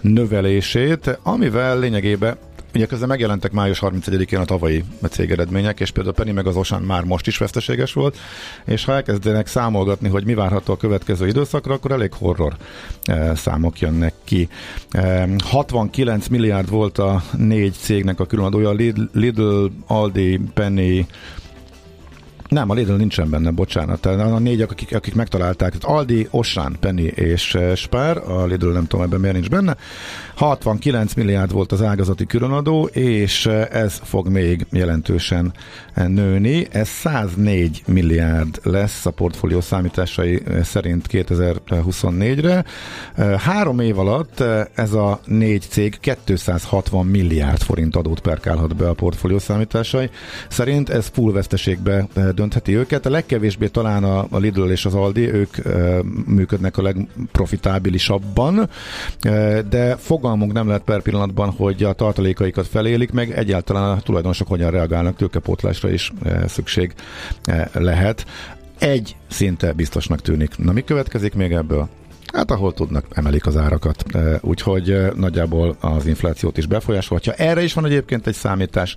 növelését, 0.00 1.18
amivel 1.22 1.78
lényegében 1.78 2.36
Ugye 2.74 2.86
közben 2.86 3.08
megjelentek 3.08 3.52
május 3.52 3.78
31-én 3.82 4.38
a 4.38 4.44
tavalyi 4.44 4.84
cégeredmények, 5.10 5.80
és 5.80 5.90
például 5.90 6.14
Penny 6.14 6.32
meg 6.32 6.46
az 6.46 6.56
Osan 6.56 6.82
már 6.82 7.04
most 7.04 7.26
is 7.26 7.38
veszteséges 7.38 7.92
volt, 7.92 8.18
és 8.64 8.84
ha 8.84 8.92
elkezdenek 8.92 9.46
számolgatni, 9.46 10.08
hogy 10.08 10.24
mi 10.24 10.34
várható 10.34 10.72
a 10.72 10.76
következő 10.76 11.26
időszakra, 11.26 11.74
akkor 11.74 11.90
elég 11.90 12.12
horror 12.12 12.56
e, 13.02 13.34
számok 13.34 13.80
jönnek 13.80 14.14
ki. 14.24 14.48
E, 14.90 15.28
69 15.44 16.26
milliárd 16.26 16.70
volt 16.70 16.98
a 16.98 17.22
négy 17.36 17.72
cégnek 17.72 18.20
a 18.20 18.26
különadója, 18.26 18.70
Lidl 19.12 19.66
Aldi, 19.86 20.40
Penny, 20.54 21.06
nem, 22.50 22.70
a 22.70 22.74
Lidl 22.74 22.92
nincsen 22.92 23.30
benne, 23.30 23.50
bocsánat. 23.50 24.06
A 24.06 24.38
négy, 24.38 24.60
akik, 24.60 24.94
akik 24.94 25.14
megtalálták, 25.14 25.74
Aldi, 25.80 26.28
Osán, 26.30 26.76
Penny 26.80 27.06
és 27.14 27.54
eh, 27.54 27.76
Spár, 27.76 28.16
a 28.16 28.46
Lidl 28.46 28.68
nem 28.68 28.86
tudom 28.86 29.04
ebben 29.04 29.20
miért 29.20 29.34
nincs 29.34 29.48
benne. 29.48 29.76
69 30.34 31.14
milliárd 31.14 31.52
volt 31.52 31.72
az 31.72 31.82
ágazati 31.82 32.26
különadó, 32.26 32.84
és 32.84 33.46
eh, 33.46 33.66
ez 33.70 34.00
fog 34.04 34.28
még 34.28 34.66
jelentősen 34.70 35.52
eh, 35.94 36.08
nőni. 36.08 36.66
Ez 36.70 36.88
104 36.88 37.82
milliárd 37.86 38.60
lesz 38.62 39.06
a 39.06 39.10
portfólió 39.10 39.60
számításai 39.60 40.42
szerint 40.62 41.06
2024-re. 41.10 42.64
Három 43.36 43.80
év 43.80 43.98
alatt 43.98 44.44
ez 44.74 44.92
a 44.92 45.20
négy 45.24 45.62
cég 45.68 45.98
260 46.24 47.06
milliárd 47.06 47.62
forint 47.62 47.96
adót 47.96 48.20
perkálhat 48.20 48.76
be 48.76 48.88
a 48.88 48.94
portfólió 48.94 49.38
számításai 49.38 50.10
szerint. 50.48 50.88
Ez 50.88 51.10
full 51.12 51.32
veszteségbe 51.32 52.08
döntheti 52.40 52.76
őket. 52.76 53.06
A 53.06 53.10
legkevésbé 53.10 53.66
talán 53.66 54.04
a, 54.04 54.26
a 54.30 54.38
Lidl 54.38 54.70
és 54.70 54.84
az 54.84 54.94
Aldi, 54.94 55.32
ők 55.32 55.58
e, 55.58 56.02
működnek 56.26 56.78
a 56.78 56.82
legprofitábilisabban, 56.82 58.68
e, 59.20 59.62
de 59.62 59.96
fogalmunk 59.96 60.52
nem 60.52 60.66
lehet 60.66 60.82
per 60.82 61.02
pillanatban, 61.02 61.50
hogy 61.50 61.82
a 61.84 61.92
tartalékaikat 61.92 62.66
felélik, 62.66 63.12
meg 63.12 63.30
egyáltalán 63.30 63.96
a 63.96 64.00
tulajdonosok 64.00 64.48
hogyan 64.48 64.70
reagálnak, 64.70 65.16
tőkepótlásra 65.16 65.90
is 65.90 66.12
e, 66.22 66.48
szükség 66.48 66.94
e, 67.44 67.70
lehet. 67.72 68.26
Egy 68.78 69.16
szinte 69.28 69.72
biztosnak 69.72 70.20
tűnik. 70.20 70.58
Na 70.58 70.72
mi 70.72 70.84
következik 70.84 71.34
még 71.34 71.52
ebből? 71.52 71.88
Hát 72.32 72.50
ahol 72.50 72.74
tudnak, 72.74 73.06
emelik 73.10 73.46
az 73.46 73.56
árakat. 73.56 74.04
Úgyhogy 74.40 75.12
nagyjából 75.14 75.76
az 75.80 76.06
inflációt 76.06 76.58
is 76.58 76.66
befolyásolhatja. 76.66 77.32
Erre 77.32 77.62
is 77.62 77.72
van 77.72 77.84
egyébként 77.84 78.26
egy 78.26 78.34
számítás, 78.34 78.96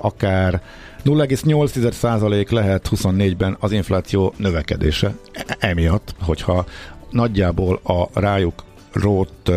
akár 0.00 0.62
0,8% 1.04 2.50
lehet 2.50 2.88
24-ben 2.90 3.56
az 3.60 3.72
infláció 3.72 4.34
növekedése. 4.36 5.14
E, 5.32 5.56
emiatt, 5.58 6.14
hogyha 6.20 6.64
nagyjából 7.10 7.80
a 7.82 8.20
rájuk 8.20 8.64
rót 8.92 9.50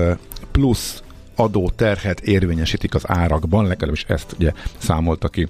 plusz 0.51 1.03
adó 1.35 1.71
terhet 1.75 2.19
érvényesítik 2.19 2.95
az 2.95 3.03
árakban, 3.07 3.67
legalábbis 3.67 4.03
ezt 4.07 4.35
ugye 4.39 4.51
számolta 4.77 5.27
ki 5.27 5.47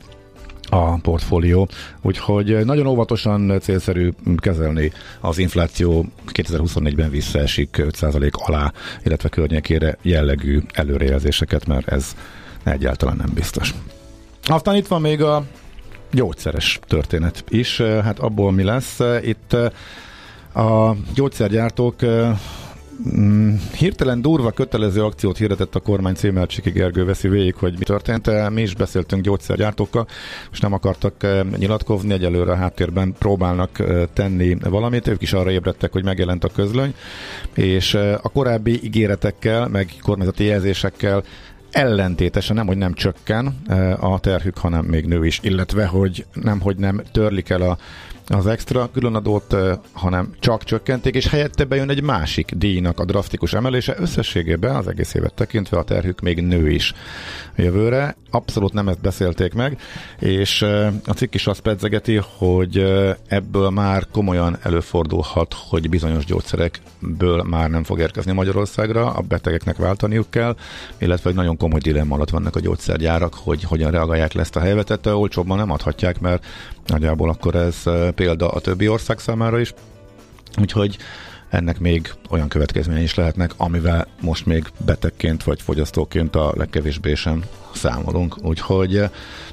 a 0.70 0.98
portfólió, 0.98 1.70
úgyhogy 2.02 2.66
nagyon 2.66 2.88
óvatosan 2.88 3.60
célszerű 3.62 4.12
kezelni 4.38 4.92
az 5.20 5.38
infláció 5.38 6.06
2024-ben 6.32 7.10
visszaesik 7.10 7.76
5% 7.80 8.32
alá, 8.32 8.74
illetve 9.04 9.30
környékére 9.30 9.98
jellegű 10.02 10.62
előrejelzéseket, 10.74 11.66
mert 11.66 11.88
ez 11.88 12.16
egyáltalán 12.64 13.16
nem 13.18 13.32
biztos. 13.34 13.74
Aztán 14.44 14.76
itt 14.76 14.88
van 14.88 15.02
még 15.02 15.22
a 15.22 15.44
gyógyszeres 16.14 16.80
történet 16.88 17.44
is, 17.50 17.82
hát 17.82 18.20
abból 18.20 18.52
mi 18.52 18.64
lesz? 18.64 19.00
Itt 19.22 19.54
a 20.54 20.96
gyógyszergyártók 21.14 22.02
Mm, 23.16 23.56
hirtelen 23.78 24.22
durva 24.22 24.52
kötelező 24.52 25.04
akciót 25.04 25.38
hirdetett 25.38 25.76
a 25.76 25.80
kormány 25.80 26.14
Cémelcsiki 26.14 26.70
Gergő 26.70 27.06
veszi 27.06 27.28
végig, 27.28 27.56
hogy 27.56 27.78
mi 27.78 27.84
történt. 27.84 28.50
Mi 28.50 28.62
is 28.62 28.76
beszéltünk 28.76 29.24
gyógyszergyártókkal, 29.24 30.08
és 30.52 30.60
nem 30.60 30.74
akartak 30.74 31.28
nyilatkozni, 31.58 32.14
egyelőre 32.14 32.52
a 32.52 32.56
háttérben 32.56 33.16
próbálnak 33.20 33.84
tenni 34.14 34.58
valamit. 34.70 35.08
Ők 35.08 35.22
is 35.22 35.34
arra 35.34 35.52
ébredtek, 35.52 35.92
hogy 35.92 36.04
megjelent 36.04 36.44
a 36.44 36.50
közlöny, 36.50 36.94
és 37.54 37.94
a 38.22 38.30
korábbi 38.34 38.84
ígéretekkel, 38.84 39.68
meg 39.68 39.94
kormányzati 40.02 40.44
jelzésekkel 40.44 41.24
ellentétesen 41.74 42.56
nem, 42.56 42.68
hogy 42.68 42.78
nem 42.78 42.94
csökken 42.94 43.46
a 44.00 44.20
terhük, 44.20 44.58
hanem 44.58 44.86
még 44.86 45.06
nő 45.06 45.26
is, 45.26 45.40
illetve, 45.42 45.86
hogy 45.86 46.26
nem, 46.34 46.60
hogy 46.60 46.78
nem 46.78 47.02
törlik 47.12 47.50
el 47.50 47.62
a 47.62 47.78
az 48.28 48.48
extra 48.48 48.90
különadót, 48.94 49.56
hanem 49.92 50.34
csak 50.40 50.64
csökkenték, 50.64 51.16
és 51.16 51.28
helyette 51.28 51.64
bejön 51.64 51.90
egy 51.90 52.02
másik 52.02 52.52
díjnak 52.56 53.00
a 53.00 53.06
drasztikus 53.06 53.54
emelése. 53.54 53.96
Összességében 53.98 54.76
az 54.76 54.88
egész 54.88 55.14
évet 55.14 55.34
tekintve 55.34 55.78
a 55.78 55.84
terhük 55.84 56.20
még 56.20 56.42
nő 56.42 56.70
is 56.70 56.94
jövőre. 57.56 58.16
Abszolút 58.32 58.74
nem 58.74 58.88
ezt 58.88 59.02
beszélték 59.02 59.54
meg, 59.54 59.80
és 60.20 60.62
a 61.06 61.12
cikk 61.16 61.34
is 61.34 61.48
azt 61.48 61.60
pedzegeti, 61.60 62.22
hogy 62.38 62.78
ebből 63.28 63.70
már 63.70 64.08
komolyan 64.12 64.58
előfordulhat, 64.62 65.56
hogy 65.70 65.90
bizonyos 65.90 66.26
gyógyszerekből 66.26 67.44
már 67.44 67.70
nem 67.70 67.84
fog 67.84 68.00
érkezni 68.00 68.32
Magyarországra, 68.32 69.14
a 69.14 69.22
betegeknek 69.22 69.78
váltaniuk 69.78 70.30
kell, 70.30 70.56
illetve 70.98 71.30
hogy 71.30 71.40
nagyon 71.40 71.58
komoly 71.58 71.80
dilemma 71.80 72.16
alatt 72.16 72.30
vannak 72.30 72.56
a 72.56 72.60
gyógyszergyárak, 72.60 73.34
hogy 73.34 73.64
hogyan 73.64 73.92
reagálják 73.92 74.34
le 74.34 74.42
ezt 74.42 74.56
a 74.56 74.60
helyzetet, 74.60 75.06
olcsóbban 75.06 75.58
nem 75.58 75.72
adhatják, 75.72 76.20
mert 76.20 76.46
nagyjából 76.86 77.30
akkor 77.30 77.56
ez 77.56 77.76
példa 78.14 78.50
a 78.50 78.60
többi 78.60 78.88
ország 78.88 79.20
számára 79.20 79.60
is. 79.60 79.74
Úgyhogy 80.62 80.98
ennek 81.54 81.80
még 81.80 82.14
olyan 82.30 82.48
következményei 82.48 83.04
is 83.04 83.16
lehetnek, 83.16 83.52
amivel 83.58 84.08
most 84.22 84.46
még 84.46 84.66
betegként 84.86 85.44
vagy 85.44 85.62
fogyasztóként 85.62 86.36
a 86.36 86.54
legkevésbé 86.56 87.14
sem 87.14 87.44
számolunk. 87.74 88.38
Úgyhogy 88.44 88.98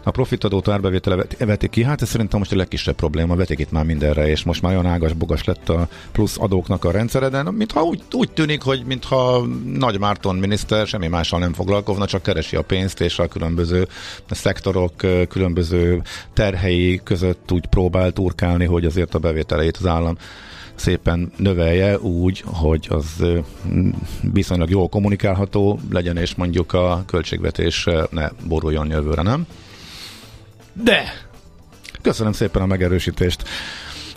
a 0.02 0.10
profitadót 0.10 0.68
árbevétele 0.68 1.24
vetik 1.38 1.70
ki, 1.70 1.82
hát 1.82 2.02
ez 2.02 2.08
szerintem 2.08 2.38
most 2.38 2.52
a 2.52 2.56
legkisebb 2.56 2.94
probléma, 2.94 3.36
vetik 3.36 3.58
itt 3.58 3.70
már 3.70 3.84
mindenre, 3.84 4.28
és 4.28 4.42
most 4.42 4.62
már 4.62 4.72
olyan 4.72 4.86
ágas-bogas 4.86 5.44
lett 5.44 5.68
a 5.68 5.88
plusz 6.12 6.38
adóknak 6.38 6.84
a 6.84 6.90
rendszere, 6.90 7.28
de 7.28 7.42
mintha 7.50 7.82
úgy, 7.82 8.02
úgy 8.12 8.30
tűnik, 8.30 8.62
hogy 8.62 8.82
mintha 8.86 9.46
Nagy 9.64 9.98
Márton 9.98 10.36
miniszter 10.36 10.86
semmi 10.86 11.08
mással 11.08 11.38
nem 11.38 11.52
foglalkozna, 11.52 12.06
csak 12.06 12.22
keresi 12.22 12.56
a 12.56 12.62
pénzt, 12.62 13.00
és 13.00 13.18
a 13.18 13.28
különböző 13.28 13.88
szektorok, 14.30 14.92
különböző 15.28 16.02
terhei 16.32 17.00
között 17.04 17.52
úgy 17.52 17.66
próbál 17.66 18.12
turkálni, 18.12 18.64
hogy 18.64 18.84
azért 18.84 19.14
a 19.14 19.18
bevételeit 19.18 19.76
az 19.76 19.86
állam 19.86 20.16
szépen 20.80 21.32
növelje 21.36 21.98
úgy, 21.98 22.42
hogy 22.46 22.86
az 22.90 23.24
viszonylag 24.32 24.70
jól 24.70 24.88
kommunikálható 24.88 25.80
legyen, 25.90 26.16
és 26.16 26.34
mondjuk 26.34 26.72
a 26.72 27.02
költségvetés 27.06 27.86
ne 28.10 28.28
boruljon 28.48 28.90
jövőre, 28.90 29.22
nem? 29.22 29.46
De! 30.72 31.28
Köszönöm 32.02 32.32
szépen 32.32 32.62
a 32.62 32.66
megerősítést. 32.66 33.48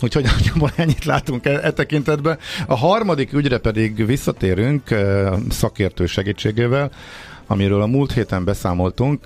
Úgyhogy 0.01 0.23
nagyjából 0.37 0.71
ennyit 0.75 1.05
látunk 1.05 1.45
e, 1.45 1.59
e 1.63 1.71
tekintetben. 1.71 2.37
A 2.67 2.75
harmadik 2.75 3.33
ügyre 3.33 3.57
pedig 3.57 4.05
visszatérünk 4.05 4.95
szakértő 5.49 6.05
segítségével, 6.05 6.91
amiről 7.47 7.81
a 7.81 7.87
múlt 7.87 8.13
héten 8.13 8.43
beszámoltunk. 8.43 9.25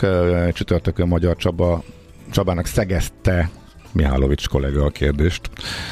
Csütörtökön 0.54 1.08
Magyar 1.08 1.36
Csaba 1.36 1.84
Csabának 2.32 2.66
szegezte 2.66 3.50
Mihálovics 3.92 4.48
kollega 4.48 4.86
a 4.86 4.90
kérdést, 4.90 5.50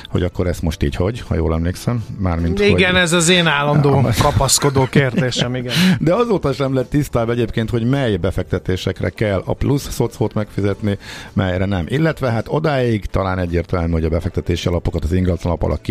hogy 0.10 0.24
akkor 0.24 0.48
ezt 0.48 0.62
most 0.62 0.84
így 0.84 0.96
hogy, 0.96 1.22
ha 1.28 1.36
jól 1.36 1.54
emlékszem? 1.54 2.06
Mármint, 2.20 2.60
igen, 2.60 2.92
hogy... 2.92 3.02
ez 3.02 3.14
az 3.14 3.30
én 3.30 3.48
állandó 3.48 4.02
kapaszkodó 4.22 4.86
kérdésem, 4.86 5.56
igen. 5.56 5.74
De 6.00 6.14
azóta 6.14 6.54
sem 6.54 6.74
lett 6.74 6.90
tisztább 6.90 7.30
egyébként, 7.30 7.70
hogy 7.70 7.84
mely 7.84 8.18
befektetésekre 8.18 9.10
kell 9.10 9.42
a 9.46 9.54
plusz 9.54 9.90
szocót 9.92 10.34
megfizetni, 10.34 10.98
melyre 11.34 11.66
nem. 11.66 11.86
Illetve 11.88 12.32
hát 12.32 12.46
odáig 12.50 13.06
talán 13.06 13.40
egyértelmű, 13.40 13.92
hogy 13.92 14.06
a 14.06 14.10
befektetési 14.10 14.68
alapokat 14.68 15.04
az 15.04 15.12
ingatlan 15.12 15.58
alap 15.60 15.88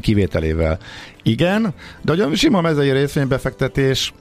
kivételével 0.00 0.78
igen, 1.22 1.74
de 2.02 2.12
hogy 2.12 2.20
a 2.20 2.34
sima 2.34 2.60
mezei 2.60 2.90
részvénybefektetés 2.90 4.14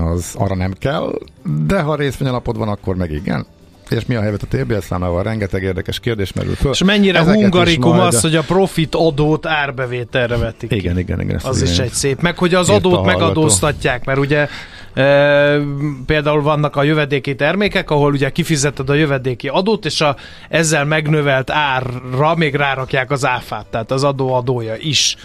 az 0.00 0.34
arra 0.34 0.54
nem 0.54 0.72
kell, 0.72 1.18
de 1.66 1.80
ha 1.80 1.94
részvényalapod 1.94 2.56
van, 2.56 2.68
akkor 2.68 2.96
meg 2.96 3.10
igen 3.10 3.46
és 3.92 4.06
mi 4.06 4.14
a 4.14 4.20
helyzet 4.20 4.42
a 4.42 4.56
TBS 4.56 4.84
számával? 4.84 5.22
Rengeteg 5.22 5.62
érdekes 5.62 6.00
kérdés 6.00 6.32
merül 6.32 6.54
föl. 6.54 6.70
És 6.70 6.84
mennyire 6.84 7.18
Ezeket 7.18 7.40
hungarikum 7.40 7.96
majd... 7.96 8.14
az, 8.14 8.20
hogy 8.20 8.36
a 8.36 8.42
profit 8.42 8.94
adót 8.94 9.46
árbevételre 9.46 10.36
vetik 10.36 10.70
Igen, 10.70 10.98
igen, 10.98 11.20
igen. 11.20 11.40
Az 11.42 11.62
is 11.62 11.78
egy 11.78 11.92
szép. 11.92 12.20
Meg 12.20 12.38
hogy 12.38 12.54
az 12.54 12.68
adót 12.68 13.04
megadóztatják, 13.04 14.04
mert 14.04 14.18
ugye 14.18 14.48
e, 14.94 15.58
például 16.06 16.42
vannak 16.42 16.76
a 16.76 16.82
jövedéki 16.82 17.34
termékek, 17.34 17.90
ahol 17.90 18.12
ugye 18.12 18.30
kifizeted 18.30 18.90
a 18.90 18.94
jövedéki 18.94 19.48
adót, 19.48 19.84
és 19.84 20.00
a 20.00 20.16
ezzel 20.48 20.84
megnövelt 20.84 21.50
árra 21.50 22.34
még 22.34 22.54
rárakják 22.54 23.10
az 23.10 23.26
áfát, 23.26 23.66
tehát 23.66 23.90
az 23.90 24.04
adó 24.04 24.32
adója 24.32 24.74
is 24.78 25.16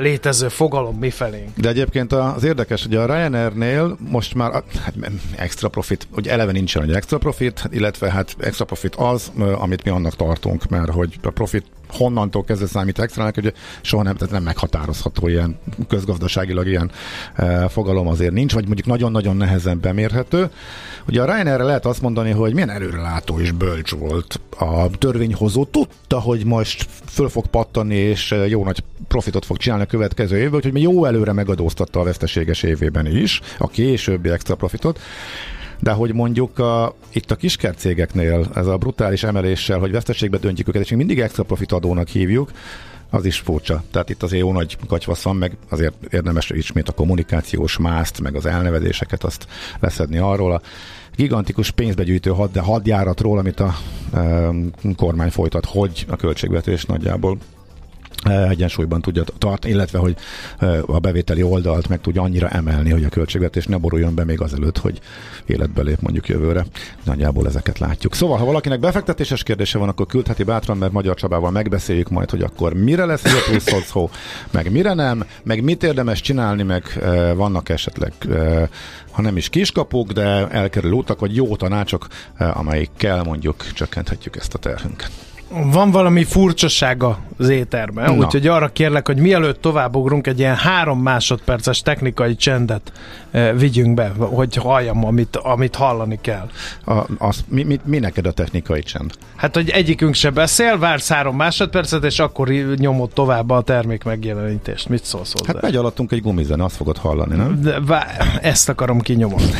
létező 0.00 0.48
fogalom 0.48 0.96
mifelénk. 0.96 1.48
De 1.56 1.68
egyébként 1.68 2.12
az 2.12 2.44
érdekes, 2.44 2.82
hogy 2.82 2.94
a 2.94 3.06
Ryanairnél 3.06 3.96
most 4.10 4.34
már 4.34 4.50
hát, 4.52 4.94
extra 5.36 5.68
profit, 5.68 6.08
ugye 6.16 6.30
eleve 6.30 6.52
nincsen 6.52 6.82
egy 6.82 6.92
extra 6.92 7.18
profit, 7.18 7.68
illetve 7.70 8.10
hát 8.10 8.36
extra 8.38 8.64
profit 8.64 8.94
az, 8.94 9.32
amit 9.58 9.84
mi 9.84 9.90
annak 9.90 10.16
tartunk, 10.16 10.68
mert 10.68 10.90
hogy 10.90 11.14
a 11.22 11.30
profit 11.30 11.64
honnantól 11.88 12.44
kezdve 12.44 12.66
számít 12.66 12.98
extrának, 12.98 13.34
hogy 13.34 13.52
soha 13.80 14.02
nem, 14.02 14.16
tehát 14.16 14.32
nem 14.32 14.42
meghatározható 14.42 15.28
ilyen 15.28 15.58
közgazdaságilag 15.88 16.66
ilyen 16.66 16.90
e, 17.34 17.68
fogalom 17.68 18.06
azért 18.06 18.32
nincs, 18.32 18.52
vagy 18.52 18.66
mondjuk 18.66 18.86
nagyon-nagyon 18.86 19.36
nehezen 19.36 19.80
bemérhető. 19.80 20.50
Ugye 21.08 21.22
a 21.22 21.24
Ryanairre 21.24 21.64
lehet 21.64 21.86
azt 21.86 22.02
mondani, 22.02 22.30
hogy 22.30 22.52
milyen 22.52 22.70
előrelátó 22.70 23.40
és 23.40 23.52
bölcs 23.52 23.90
volt 23.90 24.40
a 24.58 24.90
törvényhozó, 24.90 25.64
tudta, 25.64 26.20
hogy 26.20 26.44
most 26.44 26.86
föl 27.04 27.28
fog 27.28 27.46
pattani, 27.46 27.94
és 27.94 28.34
jó 28.48 28.64
nagy 28.64 28.82
profitot 29.08 29.44
fog 29.44 29.56
csinálni 29.56 29.84
a 29.84 29.86
következő 29.86 30.36
évben, 30.36 30.54
úgyhogy 30.54 30.82
jó 30.82 31.04
előre 31.04 31.32
megadóztatta 31.32 32.00
a 32.00 32.04
veszteséges 32.04 32.62
évében 32.62 33.06
is 33.06 33.40
a 33.58 33.68
későbbi 33.68 34.28
extra 34.28 34.54
profitot. 34.54 35.00
De 35.78 35.92
hogy 35.92 36.14
mondjuk 36.14 36.58
a, 36.58 36.94
itt 37.12 37.30
a 37.30 37.36
kiskercégeknél 37.36 38.50
ez 38.54 38.66
a 38.66 38.76
brutális 38.76 39.22
emeléssel, 39.22 39.78
hogy 39.78 39.90
veszteségbe 39.90 40.38
döntjük 40.38 40.68
őket, 40.68 40.82
és 40.82 40.88
még 40.88 40.98
mindig 40.98 41.20
extra 41.20 41.42
profit 41.42 41.72
adónak 41.72 42.08
hívjuk, 42.08 42.50
az 43.10 43.24
is 43.24 43.38
furcsa. 43.38 43.82
Tehát 43.90 44.10
itt 44.10 44.22
azért 44.22 44.42
jó 44.42 44.52
nagy 44.52 44.76
katyvasz 44.88 45.22
van, 45.22 45.36
meg 45.36 45.56
azért 45.68 45.94
érdemes 46.10 46.50
ismét 46.50 46.88
a 46.88 46.92
kommunikációs 46.92 47.78
mászt, 47.78 48.20
meg 48.20 48.34
az 48.34 48.46
elnevezéseket 48.46 49.24
azt 49.24 49.46
leszedni 49.80 50.18
arról 50.18 50.52
a 50.52 50.60
gigantikus 51.16 51.70
pénzbegyűjtő 51.70 52.30
had, 52.30 52.56
hadjáratról, 52.56 53.38
amit 53.38 53.60
a 53.60 53.74
e, 54.14 54.50
kormány 54.96 55.30
folytat, 55.30 55.64
hogy 55.64 56.06
a 56.08 56.16
költségvetés 56.16 56.84
nagyjából 56.84 57.38
egyensúlyban 58.48 59.00
tudja 59.00 59.24
tartani, 59.38 59.72
illetve 59.72 59.98
hogy 59.98 60.16
eh, 60.58 60.90
a 60.90 60.98
bevételi 60.98 61.42
oldalt 61.42 61.88
meg 61.88 62.00
tudja 62.00 62.22
annyira 62.22 62.48
emelni, 62.48 62.90
hogy 62.90 63.04
a 63.04 63.08
költségvetés 63.08 63.66
ne 63.66 63.76
boruljon 63.76 64.14
be 64.14 64.24
még 64.24 64.40
azelőtt, 64.40 64.78
hogy 64.78 65.00
életbe 65.46 65.82
lép 65.82 66.00
mondjuk 66.00 66.28
jövőre. 66.28 66.64
Nagyjából 67.04 67.46
ezeket 67.46 67.78
látjuk. 67.78 68.14
Szóval, 68.14 68.38
ha 68.38 68.44
valakinek 68.44 68.80
befektetéses 68.80 69.42
kérdése 69.42 69.78
van, 69.78 69.88
akkor 69.88 70.06
küldheti 70.06 70.42
bátran, 70.42 70.76
mert 70.76 70.92
Magyar 70.92 71.14
Csabával 71.14 71.50
megbeszéljük 71.50 72.08
majd, 72.08 72.30
hogy 72.30 72.42
akkor 72.42 72.74
mire 72.74 73.04
lesz 73.04 73.24
ez 73.24 73.32
a 73.32 73.42
plusz 73.50 73.94
meg 74.50 74.72
mire 74.72 74.94
nem, 74.94 75.24
meg 75.42 75.62
mit 75.62 75.82
érdemes 75.82 76.20
csinálni, 76.20 76.62
meg 76.62 76.84
eh, 77.02 77.34
vannak 77.34 77.68
esetleg 77.68 78.12
ha 79.10 79.22
nem 79.22 79.36
is 79.36 79.48
kiskapuk, 79.48 80.12
de 80.12 80.48
elkerül 80.48 80.92
utak, 80.92 81.20
vagy 81.20 81.36
jó 81.36 81.56
tanácsok, 81.56 82.06
amelyikkel 82.38 83.22
mondjuk 83.22 83.72
csökkenthetjük 83.72 84.36
ezt 84.36 84.54
a 84.54 84.58
terhünket. 84.58 85.10
Van 85.48 85.90
valami 85.90 86.24
furcsasága 86.24 87.18
az 87.38 87.48
éterben, 87.48 88.18
úgyhogy 88.18 88.46
arra 88.46 88.68
kérlek, 88.68 89.06
hogy 89.06 89.16
mielőtt 89.16 89.60
továbbugrunk, 89.60 90.26
egy 90.26 90.38
ilyen 90.38 90.56
három 90.56 91.00
másodperces 91.02 91.82
technikai 91.82 92.36
csendet 92.36 92.92
e, 93.30 93.52
vigyünk 93.52 93.94
be, 93.94 94.12
hogy 94.18 94.54
halljam, 94.54 95.04
amit, 95.04 95.36
amit 95.36 95.74
hallani 95.74 96.18
kell. 96.20 96.48
A, 96.86 97.04
az, 97.18 97.44
mi, 97.48 97.62
mi, 97.62 97.80
mi 97.84 97.98
neked 97.98 98.26
a 98.26 98.30
technikai 98.30 98.82
csend? 98.82 99.12
Hát, 99.36 99.54
hogy 99.54 99.70
egyikünk 99.70 100.14
se 100.14 100.30
beszél, 100.30 100.78
vársz 100.78 101.08
három 101.08 101.36
másodpercet, 101.36 102.04
és 102.04 102.18
akkor 102.18 102.48
nyomod 102.76 103.10
tovább 103.10 103.50
a 103.50 103.62
termék 103.62 104.04
megjelenítést. 104.04 104.88
Mit 104.88 105.04
szólsz 105.04 105.32
hozzá? 105.32 105.52
Hát 105.52 105.62
megy 105.62 105.76
alattunk 105.76 106.12
egy 106.12 106.22
gumizene, 106.22 106.64
azt 106.64 106.76
fogod 106.76 106.96
hallani, 106.96 107.36
nem? 107.36 107.60
De, 107.62 107.80
vá- 107.80 108.38
ezt 108.42 108.68
akarom 108.68 109.00
kinyomni. 109.00 109.42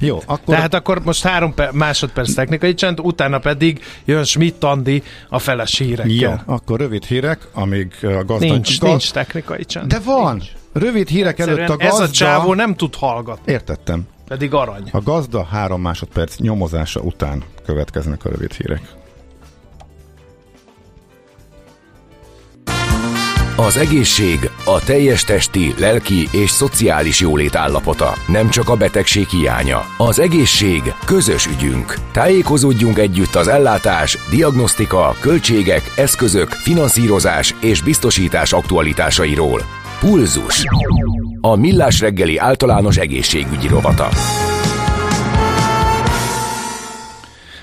Jó, 0.00 0.22
akkor... 0.26 0.54
Tehát 0.54 0.74
akkor 0.74 1.00
most 1.04 1.22
három 1.22 1.54
pe- 1.54 1.72
másodperc 1.72 2.34
technikai 2.34 2.74
csend, 2.74 3.00
utána 3.00 3.38
pedig 3.38 3.80
jön 4.04 4.24
Schmidt 4.24 4.64
Andi 4.64 5.02
a 5.30 5.38
feles 5.38 5.78
hírekkel. 5.78 6.44
Jó, 6.46 6.54
akkor 6.54 6.78
rövid 6.78 7.04
hírek, 7.04 7.48
amíg 7.52 7.92
a 8.02 8.24
gazda... 8.24 8.38
Nincs, 8.38 8.78
gaz... 8.78 8.88
nincs 8.88 9.12
technikai 9.12 9.64
csend. 9.64 9.86
De 9.86 9.98
van! 9.98 10.36
Nincs. 10.36 10.52
Rövid 10.72 11.08
hírek 11.08 11.38
Egyszerűen 11.38 11.58
előtt 11.58 11.70
a 11.70 11.76
gazda... 11.76 12.02
Ez 12.02 12.08
a 12.08 12.12
csávó 12.12 12.54
nem 12.54 12.74
tud 12.74 12.94
hallgatni. 12.94 13.52
Értettem. 13.52 14.06
Pedig 14.28 14.54
arany. 14.54 14.88
A 14.92 15.00
gazda 15.00 15.44
három 15.44 15.80
másodperc 15.80 16.36
nyomozása 16.36 17.00
után 17.00 17.42
következnek 17.64 18.24
a 18.24 18.28
rövid 18.28 18.52
hírek. 18.52 18.82
Az 23.56 23.76
egészség 23.76 24.49
a 24.64 24.84
teljes 24.84 25.24
testi, 25.24 25.74
lelki 25.78 26.28
és 26.32 26.50
szociális 26.50 27.20
jólét 27.20 27.54
állapota, 27.54 28.14
nem 28.26 28.48
csak 28.48 28.68
a 28.68 28.76
betegség 28.76 29.28
hiánya. 29.28 29.86
Az 29.96 30.18
egészség 30.18 30.94
közös 31.04 31.46
ügyünk. 31.46 31.94
Tájékozódjunk 32.12 32.98
együtt 32.98 33.34
az 33.34 33.48
ellátás, 33.48 34.18
diagnosztika, 34.30 35.16
költségek, 35.20 35.92
eszközök, 35.96 36.48
finanszírozás 36.48 37.54
és 37.60 37.82
biztosítás 37.82 38.52
aktualitásairól. 38.52 39.62
Pulzus. 40.00 40.64
A 41.40 41.56
Millás 41.56 42.00
reggeli 42.00 42.36
általános 42.36 42.96
egészségügyi 42.96 43.68
rovata. 43.68 44.08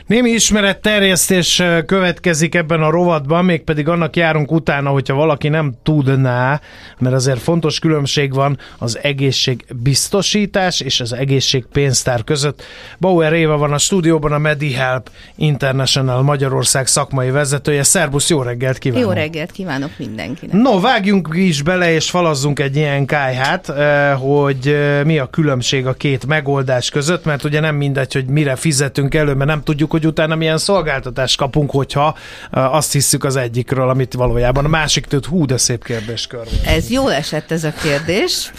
Némi 0.08 0.30
ismeret 0.30 0.82
terjesztés 0.82 1.64
következik 1.86 2.56
ebben 2.56 2.82
a 2.82 2.90
rovatban, 2.90 3.46
mégpedig 3.46 3.88
annak 3.88 4.16
járunk 4.16 4.52
utána, 4.52 4.90
hogyha 4.90 5.14
valaki 5.16 5.48
nem 5.48 5.74
tudná, 5.84 6.62
mert 6.98 7.16
azért 7.16 7.40
fontos 7.40 7.80
különbség 7.80 8.34
van 8.34 8.58
az 8.78 9.00
egészségbiztosítás 9.02 10.80
és 10.80 11.00
az 11.00 11.14
egészségpénztár 11.14 12.24
között. 12.24 12.64
Bauer 13.00 13.34
Éva 13.34 13.58
van 13.58 13.74
a 13.74 13.78
stúdióban, 13.78 14.32
a 14.32 14.38
MediHelp 14.38 15.10
International 15.36 16.22
Magyarország 16.22 16.88
szakmai 16.88 17.30
vezetője. 17.30 17.84
Szerbusz, 17.84 18.30
jó 18.30 18.42
reggelt 18.42 18.78
kívánok! 18.78 19.08
Jó 19.08 19.14
reggelt 19.14 19.52
kívánok 19.52 19.92
mindenkinek! 19.98 20.62
No, 20.62 20.80
vágjunk 20.80 21.30
is 21.34 21.62
bele, 21.62 21.94
és 21.94 22.10
falazzunk 22.10 22.60
egy 22.60 22.76
ilyen 22.76 23.06
kájhát, 23.06 23.74
hogy 24.18 24.78
mi 25.04 25.18
a 25.18 25.26
különbség 25.26 25.88
a 25.88 25.94
két 25.94 26.26
megoldás 26.26 26.90
között, 26.90 27.26
mert 27.26 27.44
ugye 27.44 27.60
nem 27.60 27.76
mindegy, 27.76 28.14
hogy 28.14 28.26
mire 28.26 28.56
fizetünk 28.56 29.16
elő, 29.16 29.34
mert 29.34 29.50
nem 29.50 29.64
tudjuk, 29.64 29.96
hogy 29.98 30.08
utána 30.08 30.36
milyen 30.36 30.58
szolgáltatást 30.58 31.38
kapunk, 31.38 31.72
hogyha 31.72 32.18
azt 32.52 32.92
hiszük 32.92 33.24
az 33.24 33.36
egyikről, 33.36 33.90
amit 33.90 34.14
valójában 34.14 34.66
a 34.66 34.68
másik 34.68 35.06
tőt 35.06 35.26
hú, 35.26 35.46
de 35.46 35.58
szép 35.58 35.84
kérdéskör. 35.84 36.48
Ez 36.66 36.90
jól 36.90 37.14
esett 37.14 37.52
ez 37.52 37.64
a 37.64 37.72
kérdés. 37.72 38.52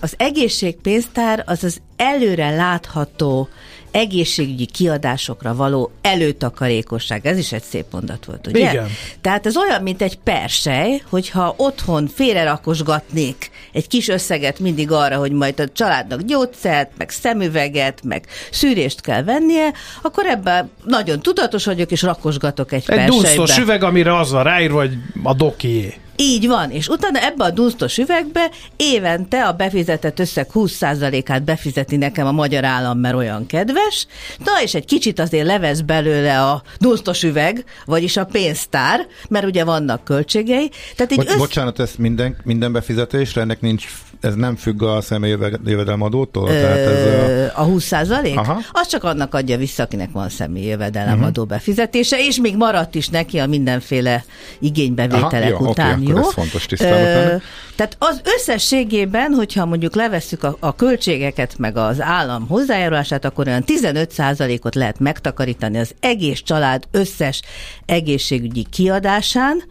Az 0.00 0.14
egészségpénztár 0.16 1.42
az 1.46 1.64
az 1.64 1.80
előre 1.96 2.50
látható 2.50 3.48
egészségügyi 3.94 4.66
kiadásokra 4.66 5.54
való 5.54 5.90
előtakarékosság. 6.02 7.26
Ez 7.26 7.38
is 7.38 7.52
egy 7.52 7.62
szép 7.62 7.84
mondat 7.90 8.24
volt, 8.24 8.46
ugye? 8.46 8.70
Igen. 8.70 8.88
Tehát 9.20 9.46
ez 9.46 9.56
olyan, 9.56 9.82
mint 9.82 10.02
egy 10.02 10.18
persej, 10.18 11.02
hogyha 11.10 11.54
otthon 11.56 12.06
félrerakosgatnék 12.06 13.50
egy 13.72 13.86
kis 13.86 14.08
összeget 14.08 14.58
mindig 14.58 14.90
arra, 14.90 15.16
hogy 15.16 15.32
majd 15.32 15.60
a 15.60 15.68
családnak 15.68 16.20
gyógyszert, 16.20 16.90
meg 16.96 17.10
szemüveget, 17.10 18.02
meg 18.02 18.24
szűrést 18.50 19.00
kell 19.00 19.22
vennie, 19.22 19.72
akkor 20.02 20.26
ebben 20.26 20.70
nagyon 20.84 21.20
tudatos 21.20 21.64
vagyok, 21.64 21.90
és 21.90 22.02
rakosgatok 22.02 22.72
egy, 22.72 22.78
egy 22.78 22.84
persejbe. 22.86 23.14
Egy 23.14 23.36
dunsztos 23.36 23.58
üveg, 23.58 23.82
amire 23.82 24.18
az 24.18 24.30
van 24.30 24.42
ráírva, 24.42 24.78
hogy 24.78 24.96
a 25.22 25.34
dokié. 25.34 25.94
Így 26.16 26.46
van, 26.46 26.70
és 26.70 26.88
utána 26.88 27.18
ebbe 27.18 27.44
a 27.44 27.50
dunsztos 27.50 27.98
üvegbe 27.98 28.50
évente 28.76 29.46
a 29.46 29.52
befizetett 29.52 30.18
összeg 30.18 30.48
20%-át 30.54 31.44
befizeti 31.44 31.96
nekem 31.96 32.26
a 32.26 32.32
magyar 32.32 32.64
állam, 32.64 32.98
mert 32.98 33.14
olyan 33.14 33.46
kedves, 33.46 34.06
na 34.44 34.62
és 34.62 34.74
egy 34.74 34.84
kicsit 34.84 35.18
azért 35.18 35.46
levesz 35.46 35.80
belőle 35.80 36.42
a 36.42 36.62
dunsztos 36.78 37.22
üveg, 37.22 37.64
vagyis 37.84 38.16
a 38.16 38.24
pénztár, 38.24 39.06
mert 39.28 39.46
ugye 39.46 39.64
vannak 39.64 40.04
költségei. 40.04 40.70
Tehát 40.96 41.12
így 41.12 41.18
Bo- 41.18 41.28
össz... 41.28 41.36
Bocsánat, 41.36 41.78
ez 41.78 41.92
minden, 41.98 42.36
minden 42.44 42.72
befizetésre, 42.72 43.40
ennek 43.40 43.60
nincs 43.60 43.86
ez 44.24 44.34
nem 44.34 44.56
függ 44.56 44.82
a 44.82 45.00
személyi 45.00 45.36
jövedelemadótól? 45.64 46.48
Ö, 46.48 46.60
Tehát 46.60 46.76
ez 46.76 47.52
a... 47.54 47.60
a 47.60 47.64
20 47.64 47.84
százalék? 47.84 48.40
Az 48.72 48.86
csak 48.86 49.04
annak 49.04 49.34
adja 49.34 49.56
vissza, 49.56 49.82
akinek 49.82 50.12
van 50.12 50.28
személyi 50.28 50.66
jövedelemadó 50.66 51.42
uh-huh. 51.42 51.46
befizetése, 51.46 52.16
és 52.18 52.40
még 52.40 52.56
maradt 52.56 52.94
is 52.94 53.08
neki 53.08 53.38
a 53.38 53.46
mindenféle 53.46 54.24
igénybevételek 54.58 55.52
Aha, 55.54 55.64
jó, 55.64 55.70
után. 55.70 56.00
Oké, 56.00 56.10
jó? 56.10 56.18
ez 56.18 56.32
fontos 56.32 56.66
tisztában. 56.66 57.42
Tehát 57.76 57.96
az 57.98 58.20
összességében, 58.36 59.32
hogyha 59.32 59.64
mondjuk 59.64 59.94
levesszük 59.94 60.42
a, 60.42 60.56
a 60.60 60.74
költségeket, 60.74 61.58
meg 61.58 61.76
az 61.76 62.00
állam 62.00 62.46
hozzájárulását, 62.48 63.24
akkor 63.24 63.46
olyan 63.46 63.64
15%-ot 63.66 64.74
lehet 64.74 64.98
megtakarítani 64.98 65.78
az 65.78 65.94
egész 66.00 66.42
család 66.42 66.84
összes 66.90 67.42
egészségügyi 67.86 68.66
kiadásán, 68.70 69.62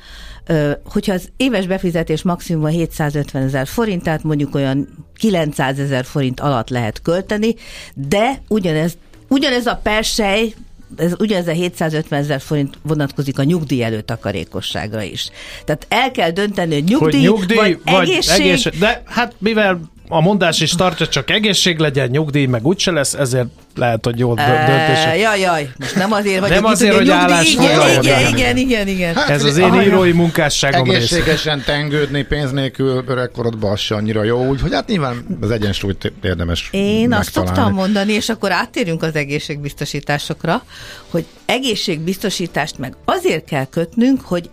hogyha 0.86 1.14
az 1.14 1.30
éves 1.38 1.68
befizetés 1.68 2.22
maximum 2.22 2.66
750 2.66 3.44
ezer 3.44 3.68
forint, 3.68 4.04
tehát 4.04 4.24
mondjuk 4.24 4.56
olyan 4.56 5.06
900 5.18 5.80
ezer 5.80 6.06
forint 6.06 6.40
alatt 6.40 6.70
lehet 6.70 7.02
költeni, 7.02 7.56
de 7.94 8.42
ugyanez, 8.48 8.98
ugyanez 9.28 9.66
a 9.66 9.80
persej 9.84 10.54
ez 10.98 11.14
ugyanez 11.20 11.48
a 11.48 11.52
750 11.52 12.20
ezer 12.20 12.42
forint 12.42 12.78
vonatkozik 12.82 13.40
a 13.40 13.44
nyugdíj 13.44 13.84
előtakarékosságra 13.84 15.02
is. 15.02 15.30
Tehát 15.66 15.86
el 15.90 16.12
kell 16.12 16.32
dönteni, 16.32 16.74
hogy 16.74 16.84
nyugdíj, 16.84 17.26
hogy 17.26 17.38
nyugdíj 17.38 17.58
vagy, 17.58 17.80
vagy 17.84 18.10
egészség. 18.10 18.40
egészség. 18.46 18.74
De 18.80 19.04
hát 19.06 19.34
mivel 19.38 19.80
a 20.08 20.22
mondás 20.22 20.60
is 20.60 20.72
tartja, 20.72 21.08
csak 21.08 21.30
egészség 21.30 21.78
legyen, 21.78 22.10
nyugdíj 22.10 22.46
meg 22.46 22.66
úgyse 22.66 22.92
lesz, 22.92 23.14
ezért 23.14 23.48
lehet, 23.76 24.06
hogy 24.06 24.20
jó 24.20 24.34
döntés. 24.34 25.20
Jaj, 25.22 25.40
jaj, 25.40 25.70
most 25.80 25.96
nem 25.96 26.12
azért 26.12 26.40
vagyok 26.40 26.56
Nem 26.56 26.66
azért, 26.66 26.96
hogy 26.96 27.10
állás 27.10 27.54
igen, 27.54 27.98
igen, 28.04 28.34
igen, 28.34 28.58
igen, 28.58 28.88
igen. 28.88 29.16
Hát, 29.16 29.30
Ez 29.30 29.44
az 29.44 29.58
én 29.58 29.74
írói 29.74 30.12
munkásságom 30.12 30.90
Egészségesen 30.90 31.56
része. 31.56 31.66
tengődni 31.72 32.24
pénz 32.24 32.52
nélkül 32.52 33.04
öregkorodban 33.08 33.72
az 33.72 33.80
se 33.80 33.96
annyira 33.96 34.24
jó, 34.24 34.48
úgyhogy 34.48 34.74
hát 34.74 34.88
nyilván 34.88 35.26
az 35.42 35.52
egyensúlyt 35.52 36.14
érdemes 36.24 36.70
Én 36.72 37.14
azt 37.14 37.32
szoktam 37.32 37.74
mondani, 37.74 38.12
és 38.12 38.30
akkor 38.30 38.52
áttérünk 38.52 39.04
az 39.04 39.16
egészségbiztosításokra, 39.16 40.64
hogy 41.10 41.26
egészségbiztosítást 41.46 42.78
meg 42.78 42.96
azért 43.06 43.46
kell 43.46 43.66
kötnünk, 43.66 44.22
hogy 44.22 44.50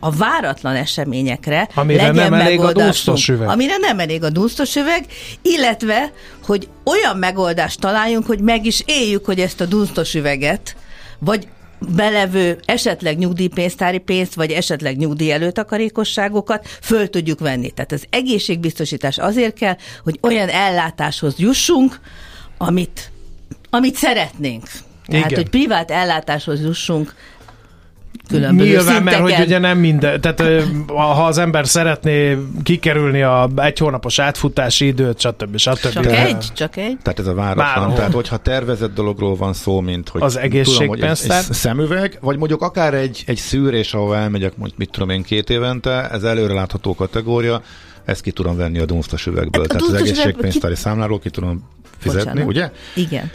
a 0.00 0.10
váratlan 0.10 0.74
eseményekre 0.74 1.68
amire 1.74 2.06
legyen 2.06 2.30
nem 2.30 2.40
elég 2.40 2.60
a 2.60 2.72
dunsztos 2.72 3.28
üveg. 3.28 3.48
Amire 3.48 3.76
nem 3.76 3.98
elég 3.98 4.22
a 4.22 4.30
dunsztos 4.30 4.76
üveg, 4.76 5.06
illetve, 5.42 6.12
hogy 6.44 6.68
olyan 6.84 7.16
megoldást 7.16 7.80
találjunk, 7.80 8.26
hogy 8.26 8.40
meg 8.40 8.66
is 8.66 8.82
éljük, 8.86 9.24
hogy 9.24 9.40
ezt 9.40 9.60
a 9.60 9.64
dunsztos 9.64 10.14
üveget, 10.14 10.76
vagy 11.18 11.48
belevő 11.78 12.58
esetleg 12.64 13.18
nyugdíjpénztári 13.18 13.98
pénzt, 13.98 14.34
vagy 14.34 14.50
esetleg 14.50 14.96
nyugdíj 14.96 15.32
előtakarékosságokat 15.32 16.68
föl 16.82 17.10
tudjuk 17.10 17.38
venni. 17.38 17.70
Tehát 17.70 17.92
az 17.92 18.04
egészségbiztosítás 18.10 19.18
azért 19.18 19.54
kell, 19.54 19.76
hogy 20.02 20.18
olyan 20.22 20.48
ellátáshoz 20.48 21.38
jussunk, 21.38 22.00
amit, 22.58 23.10
amit 23.70 23.94
szeretnénk. 23.94 24.64
Tehát, 25.06 25.30
Igen. 25.30 25.42
hogy 25.42 25.50
privát 25.50 25.90
ellátáshoz 25.90 26.60
jussunk, 26.60 27.14
különböző 28.28 28.68
Nyilván, 28.68 29.02
mert 29.02 29.16
szinteken. 29.16 29.36
hogy 29.36 29.46
ugye 29.46 29.58
nem 29.58 29.78
minden, 29.78 30.20
tehát 30.20 30.64
ha 30.86 31.26
az 31.26 31.38
ember 31.38 31.66
szeretné 31.66 32.36
kikerülni 32.62 33.22
a 33.22 33.48
egy 33.56 33.78
hónapos 33.78 34.18
átfutási 34.18 34.86
időt, 34.86 35.20
stb. 35.20 35.56
stb. 35.56 35.90
Csak 35.92 36.06
egy, 36.06 36.44
csak 36.54 36.76
egy. 36.76 36.96
Tehát 37.02 37.18
ez 37.18 37.26
a 37.26 37.34
váratlan. 37.34 37.66
Váratlan. 37.66 37.94
Tehát, 37.94 38.12
hogyha 38.12 38.36
tervezett 38.36 38.94
dologról 38.94 39.36
van 39.36 39.52
szó, 39.52 39.80
mint 39.80 40.08
hogy 40.08 40.22
Az 40.22 40.32
tudom, 40.32 40.50
hogy 40.50 40.60
egy, 40.60 40.66
egészségpénztár? 40.66 41.44
egy 41.48 41.52
szemüveg, 41.54 42.18
vagy 42.20 42.38
mondjuk 42.38 42.62
akár 42.62 42.94
egy, 42.94 43.22
egy 43.26 43.36
szűrés, 43.36 43.94
ahol 43.94 44.16
elmegyek, 44.16 44.56
mondjuk 44.56 44.78
mit 44.78 44.90
tudom 44.90 45.10
én, 45.10 45.22
két 45.22 45.50
évente, 45.50 46.10
ez 46.10 46.22
előrelátható 46.22 46.94
kategória, 46.94 47.62
ezt 48.04 48.20
ki 48.22 48.30
tudom 48.30 48.56
venni 48.56 48.78
a 48.78 48.84
dunsztas 48.84 49.26
üvegből. 49.26 49.62
Hát 49.68 49.82
a 49.82 49.84
Tehát 49.86 49.94
az 49.94 50.02
egészségpénztári 50.02 50.74
számláról 50.74 51.18
ki 51.18 51.30
tudom 51.30 51.68
fizetni, 51.98 52.42
Bocsánat. 52.42 52.48
ugye? 52.48 52.70
Igen. 53.04 53.30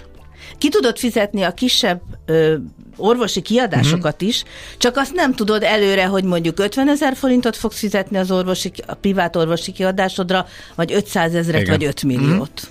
Ki 0.58 0.70
tudod 0.70 0.98
fizetni 0.98 1.42
a 1.42 1.52
kisebb 1.52 2.02
ö, 2.26 2.56
orvosi 2.98 3.42
kiadásokat 3.42 4.20
Mhm. 4.20 4.30
is, 4.30 4.44
csak 4.78 4.98
azt 4.98 5.14
nem 5.14 5.34
tudod 5.34 5.64
előre, 5.64 6.06
hogy 6.06 6.24
mondjuk 6.24 6.60
50 6.60 6.90
ezer 6.90 7.16
forintot 7.16 7.56
fogsz 7.56 7.80
fizetni 7.80 8.18
az 8.18 8.32
orvosi, 8.32 8.72
a 8.88 8.94
privát 8.94 9.36
orvosi 9.36 9.72
kiadásodra, 9.72 10.46
vagy 10.76 10.94
500 10.94 11.36
ezeret, 11.36 11.68
vagy 11.68 11.84
5 11.84 12.04
milliót. 12.04 12.70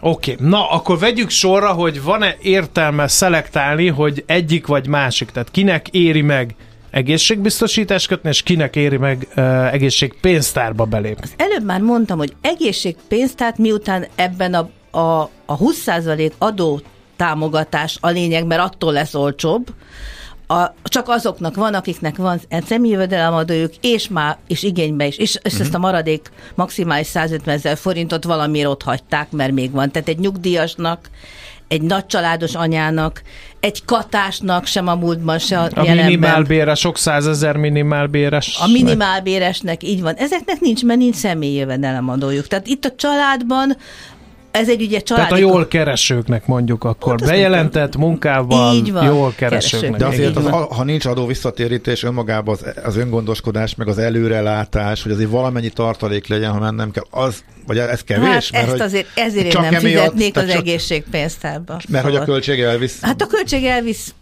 Oké, 0.00 0.32
okay. 0.32 0.48
na 0.48 0.70
akkor 0.70 0.98
vegyük 0.98 1.30
sorra, 1.30 1.72
hogy 1.72 2.02
van-e 2.02 2.36
értelme 2.42 3.08
szelektálni, 3.08 3.88
hogy 3.88 4.24
egyik 4.26 4.66
vagy 4.66 4.86
másik, 4.86 5.30
tehát 5.30 5.50
kinek 5.50 5.88
éri 5.88 6.22
meg 6.22 6.54
egészségbiztosítást 6.90 8.06
kötni, 8.06 8.28
és 8.28 8.42
kinek 8.42 8.76
éri 8.76 8.96
meg 8.96 9.28
uh, 9.36 9.72
egészségpénztárba 9.72 10.84
belépni. 10.84 11.30
Előbb 11.36 11.64
már 11.64 11.80
mondtam, 11.80 12.18
hogy 12.18 12.34
egészségpénztárt 12.40 13.58
miután 13.58 14.06
ebben 14.14 14.54
a, 14.54 14.68
a, 14.98 15.30
a 15.46 15.58
20% 15.58 16.32
adó 16.38 16.80
támogatás 17.16 17.96
a 18.00 18.08
lényeg, 18.08 18.46
mert 18.46 18.60
attól 18.60 18.92
lesz 18.92 19.14
olcsóbb, 19.14 19.66
a, 20.46 20.64
csak 20.84 21.08
azoknak 21.08 21.54
van, 21.54 21.74
akiknek 21.74 22.16
van 22.16 22.40
személyjövedelemadójuk, 22.66 23.72
és 23.80 24.08
már 24.08 24.36
és 24.46 24.62
igénybe 24.62 25.06
is, 25.06 25.16
és, 25.16 25.38
és 25.42 25.52
Mhm. 25.52 25.62
ezt 25.62 25.74
a 25.74 25.78
maradék 25.78 26.30
maximális 26.54 27.06
150 27.06 27.54
ezer 27.54 27.76
forintot 27.76 28.24
valamiért 28.24 28.68
ott 28.68 28.82
hagyták, 28.82 29.30
mert 29.30 29.52
még 29.52 29.70
van. 29.70 29.90
Tehát 29.90 30.08
egy 30.08 30.18
nyugdíjasnak, 30.18 31.10
egy 31.68 31.82
nagycsaládos 31.82 32.54
anyának, 32.54 33.22
egy 33.60 33.84
katásnak 33.84 34.66
sem 34.66 34.86
a 34.88 34.94
múltban, 34.94 35.38
se 35.38 35.58
a, 35.58 35.62
A 35.62 35.68
jelenben. 35.74 36.04
minimálbére, 36.04 36.74
sok 36.74 36.98
százezer 36.98 37.56
minimálbéres. 37.56 38.58
A 38.60 38.66
minimálbéresnek 38.66 39.82
így 39.82 40.00
van. 40.02 40.14
Ezeknek 40.14 40.60
nincs, 40.60 40.84
mert 40.84 40.98
nincs 40.98 41.14
személyi 41.14 41.54
jövedelemadójuk. 41.54 42.46
Tehát 42.46 42.66
itt 42.66 42.84
a 42.84 42.94
családban 42.96 43.76
ez 44.54 44.68
egy 44.68 44.82
ugye 44.82 45.00
Tehát 45.00 45.28
családi... 45.28 45.32
a 45.32 45.36
jól 45.48 45.68
keresőknek 45.68 46.46
mondjuk 46.46 46.84
akkor 46.84 47.14
azt 47.14 47.24
bejelentett 47.24 47.96
munkával 47.96 48.74
Így 48.74 48.92
van, 48.92 49.04
jól 49.04 49.32
keresőknek. 49.36 50.00
De 50.00 50.06
azért, 50.06 50.36
az, 50.36 50.46
ha 50.76 50.84
nincs 50.84 51.04
adó 51.04 51.26
visszatérítés 51.26 52.02
önmagában 52.02 52.56
az, 52.60 52.72
az 52.84 52.96
öngondoskodás, 52.96 53.74
meg 53.74 53.88
az 53.88 53.98
előrelátás, 53.98 55.02
hogy 55.02 55.12
azért 55.12 55.30
valamennyi 55.30 55.68
tartalék 55.68 56.26
legyen, 56.26 56.50
ha 56.50 56.58
mennem 56.58 56.90
kell, 56.90 57.04
az, 57.10 57.44
vagy 57.66 57.78
ez 57.78 58.00
kevés? 58.02 58.26
Hát 58.26 58.50
mert, 58.50 58.62
ezt 58.62 58.70
hogy 58.70 58.80
azért, 58.80 59.06
ezért 59.14 59.44
én 59.44 59.50
csak 59.50 59.62
nem 59.62 59.74
emiatt, 59.74 60.00
fizetnék 60.00 60.36
az 60.36 60.42
tehát 60.42 60.50
csak- 60.50 60.60
egészségpénztárba. 60.60 61.80
Mert 61.88 62.04
hogy 62.04 62.12
a 62.12 62.18
Szóval- 62.18 62.32
költség 62.34 62.60
elvisz. 62.60 62.98
Hát 63.00 63.22
a 63.22 63.26
költség 63.26 63.64
elvisz 63.64 64.14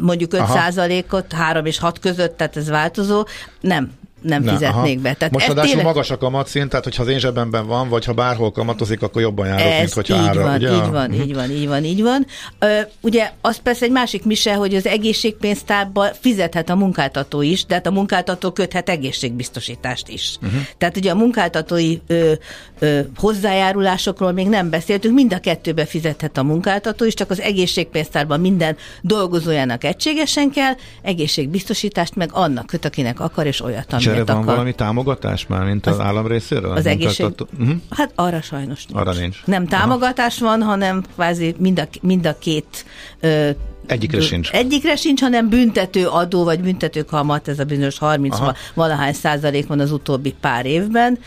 mondjuk 0.00 0.32
5 0.32 0.40
Aha. 0.40 0.54
százalékot, 0.54 1.32
3 1.32 1.66
és 1.66 1.78
6 1.78 1.98
között, 1.98 2.36
tehát 2.36 2.56
ez 2.56 2.68
változó. 2.68 3.26
Nem, 3.60 3.90
nem 4.22 4.42
Na, 4.42 4.50
fizetnék 4.52 4.94
aha. 4.94 5.02
be. 5.02 5.12
Tehát 5.14 5.32
Most 5.34 5.46
ráadásul 5.46 5.68
tényleg- 5.68 5.86
magas 5.86 6.10
a 6.10 6.16
kamatszint, 6.18 6.68
tehát 6.68 6.84
hogyha 6.84 7.02
az 7.02 7.08
én 7.08 7.18
zsebemben 7.18 7.66
van, 7.66 7.88
vagy 7.88 8.04
ha 8.04 8.12
bárhol 8.12 8.52
kamatozik, 8.52 9.02
akkor 9.02 9.22
jobban 9.22 9.46
járok, 9.46 9.64
mint 9.64 9.74
Ez 9.82 9.92
hogyha 9.92 10.16
így 10.22 10.28
ára. 10.28 10.42
van, 10.42 10.54
ugye? 10.54 10.72
így 10.74 10.90
van, 10.90 11.12
így 11.12 11.34
van, 11.34 11.50
így 11.50 11.68
van, 11.68 11.84
így 11.84 12.02
van. 12.02 12.26
Ö, 12.58 12.80
ugye 13.00 13.30
az 13.40 13.56
persze 13.62 13.84
egy 13.84 13.90
másik 13.90 14.24
mise, 14.24 14.54
hogy 14.54 14.74
az 14.74 14.86
egészségpénztárba 14.86 16.06
fizethet 16.20 16.68
a 16.70 16.74
munkáltató 16.76 17.42
is, 17.42 17.64
de 17.64 17.74
hát 17.74 17.86
a 17.86 17.90
munkáltató 17.90 18.50
köthet 18.50 18.88
egészségbiztosítást 18.88 20.08
is. 20.08 20.36
Uh-huh. 20.42 20.60
Tehát 20.78 20.96
ugye 20.96 21.10
a 21.10 21.14
munkáltatói 21.14 21.96
ö, 22.06 22.32
ö, 22.78 23.00
hozzájárulásokról 23.16 24.32
még 24.32 24.48
nem 24.48 24.70
beszéltünk, 24.70 25.14
mind 25.14 25.32
a 25.32 25.38
kettőbe 25.38 25.84
fizethet 25.86 26.36
a 26.38 26.42
munkáltató 26.42 27.04
is, 27.04 27.14
csak 27.14 27.30
az 27.30 27.40
egészségpénztárban 27.40 28.40
minden 28.40 28.76
dolgozójának 29.00 29.84
egységesen 29.84 30.50
kell, 30.50 30.72
egészségbiztosítást 31.02 32.14
meg 32.14 32.28
annak 32.32 32.66
köt, 32.66 32.84
akinek 32.84 33.20
akar, 33.20 33.46
és 33.46 33.60
olyat, 33.60 33.94
És 33.98 34.06
erre 34.08 34.20
amilyet 34.20 34.28
van 34.28 34.42
akar. 34.42 34.54
valami 34.54 34.74
támogatás 34.74 35.46
már, 35.46 35.64
mint 35.64 35.86
az, 35.86 36.00
állam 36.00 36.26
részéről? 36.26 36.70
Az 36.70 36.86
egészség... 36.86 37.26
Mhm. 37.58 37.70
Hát 37.90 38.12
arra 38.14 38.40
sajnos 38.40 38.86
nincs. 38.86 39.00
Arra 39.00 39.12
nincs. 39.12 39.36
Nem 39.44 39.66
támogatás 39.66 40.38
van, 40.38 40.62
hanem 40.62 41.02
kvázi 41.14 41.54
mind 41.58 41.78
a, 41.78 41.88
mind 42.00 42.26
a 42.26 42.38
két 42.38 42.84
ö, 43.20 43.50
Egyikre 43.86 44.20
sincs. 44.20 44.50
Egyikre 44.50 44.96
sincs, 44.96 45.20
hanem 45.20 45.48
büntető 45.48 46.06
adó, 46.06 46.44
vagy 46.44 46.60
büntető 46.60 47.02
kamat, 47.02 47.48
ez 47.48 47.58
a 47.58 47.64
bizonyos 47.64 47.98
30 47.98 48.34
Aha. 48.34 48.44
val- 48.44 48.56
valahány 48.74 49.12
százalék 49.12 49.66
van 49.66 49.80
az 49.80 49.92
utóbbi 49.92 50.34
pár 50.40 50.66
évben, 50.66 51.18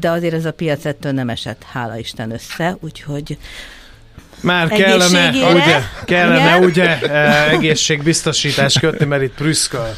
de 0.00 0.10
azért 0.10 0.34
ez 0.34 0.44
a 0.44 0.52
piac 0.52 0.84
ettől 0.84 1.12
nem 1.12 1.28
esett, 1.28 1.62
hála 1.72 1.98
Isten 1.98 2.30
össze, 2.32 2.76
úgyhogy 2.80 3.38
Már 4.40 4.68
kellene, 4.68 5.28
ugye, 5.30 5.80
kellene 6.04 6.56
Igen? 6.56 6.64
ugye 6.64 7.00
eh, 7.00 7.52
egészségbiztosítást 7.52 8.78
kötni, 8.78 9.04
mert 9.04 9.22
itt 9.22 9.34
prüszköl 9.34 9.94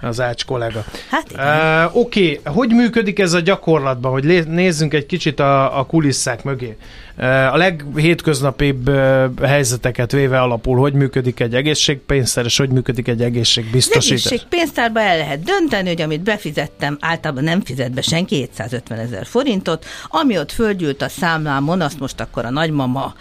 az 0.00 0.20
Ács 0.20 0.44
kollega. 0.44 0.84
Hát 1.10 1.32
uh, 1.32 1.96
Oké, 1.96 2.38
okay. 2.40 2.54
hogy 2.54 2.74
működik 2.74 3.18
ez 3.18 3.32
a 3.32 3.40
gyakorlatban, 3.40 4.12
hogy 4.12 4.46
nézzünk 4.48 4.94
egy 4.94 5.06
kicsit 5.06 5.40
a, 5.40 5.78
a 5.78 5.84
kulisszák 5.84 6.44
mögé. 6.44 6.76
Uh, 7.18 7.52
a 7.52 7.56
leghétköznapibb 7.56 8.88
uh, 8.88 9.24
helyzeteket 9.42 10.12
véve 10.12 10.40
alapul, 10.40 10.78
hogy 10.78 10.92
működik 10.92 11.40
egy 11.40 11.54
egészségpénztár, 11.54 12.44
és 12.44 12.56
hogy 12.56 12.70
működik 12.70 13.08
egy 13.08 13.20
Az 13.20 13.26
egészségbiztosítás. 13.26 14.26
egészségpénztárba 14.26 15.00
el 15.00 15.16
lehet 15.16 15.42
dönteni, 15.42 15.88
hogy 15.88 16.00
amit 16.00 16.22
befizettem, 16.22 16.96
általában 17.00 17.44
nem 17.44 17.60
fizet 17.60 17.92
be 17.92 18.02
senki 18.02 18.34
750 18.34 18.98
ezer 18.98 19.26
forintot, 19.26 19.84
ami 20.08 20.38
ott 20.38 20.52
földgyűlt 20.52 21.02
a 21.02 21.08
számlámon, 21.08 21.80
azt 21.80 21.98
most 21.98 22.20
akkor 22.20 22.44
a 22.44 22.50
nagymama 22.50 23.14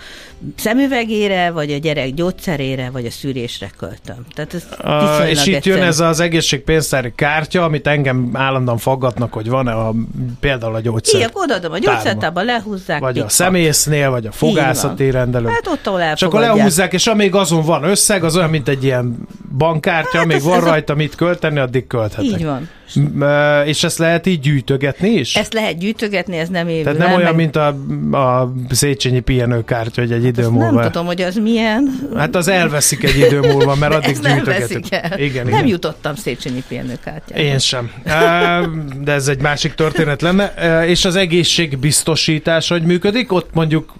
szemüvegére, 0.56 1.52
vagy 1.52 1.72
a 1.72 1.78
gyerek 1.78 2.14
gyógyszerére, 2.14 2.90
vagy 2.90 3.06
a 3.06 3.12
szűrésre 3.12 3.72
költöm. 3.78 4.26
Tehát 4.34 4.54
ez 4.54 4.64
Uh, 4.84 5.00
viszonylag 5.02 5.28
és 5.30 5.46
itt 5.46 5.46
jön 5.46 5.56
egyszerű. 5.56 5.80
ez 5.88 6.00
az 6.00 6.20
egészségpénztári 6.20 7.12
kártya, 7.16 7.64
amit 7.64 7.88
engem 7.88 8.30
állandóan 8.34 8.78
faggatnak, 8.78 9.34
hogy 9.34 9.50
van-e 9.50 9.72
a, 9.74 9.94
például 10.40 10.76
a 10.76 10.80
gyógyszer. 10.80 11.22
Így, 11.22 11.30
odaadom 11.34 11.72
a 11.72 11.78
gyógyszertárba, 11.78 12.42
lehúzzák. 12.42 13.00
Vagy 13.00 13.20
a 13.20 13.30
szemésznél, 13.30 14.10
vagy 14.10 14.26
a 14.26 14.32
fogászati 14.32 15.12
rendelő. 15.12 15.48
Hát 15.48 15.68
ott, 15.68 15.88
ahol 15.88 16.02
És 16.16 16.22
akkor 16.22 16.40
lehúzzák, 16.40 16.94
és 16.94 17.08
amíg 17.08 17.36
azon 17.36 17.64
van 17.66 17.84
összeg, 17.84 18.24
az 18.24 18.36
olyan, 18.36 18.50
mint 18.50 18.68
egy 18.68 18.84
ilyen 18.84 19.18
bankkártya, 19.58 20.10
Hát 20.18 20.24
amíg 20.24 20.36
ez- 20.38 20.44
van 20.44 20.58
ez 20.58 20.64
a- 20.64 20.68
rajta 20.68 20.96
mit 20.96 21.16
költeni, 21.16 21.60
addig 21.60 21.88
költhetek. 21.88 22.24
Így 22.26 22.46
van. 22.46 22.70
És 23.66 23.84
ezt 23.84 23.98
lehet 23.98 24.26
így 24.26 24.40
gyűjtögetni 24.40 25.10
is? 25.10 25.36
Ezt 25.36 25.54
lehet 25.54 25.78
gyűjtögetni, 25.78 26.38
ez 26.38 26.50
nem 26.50 26.68
évül. 26.68 26.84
Tehát 26.84 26.98
nem 26.98 27.08
olyan, 27.08 27.22
meg- 27.22 27.36
mint 27.36 27.56
a, 27.56 27.68
a 28.18 28.54
Széchenyi 28.70 29.20
pihenőkártya, 29.20 30.02
hogy 30.02 30.12
egy 30.12 30.24
idő 30.24 30.48
múlva. 30.48 30.72
Nem 30.72 30.92
tudom, 30.92 31.06
hogy 31.06 31.22
az 31.22 31.36
milyen. 31.36 32.10
Hát 32.16 32.36
az 32.36 32.48
elveszik 32.48 33.04
egy 33.04 33.18
idő 33.18 33.40
múlva, 33.40 33.76
mert 33.76 33.94
addig 33.96 34.10
ezt 34.10 34.22
nem 34.22 34.44
veszik 34.44 34.92
el. 34.92 35.20
Igen, 35.20 35.46
nem 35.46 35.54
igen. 35.54 35.68
jutottam 35.68 36.16
Széchenyi 36.16 36.64
pihenőkártyára. 36.68 37.42
Én 37.44 37.60
sem. 37.60 37.92
De 39.02 39.12
ez 39.12 39.28
egy 39.28 39.42
másik 39.42 39.74
történet 39.74 40.22
lenne. 40.22 40.54
És 40.86 41.06
az 41.06 41.16
egészségbiztosítás, 41.16 42.68
hogy 42.68 42.84
működik? 42.84 43.32
Ott 43.32 43.50
mondjuk 43.54 43.94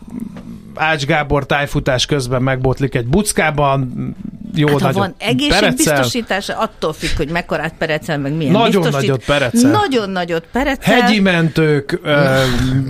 Ács 0.76 1.06
Gábor 1.06 1.46
tájfutás 1.46 2.06
közben 2.06 2.42
megbotlik 2.42 2.96
egy 2.96 3.08
buckában, 3.08 4.16
jó 4.58 4.68
Hát, 4.68 4.78
ha 4.82 4.86
nagyot 4.86 5.00
van 5.00 5.16
egészségbiztosítása, 5.18 6.58
attól 6.58 6.94
függ, 6.94 7.10
hogy 7.18 7.30
mekkorát 7.30 7.74
perecel, 7.78 8.18
meg 8.18 8.34
milyen 8.34 8.52
Nagyon 8.52 8.82
biztosít. 8.82 9.08
nagyot 9.10 9.26
perecel. 9.26 9.72
Nagyon 9.72 10.10
nagyot 10.10 10.44
perecel. 10.52 11.00
Hegyi 11.02 11.20
mentők, 11.20 12.00
ö, 12.04 12.42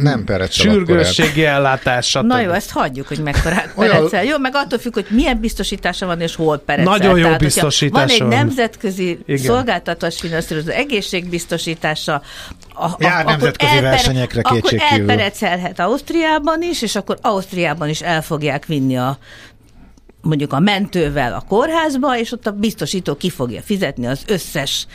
Nem 0.02 0.24
perecel 0.24 0.72
sürgősségi 0.72 1.46
ellátás, 1.46 2.10
stb. 2.10 2.26
Na 2.26 2.40
jó, 2.40 2.52
ezt 2.52 2.72
hagyjuk, 2.72 3.08
hogy 3.08 3.20
mekkorát 3.20 3.74
perecel. 3.76 4.24
Jó, 4.24 4.38
meg 4.38 4.52
attól 4.56 4.80
függ, 4.80 4.94
hogy 4.94 5.06
milyen 5.10 5.40
biztosítása 5.40 6.06
van, 6.06 6.22
és 6.22 6.36
hol 6.36 6.58
perecel. 6.58 6.92
Nagyon 6.98 7.18
jó 7.18 7.24
Tehát, 7.24 7.40
biztosítása 7.40 8.06
Van 8.06 8.10
egy 8.14 8.20
van. 8.20 8.28
nemzetközi 8.28 9.20
Igen. 9.26 9.44
szolgáltatás 9.46 10.20
finanszírozó 10.20 10.70
egészségbiztosítása, 10.70 12.22
a, 12.74 12.90
Jár 13.00 13.20
akkor 13.20 13.32
nemzetközi 13.32 13.72
elpere- 13.72 13.90
versenyekre 13.90 14.42
Akkor 14.44 14.74
elperecelhet 14.92 15.80
Ausztriában 15.80 16.62
is, 16.62 16.82
és 16.82 16.96
akkor 16.96 17.18
Ausztriában 17.22 17.90
is 17.90 18.02
el 18.02 18.22
fogják 18.22 18.66
vinni 18.66 18.98
a 18.98 19.18
mondjuk 20.28 20.54
a 20.54 20.60
mentővel 20.60 21.34
a 21.34 21.44
kórházba, 21.48 22.18
és 22.18 22.32
ott 22.32 22.48
a 22.48 22.52
biztosító 22.52 23.16
ki 23.16 23.30
fogja 23.30 23.62
fizetni 23.62 24.08
az 24.08 24.24
összes 24.28 24.88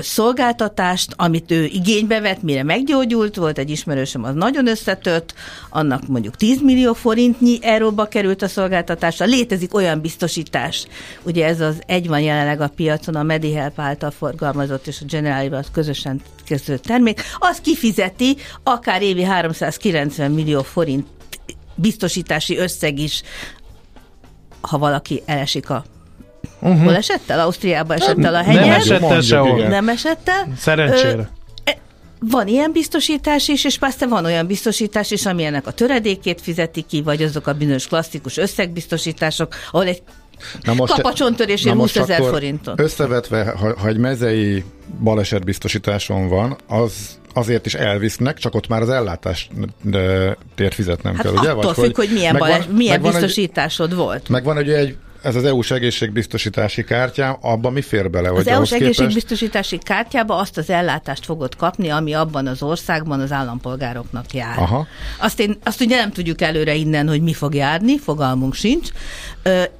szolgáltatást, 0.00 1.14
amit 1.16 1.50
ő 1.50 1.64
igénybe 1.64 2.20
vett, 2.20 2.42
mire 2.42 2.62
meggyógyult, 2.62 3.36
volt 3.36 3.58
egy 3.58 3.70
ismerősöm, 3.70 4.24
az 4.24 4.34
nagyon 4.34 4.66
összetört, 4.66 5.34
annak 5.70 6.06
mondjuk 6.06 6.36
10 6.36 6.60
millió 6.62 6.92
forintnyi 6.92 7.58
euróba 7.62 8.04
került 8.04 8.42
a 8.42 8.48
szolgáltatása. 8.48 9.24
Létezik 9.24 9.74
olyan 9.74 10.00
biztosítás, 10.00 10.86
ugye 11.22 11.46
ez 11.46 11.60
az 11.60 11.82
egy 11.86 12.08
van 12.08 12.20
jelenleg 12.20 12.60
a 12.60 12.68
piacon, 12.68 13.14
a 13.14 13.22
MediHelp 13.22 13.80
által 13.80 14.10
forgalmazott 14.10 14.86
és 14.86 15.00
a 15.00 15.04
Generalival 15.08 15.64
közösen 15.72 16.20
kezdődött 16.46 16.84
termék, 16.84 17.20
az 17.38 17.60
kifizeti 17.60 18.36
akár 18.62 19.02
évi 19.02 19.22
390 19.22 20.30
millió 20.30 20.62
forint 20.62 21.06
biztosítási 21.74 22.56
összeg 22.56 22.98
is 22.98 23.22
ha 24.68 24.78
valaki 24.78 25.22
elesik 25.26 25.70
a 25.70 25.84
Uh-huh. 26.60 26.82
Hol 26.84 26.94
esett 26.96 27.30
el? 27.30 27.40
Ausztriába 27.40 27.94
esett 27.94 28.24
el 28.24 28.34
a 28.34 28.42
Nem 28.42 28.44
hegyen? 28.44 28.72
esett 28.72 29.02
el 29.02 29.20
sehol. 29.20 29.66
Nem 29.66 29.88
esett 29.88 30.28
el? 30.28 30.52
Szerencsére. 30.56 31.16
Ö, 31.16 31.22
e, 31.64 31.78
van 32.20 32.48
ilyen 32.48 32.72
biztosítás 32.72 33.48
is, 33.48 33.64
és 33.64 33.78
persze 33.78 34.06
van 34.06 34.24
olyan 34.24 34.46
biztosítás 34.46 35.10
is, 35.10 35.26
ami 35.26 35.44
ennek 35.44 35.66
a 35.66 35.70
töredékét 35.70 36.40
fizeti 36.40 36.82
ki, 36.82 37.02
vagy 37.02 37.22
azok 37.22 37.46
a 37.46 37.52
bizonyos 37.52 37.86
klasszikus 37.86 38.36
összegbiztosítások, 38.36 39.54
ahol 39.72 39.86
egy 39.86 40.02
Na 40.62 40.74
most, 40.74 40.92
kapacsontörésért 40.94 41.74
na 41.74 41.80
most 41.80 41.96
20 41.96 42.02
ezer 42.02 42.18
akkor 42.20 42.32
forinton. 42.32 42.74
Összevetve, 42.78 43.50
ha, 43.58 43.78
ha 43.78 43.88
egy 43.88 43.96
mezei 43.98 44.64
balesetbiztosításon 45.02 46.28
van, 46.28 46.56
az 46.68 46.92
azért 47.34 47.66
is 47.66 47.74
elvisznek, 47.74 48.38
csak 48.38 48.54
ott 48.54 48.68
már 48.68 48.82
az 48.82 48.88
ellátás 48.88 49.48
tért 50.54 50.74
fizetnem 50.74 51.14
Hát 51.14 51.22
kell, 51.22 51.32
ugye? 51.32 51.50
attól 51.50 51.74
függ, 51.74 51.96
hogy 51.96 52.10
milyen, 52.12 52.32
megvan- 52.32 52.50
bales, 52.50 52.66
milyen 52.76 52.92
megvan 53.00 53.14
egy- 53.14 53.20
biztosításod 53.20 53.94
volt. 53.94 54.28
Megvan 54.28 54.56
ugye 54.56 54.76
egy, 54.76 54.96
ez 55.24 55.34
az 55.34 55.44
EU-s 55.44 55.70
egészségbiztosítási 55.70 56.84
kártyám, 56.84 57.36
abban 57.40 57.72
mi 57.72 57.80
fér 57.80 58.10
bele? 58.10 58.30
Az 58.30 58.36
EU-s 58.36 58.48
ahhoz 58.48 58.68
képest? 58.68 58.82
egészségbiztosítási 58.82 59.78
kártyába 59.78 60.36
azt 60.36 60.56
az 60.56 60.70
ellátást 60.70 61.24
fogod 61.24 61.56
kapni, 61.56 61.88
ami 61.88 62.12
abban 62.12 62.46
az 62.46 62.62
országban 62.62 63.20
az 63.20 63.32
állampolgároknak 63.32 64.32
jár. 64.32 64.58
Aha. 64.58 64.86
Azt, 65.18 65.40
én, 65.40 65.58
azt 65.64 65.80
ugye 65.80 65.96
nem 65.96 66.10
tudjuk 66.10 66.40
előre 66.40 66.74
innen, 66.74 67.08
hogy 67.08 67.22
mi 67.22 67.32
fog 67.32 67.54
járni, 67.54 67.98
fogalmunk 67.98 68.54
sincs. 68.54 68.88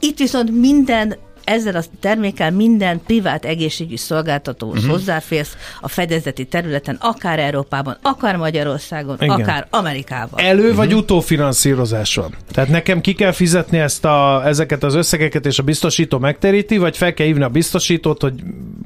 Itt 0.01 0.19
viszont 0.19 0.61
minden 0.61 1.17
ezzel 1.45 1.77
a 1.77 1.83
termékkel 2.01 2.51
minden 2.51 3.01
privát 3.07 3.45
egészségügyi 3.45 3.97
szolgáltatóhoz 3.97 4.75
Mhm. 4.75 4.85
uh-huh. 4.85 4.99
hozzáférsz 4.99 5.57
a 5.81 5.89
fedezeti 5.89 6.45
területen, 6.45 6.97
akár 7.01 7.39
Európában, 7.39 7.97
akár 8.03 8.37
Magyarországon, 8.37 9.17
Igen. 9.21 9.41
akár 9.41 9.67
Amerikában. 9.71 10.41
Elő 10.45 10.75
vagy 10.75 10.95
utófinanszírozás 10.95 12.15
van. 12.15 12.35
Tehát 12.51 12.71
nekem 12.71 13.01
ki 13.01 13.13
kell 13.13 13.33
fizetni 13.33 13.79
ezt 13.79 14.05
a, 14.05 14.43
ezeket 14.47 14.83
az 14.83 14.95
összegeket, 14.95 15.47
és 15.47 15.59
a 15.59 15.63
biztosító 15.63 16.19
megteríti, 16.19 16.77
vagy 16.79 16.97
fel 16.97 17.15
kell 17.15 17.27
hívni 17.27 17.43
a 17.43 17.49
biztosítót, 17.49 18.21
hogy 18.21 18.33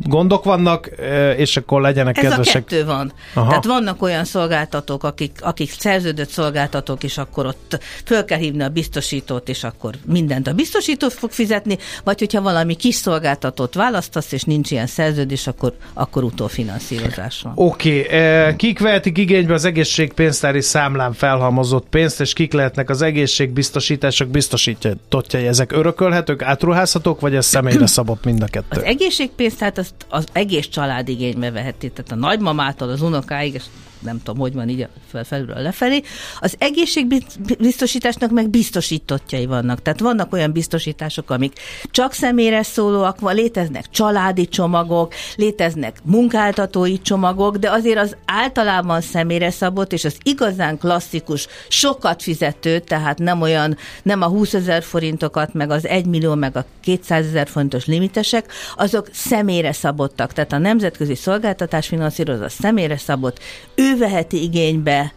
gondok 0.03 0.45
vannak, 0.45 0.91
és 1.37 1.57
akkor 1.57 1.81
legyenek 1.81 2.17
Ez 2.19 2.25
a 2.25 2.29
kedvesek. 2.29 2.65
kettő 2.65 2.85
van. 2.85 3.13
Aha. 3.35 3.49
Tehát 3.49 3.65
vannak 3.65 4.03
olyan 4.03 4.25
szolgáltatók, 4.25 5.05
akik, 5.05 5.39
akik 5.41 5.71
szerződött 5.79 6.29
szolgáltatók, 6.29 7.03
és 7.05 7.19
akkor 7.19 7.47
ott 7.47 7.79
föl 8.05 8.25
kell 8.25 8.39
hívni 8.39 8.63
a 8.63 8.69
biztosítót, 8.69 9.49
és 9.49 9.65
akkor 9.65 9.95
mindent 10.07 10.47
a 10.47 10.53
biztosító 10.53 11.09
fog 11.09 11.31
fizetni, 11.31 11.79
vagy 12.05 12.19
hogyha 12.19 12.41
valami 12.53 12.75
kis 12.75 12.95
szolgáltatót 12.95 13.75
választasz, 13.75 14.33
és 14.33 14.43
nincs 14.43 14.71
ilyen 14.71 14.87
szerződés, 14.87 15.47
akkor, 15.47 15.73
akkor 15.95 16.25
utófinanszírozás 16.25 17.43
van. 17.43 17.53
Oké, 17.55 18.05
okay. 18.05 18.57
kik 18.57 18.79
vehetik 18.79 19.19
igénybe 19.19 19.55
az 19.55 19.65
egészségpénztári 19.65 20.61
számlán 20.61 21.13
felhalmozott 21.13 21.87
pénzt, 21.91 22.21
és 22.21 22.33
kik 22.33 22.53
lehetnek 22.53 22.91
az 22.91 23.03
egészségbiztosítások 23.03 24.29
biztosítottjai? 24.29 25.47
Ezek 25.47 25.73
örökölhetők, 25.73 26.43
átruházhatók, 26.43 27.21
vagy 27.21 27.35
ez 27.35 27.47
személyre 27.47 27.87
szabott 27.97 28.25
mind 28.25 28.43
a 28.43 28.47
kettő? 28.47 28.81
Az 28.81 28.83
egészségpénztárt 28.83 29.79
azt 29.79 29.95
az 30.09 30.27
egész 30.33 30.67
család 30.69 31.09
igénybe 31.09 31.51
veheti, 31.51 31.91
tehát 31.91 32.13
a 32.13 32.27
nagymamától 32.27 32.89
az 32.89 33.03
unokáig, 33.03 33.55
és 33.55 33.63
nem 34.01 34.23
tudom, 34.23 34.41
hogy 34.41 34.55
van 34.55 34.69
így 34.69 34.89
fel, 35.11 35.25
felülről 35.25 35.63
lefelé. 35.63 36.03
Az 36.41 36.55
egészségbiztosításnak 36.59 38.31
meg 38.31 38.49
biztosítottjai 38.49 39.47
vannak. 39.47 39.83
Tehát 39.83 40.01
vannak 40.01 40.33
olyan 40.33 40.53
biztosítások, 40.53 41.31
amik 41.31 41.53
csak 41.91 42.13
személyre 42.13 42.63
szólóak, 42.63 43.21
van, 43.21 43.35
léteznek 43.35 43.91
családi 43.91 44.49
csomagok, 44.49 45.15
léteznek 45.37 45.97
munkáltatói 46.05 47.01
csomagok, 47.03 47.57
de 47.57 47.71
azért 47.71 47.99
az 47.99 48.17
általában 48.25 49.01
személyre 49.01 49.51
szabott, 49.51 49.93
és 49.93 50.05
az 50.05 50.19
igazán 50.23 50.79
klasszikus, 50.79 51.47
sokat 51.69 52.23
fizető, 52.23 52.79
tehát 52.79 53.19
nem 53.19 53.41
olyan, 53.41 53.77
nem 54.03 54.23
a 54.23 54.27
20 54.27 54.55
ezer 54.55 54.83
forintokat, 54.83 55.55
meg 55.55 55.71
az 55.71 55.87
1 55.87 56.07
millió, 56.07 56.35
meg 56.35 56.57
a 56.57 56.65
200 56.81 57.27
ezer 57.27 57.49
forintos 57.49 57.87
limitesek, 57.87 58.53
azok 58.77 59.09
személyre 59.13 59.73
szabottak. 59.73 60.33
Tehát 60.33 60.53
a 60.53 60.59
nemzetközi 60.59 61.15
szolgáltatás 61.15 61.87
finanszírozza 61.87 62.49
személyre 62.49 62.97
szabott, 62.97 63.39
ő 63.75 63.88
veheti 63.97 64.43
igénybe 64.43 65.13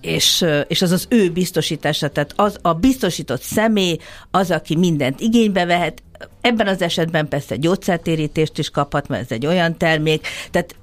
és, 0.00 0.44
és 0.68 0.82
az 0.82 0.90
az 0.90 1.06
ő 1.08 1.30
biztosítása, 1.30 2.08
tehát 2.08 2.32
az 2.36 2.58
a 2.62 2.72
biztosított 2.72 3.42
személy 3.42 3.98
az, 4.30 4.50
aki 4.50 4.76
mindent 4.76 5.20
igénybe 5.20 5.64
vehet, 5.64 6.02
ebben 6.40 6.66
az 6.66 6.82
esetben 6.82 7.28
persze 7.28 7.56
gyógyszertérítést 7.56 8.58
is 8.58 8.70
kaphat, 8.70 9.08
mert 9.08 9.22
ez 9.22 9.30
egy 9.30 9.46
olyan 9.46 9.76
termék, 9.76 10.26
tehát 10.50 10.74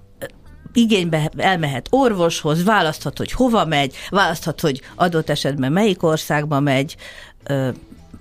igénybe 0.73 1.31
elmehet 1.37 1.87
orvoshoz, 1.89 2.63
választhat, 2.63 3.17
hogy 3.17 3.31
hova 3.31 3.65
megy, 3.65 3.95
választhat, 4.09 4.61
hogy 4.61 4.81
adott 4.95 5.29
esetben 5.29 5.71
melyik 5.71 6.03
országba 6.03 6.59
megy, 6.59 6.95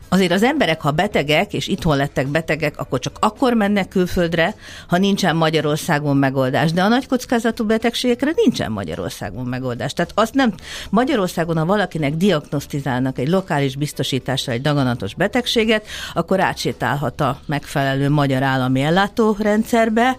Azért 0.09 0.33
az 0.33 0.43
emberek, 0.43 0.81
ha 0.81 0.91
betegek, 0.91 1.53
és 1.53 1.67
itthon 1.67 1.97
lettek 1.97 2.27
betegek, 2.27 2.79
akkor 2.79 2.99
csak 2.99 3.17
akkor 3.21 3.55
mennek 3.55 3.89
külföldre, 3.89 4.55
ha 4.89 4.99
nincsen 4.99 5.37
Magyarországon 5.37 6.17
megoldás. 6.17 6.73
De 6.73 6.83
a 6.83 6.89
nagy 6.89 7.07
kockázatú 7.07 7.65
betegségekre 7.65 8.33
nincsen 8.45 8.73
Magyarországon 8.73 9.47
megoldás. 9.47 9.93
Tehát 9.93 10.13
azt 10.15 10.35
nem, 10.35 10.53
Magyarországon, 10.91 11.59
ha 11.59 11.65
valakinek 11.65 12.15
diagnosztizálnak 12.15 13.19
egy 13.19 13.29
lokális 13.29 13.77
biztosításra 13.77 14.53
egy 14.53 14.63
daganatos 14.63 15.15
betegséget, 15.15 15.87
akkor 16.15 16.41
átsétálhat 16.41 17.21
a 17.21 17.41
megfelelő 17.47 18.11
magyar 18.11 18.43
állami 18.43 18.83
ellátórendszerbe, 18.83 20.17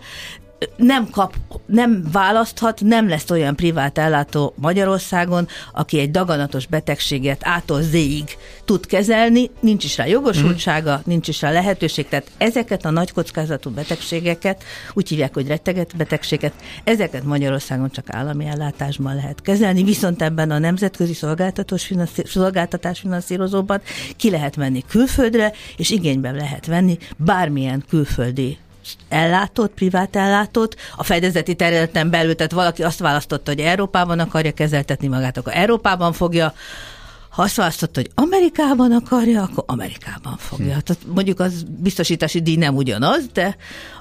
nem 0.75 1.09
kap, 1.09 1.35
nem 1.65 2.03
választhat, 2.11 2.81
nem 2.81 3.09
lesz 3.09 3.29
olyan 3.29 3.55
privát 3.55 3.97
ellátó 3.97 4.53
Magyarországon, 4.55 5.47
aki 5.73 5.99
egy 5.99 6.11
daganatos 6.11 6.65
betegséget 6.65 7.41
ától 7.43 7.81
zéig 7.81 8.37
tud 8.65 8.85
kezelni, 8.85 9.49
nincs 9.59 9.83
is 9.83 9.97
rá 9.97 10.05
jogosultsága, 10.05 10.95
mm. 10.95 11.01
nincs 11.05 11.27
is 11.27 11.41
rá 11.41 11.51
lehetőség, 11.51 12.07
tehát 12.07 12.31
ezeket 12.37 12.85
a 12.85 12.89
nagy 12.89 13.11
kockázatú 13.11 13.69
betegségeket, 13.69 14.63
úgy 14.93 15.09
hívják, 15.09 15.33
hogy 15.33 15.47
retteget 15.47 15.97
betegséget, 15.97 16.53
ezeket 16.83 17.23
Magyarországon 17.23 17.89
csak 17.91 18.05
állami 18.09 18.45
ellátásban 18.45 19.15
lehet 19.15 19.41
kezelni, 19.41 19.83
viszont 19.83 20.21
ebben 20.21 20.51
a 20.51 20.57
nemzetközi 20.57 21.13
szolgáltatós 21.13 21.85
finanszí- 21.85 22.27
szolgáltatás 22.27 22.99
finanszírozóban 22.99 23.81
ki 24.15 24.29
lehet 24.29 24.55
menni 24.55 24.83
külföldre, 24.87 25.51
és 25.77 25.89
igénybe 25.89 26.31
lehet 26.31 26.65
venni 26.65 26.97
bármilyen 27.17 27.83
külföldi 27.89 28.57
ellátót, 29.09 29.71
privát 29.71 30.15
ellátót, 30.15 30.75
a 30.95 31.03
fedezeti 31.03 31.55
területen 31.55 32.09
belül, 32.09 32.35
tehát 32.35 32.51
valaki 32.51 32.83
azt 32.83 32.99
választotta, 32.99 33.51
hogy 33.51 33.59
Európában 33.59 34.19
akarja 34.19 34.51
kezeltetni 34.51 35.07
magát, 35.07 35.37
akkor 35.37 35.53
Európában 35.55 36.13
fogja, 36.13 36.53
ha 37.29 37.43
azt 37.43 37.55
választotta, 37.55 37.99
hogy 37.99 38.11
Amerikában 38.15 38.91
akarja, 38.91 39.41
akkor 39.41 39.63
Amerikában 39.67 40.37
fogja. 40.37 40.73
Hmm. 40.73 40.81
Tehát 40.83 41.01
mondjuk 41.13 41.39
az 41.39 41.63
biztosítási 41.79 42.41
díj 42.41 42.55
nem 42.55 42.75
ugyanaz, 42.75 43.27
de 43.33 43.55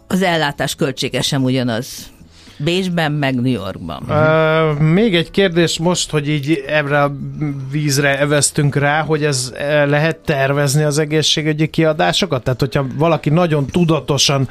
az 0.06 0.22
ellátás 0.22 0.74
költsége 0.74 1.22
sem 1.22 1.42
ugyanaz. 1.42 1.86
Bécsben, 2.56 3.12
meg 3.12 3.34
New 3.34 3.52
Yorkban. 3.52 4.02
Uh, 4.08 4.78
még 4.78 5.14
egy 5.14 5.30
kérdés 5.30 5.78
most, 5.78 6.10
hogy 6.10 6.28
így 6.28 6.64
ebbre 6.66 7.02
a 7.02 7.16
vízre 7.70 8.18
eveztünk 8.18 8.74
rá, 8.76 9.02
hogy 9.02 9.24
ez 9.24 9.52
eh, 9.56 9.86
lehet 9.86 10.16
tervezni 10.16 10.82
az 10.82 10.98
egészségügyi 10.98 11.66
kiadásokat? 11.66 12.42
Tehát, 12.42 12.60
hogyha 12.60 12.86
valaki 12.94 13.30
nagyon 13.30 13.66
tudatosan 13.66 14.48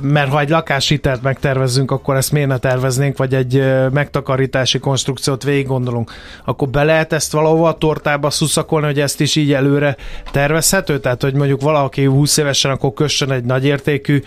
mert 0.00 0.30
ha 0.30 0.40
egy 0.40 0.48
lakáshitelt 0.48 1.22
megtervezzünk, 1.22 1.90
akkor 1.90 2.16
ezt 2.16 2.32
miért 2.32 2.48
ne 2.48 2.58
terveznénk, 2.58 3.16
vagy 3.16 3.34
egy 3.34 3.64
megtakarítási 3.92 4.78
konstrukciót 4.78 5.42
végig 5.42 5.66
gondolunk, 5.66 6.12
akkor 6.44 6.68
be 6.68 6.84
lehet 6.84 7.12
ezt 7.12 7.32
valahova 7.32 7.68
a 7.68 7.78
tortába 7.78 8.30
szuszakolni, 8.30 8.86
hogy 8.86 9.00
ezt 9.00 9.20
is 9.20 9.36
így 9.36 9.52
előre 9.52 9.96
tervezhető? 10.30 10.98
Tehát, 10.98 11.22
hogy 11.22 11.34
mondjuk 11.34 11.60
valaki 11.60 12.04
20 12.04 12.36
évesen 12.36 12.70
akkor 12.70 12.92
kössön 12.92 13.30
egy 13.32 13.44
nagyértékű 13.44 14.22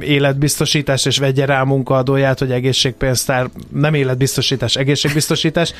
életbiztosítás, 0.00 1.04
és 1.04 1.18
vegye 1.18 1.44
rá 1.44 1.60
a 1.60 1.64
munkaadóját, 1.64 2.38
hogy 2.38 2.50
egészségpénztár, 2.50 3.48
nem 3.72 3.94
életbiztosítás, 3.94 4.76
egészségbiztosítás, 4.76 5.74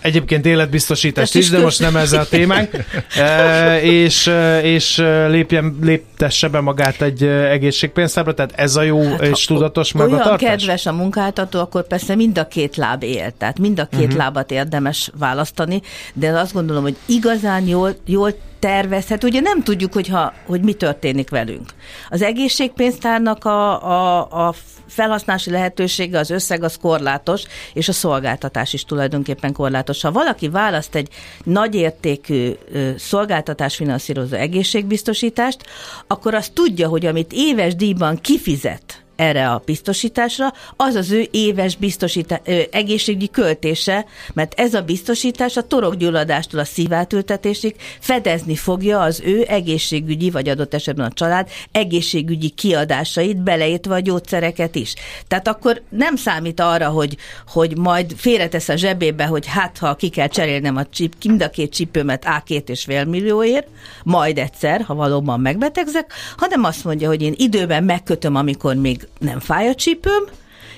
Egyébként 0.00 0.46
életbiztosítást 0.46 1.34
is, 1.34 1.44
is 1.44 1.50
de 1.50 1.58
most 1.58 1.80
nem 1.80 1.96
ez 1.96 2.12
a 2.12 2.26
témánk. 2.28 2.70
e, 3.16 3.80
és, 3.82 4.30
és 4.62 4.96
lépjen, 5.28 5.78
léptesse 6.18 6.48
be 6.48 6.60
magát 6.60 7.02
egy 7.02 7.22
egészségpénztárba, 7.22 8.34
tehát 8.34 8.52
ez 8.52 8.76
a 8.76 8.82
jó 8.82 9.02
hát, 9.02 9.22
és 9.22 9.44
tudatos 9.44 9.94
olyan 9.94 10.08
magatartás? 10.08 10.48
kedves 10.48 10.86
a 10.86 10.92
munkáltató, 10.92 11.60
akkor 11.60 11.86
persze 11.86 12.14
mind 12.14 12.38
a 12.38 12.46
két 12.46 12.76
láb 12.76 13.02
él, 13.02 13.32
tehát 13.38 13.58
mind 13.58 13.78
a 13.78 13.84
két 13.84 14.00
uh-huh. 14.00 14.16
lábat 14.16 14.50
érdemes 14.50 15.10
választani, 15.18 15.82
de 16.14 16.30
azt 16.30 16.52
gondolom, 16.52 16.82
hogy 16.82 16.96
igazán 17.06 17.66
jól, 17.66 17.94
jól 18.06 18.34
tervezhet. 18.58 19.24
Ugye 19.24 19.40
nem 19.40 19.62
tudjuk, 19.62 19.92
hogyha, 19.92 20.32
hogy 20.46 20.60
mi 20.60 20.72
történik 20.72 21.30
velünk. 21.30 21.70
Az 22.10 22.22
egészségpénztárnak 22.22 23.44
a, 23.44 23.88
a, 23.90 24.46
a 24.46 24.54
felhasználási 24.86 25.50
lehetősége, 25.50 26.18
az 26.18 26.30
összeg 26.30 26.62
az 26.62 26.78
korlátos, 26.80 27.42
és 27.72 27.88
a 27.88 27.92
szolgáltatás 27.92 28.72
is 28.72 28.84
tulajdonképpen 28.84 29.52
korlátos. 29.52 30.02
Ha 30.02 30.12
valaki 30.12 30.48
választ 30.48 30.94
egy 30.94 31.08
nagyértékű 31.44 32.52
ö, 32.72 32.90
szolgáltatásfinanszírozó 32.96 34.36
egészségbiztosítást, 34.36 35.62
akkor 36.06 36.34
azt 36.34 36.52
tudja, 36.52 36.88
hogy 36.88 37.06
amit 37.06 37.32
éves 37.32 37.74
díjban 37.74 38.16
kifizet, 38.16 39.04
erre 39.16 39.50
a 39.50 39.62
biztosításra, 39.64 40.52
az 40.76 40.94
az 40.94 41.10
ő 41.10 41.28
éves 41.30 41.76
biztosítá- 41.76 42.48
ö, 42.48 42.60
egészségügyi 42.70 43.28
költése, 43.28 44.06
mert 44.32 44.60
ez 44.60 44.74
a 44.74 44.82
biztosítás 44.82 45.56
a 45.56 45.66
torokgyulladástól 45.66 46.60
a 46.60 46.64
szívátültetésig 46.64 47.74
fedezni 48.00 48.56
fogja 48.56 49.00
az 49.00 49.20
ő 49.24 49.44
egészségügyi, 49.48 50.30
vagy 50.30 50.48
adott 50.48 50.74
esetben 50.74 51.06
a 51.06 51.12
család 51.12 51.48
egészségügyi 51.72 52.48
kiadásait, 52.48 53.36
beleértve 53.36 53.94
a 53.94 54.00
gyógyszereket 54.00 54.74
is. 54.74 54.94
Tehát 55.28 55.48
akkor 55.48 55.82
nem 55.88 56.16
számít 56.16 56.60
arra, 56.60 56.88
hogy, 56.88 57.16
hogy 57.46 57.76
majd 57.76 58.12
félretesz 58.16 58.68
a 58.68 58.76
zsebébe, 58.76 59.26
hogy 59.26 59.46
hát 59.46 59.78
ha 59.78 59.94
ki 59.94 60.08
kell 60.08 60.28
cserélnem 60.28 60.76
a 60.76 60.86
csip, 60.86 61.14
mind 61.24 61.42
a 61.42 61.50
két 61.50 61.72
csipőmet 61.72 62.26
A2 62.26 62.68
és 62.68 62.84
fél 62.84 63.04
millióért, 63.04 63.66
majd 64.04 64.38
egyszer, 64.38 64.82
ha 64.82 64.94
valóban 64.94 65.40
megbetegzek, 65.40 66.12
hanem 66.36 66.64
azt 66.64 66.84
mondja, 66.84 67.08
hogy 67.08 67.22
én 67.22 67.34
időben 67.36 67.84
megkötöm, 67.84 68.34
amikor 68.34 68.74
még 68.74 69.05
nem 69.18 69.40
fáj 69.40 69.68
a 69.68 69.74
csípőm, 69.74 70.24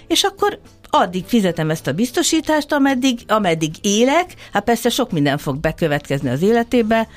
és 0.07 0.23
akkor 0.23 0.61
addig 0.91 1.25
fizetem 1.27 1.71
ezt 1.71 1.87
a 1.87 1.93
biztosítást, 1.93 2.73
ameddig, 2.73 3.19
ameddig 3.27 3.75
élek, 3.81 4.35
hát 4.53 4.65
persze 4.65 4.89
sok 4.89 5.13
minden 5.13 5.39
fog 5.39 5.57
bekövetkezni 5.57 6.29
az 6.29 6.43
életébe, 6.43 7.09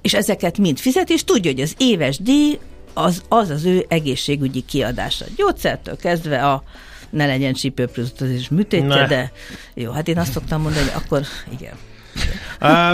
és 0.00 0.14
ezeket 0.14 0.58
mind 0.58 0.78
fizet, 0.78 1.10
és 1.10 1.24
tudja, 1.24 1.50
hogy 1.50 1.60
az 1.60 1.74
éves 1.78 2.18
díj 2.18 2.58
az 2.94 3.22
az, 3.28 3.50
az 3.50 3.64
ő 3.64 3.84
egészségügyi 3.88 4.64
kiadása. 4.64 5.24
Gyógyszertől 5.36 5.96
kezdve 5.96 6.46
a 6.46 6.62
ne 7.10 7.26
legyen 7.26 7.52
csípőprozatozás 7.52 8.48
műtétje, 8.48 8.86
Ne. 8.86 9.06
de 9.06 9.32
jó, 9.74 9.90
hát 9.90 10.08
én 10.08 10.18
azt 10.18 10.32
szoktam 10.32 10.62
mondani, 10.62 10.84
hogy 10.84 11.02
akkor 11.04 11.22
igen. 11.58 11.74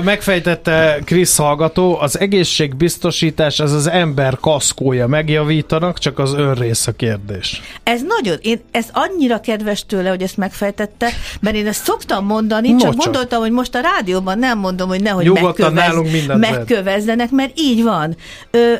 Megfejtette 0.04 0.98
Krisz 1.04 1.36
hallgató, 1.36 1.98
az 2.00 2.18
egészségbiztosítás, 2.18 3.60
ez 3.60 3.72
az 3.72 3.86
ember 3.86 4.36
kaszkója. 4.40 5.06
Megjavítanak, 5.06 5.98
csak 5.98 6.18
az 6.18 6.34
önrész 6.34 6.86
a 6.86 6.92
kérdés. 6.92 7.60
Ez 7.82 8.00
nagyon, 8.06 8.36
én, 8.42 8.60
ez 8.70 8.86
annyira 8.92 9.40
kedves 9.40 9.86
tőle, 9.86 10.08
hogy 10.08 10.22
ezt 10.22 10.36
megfejtette, 10.36 11.08
mert 11.40 11.56
én 11.56 11.66
ezt 11.66 11.84
szoktam 11.84 12.26
mondani, 12.26 12.70
No 12.70 12.78
csak 12.78 12.94
csak. 12.94 13.04
gondoltam, 13.04 13.40
hogy 13.40 13.50
most 13.50 13.74
a 13.74 13.80
rádióban 13.80 14.38
nem 14.38 14.58
mondom, 14.58 14.88
hogy 14.88 15.02
nehogy 15.02 15.24
Nyugodtan, 15.24 15.72
megkövez, 15.72 16.26
nálunk 16.26 16.40
megkövezzenek, 16.40 17.30
mert 17.30 17.58
így 17.58 17.82
van. 17.82 18.16
Ö, 18.50 18.74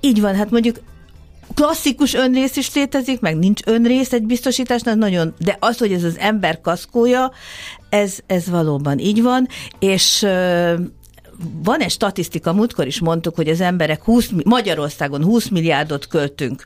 így 0.00 0.20
van, 0.20 0.34
hát 0.34 0.50
mondjuk 0.50 0.76
klasszikus 1.54 2.14
önrész 2.14 2.56
is 2.56 2.74
létezik, 2.74 3.20
meg 3.20 3.36
nincs 3.36 3.60
önrész 3.64 4.12
egy 4.12 4.22
biztosításnál, 4.22 4.94
nagyon, 4.94 5.34
de 5.38 5.56
az, 5.60 5.78
hogy 5.78 5.92
ez 5.92 6.04
az 6.04 6.18
ember 6.18 6.60
kaszkója, 6.60 7.32
ez, 7.88 8.18
ez 8.26 8.48
valóban 8.48 8.98
így 8.98 9.22
van, 9.22 9.48
és 9.78 10.26
van 11.62 11.80
egy 11.80 11.90
statisztika, 11.90 12.52
múltkor 12.52 12.86
is 12.86 13.00
mondtuk, 13.00 13.34
hogy 13.34 13.48
az 13.48 13.60
emberek 13.60 14.02
20, 14.02 14.28
mi- 14.28 14.42
Magyarországon 14.44 15.24
20 15.24 15.48
milliárdot 15.48 16.06
költünk 16.06 16.62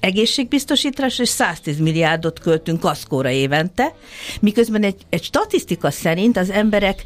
egészségbiztosításra, 0.00 1.22
és 1.22 1.28
110 1.28 1.78
milliárdot 1.78 2.38
költünk 2.38 2.80
kaszkóra 2.80 3.30
évente, 3.30 3.94
miközben 4.40 4.82
egy, 4.82 5.02
egy 5.08 5.22
statisztika 5.22 5.90
szerint 5.90 6.36
az 6.36 6.50
emberek 6.50 7.04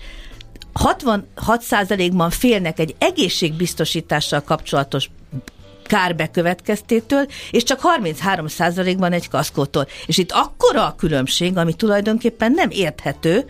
66%-ban 0.74 2.30
félnek 2.30 2.78
egy 2.78 2.94
egészségbiztosítással 2.98 4.40
kapcsolatos 4.40 5.10
kár 5.86 6.16
bekövetkeztétől, 6.16 7.26
és 7.50 7.62
csak 7.62 7.80
33%-ban 7.98 9.12
egy 9.12 9.28
kaszkótól. 9.28 9.86
És 10.06 10.18
itt 10.18 10.32
akkora 10.32 10.86
a 10.86 10.94
különbség, 10.98 11.56
ami 11.56 11.74
tulajdonképpen 11.74 12.52
nem 12.52 12.70
érthető, 12.70 13.44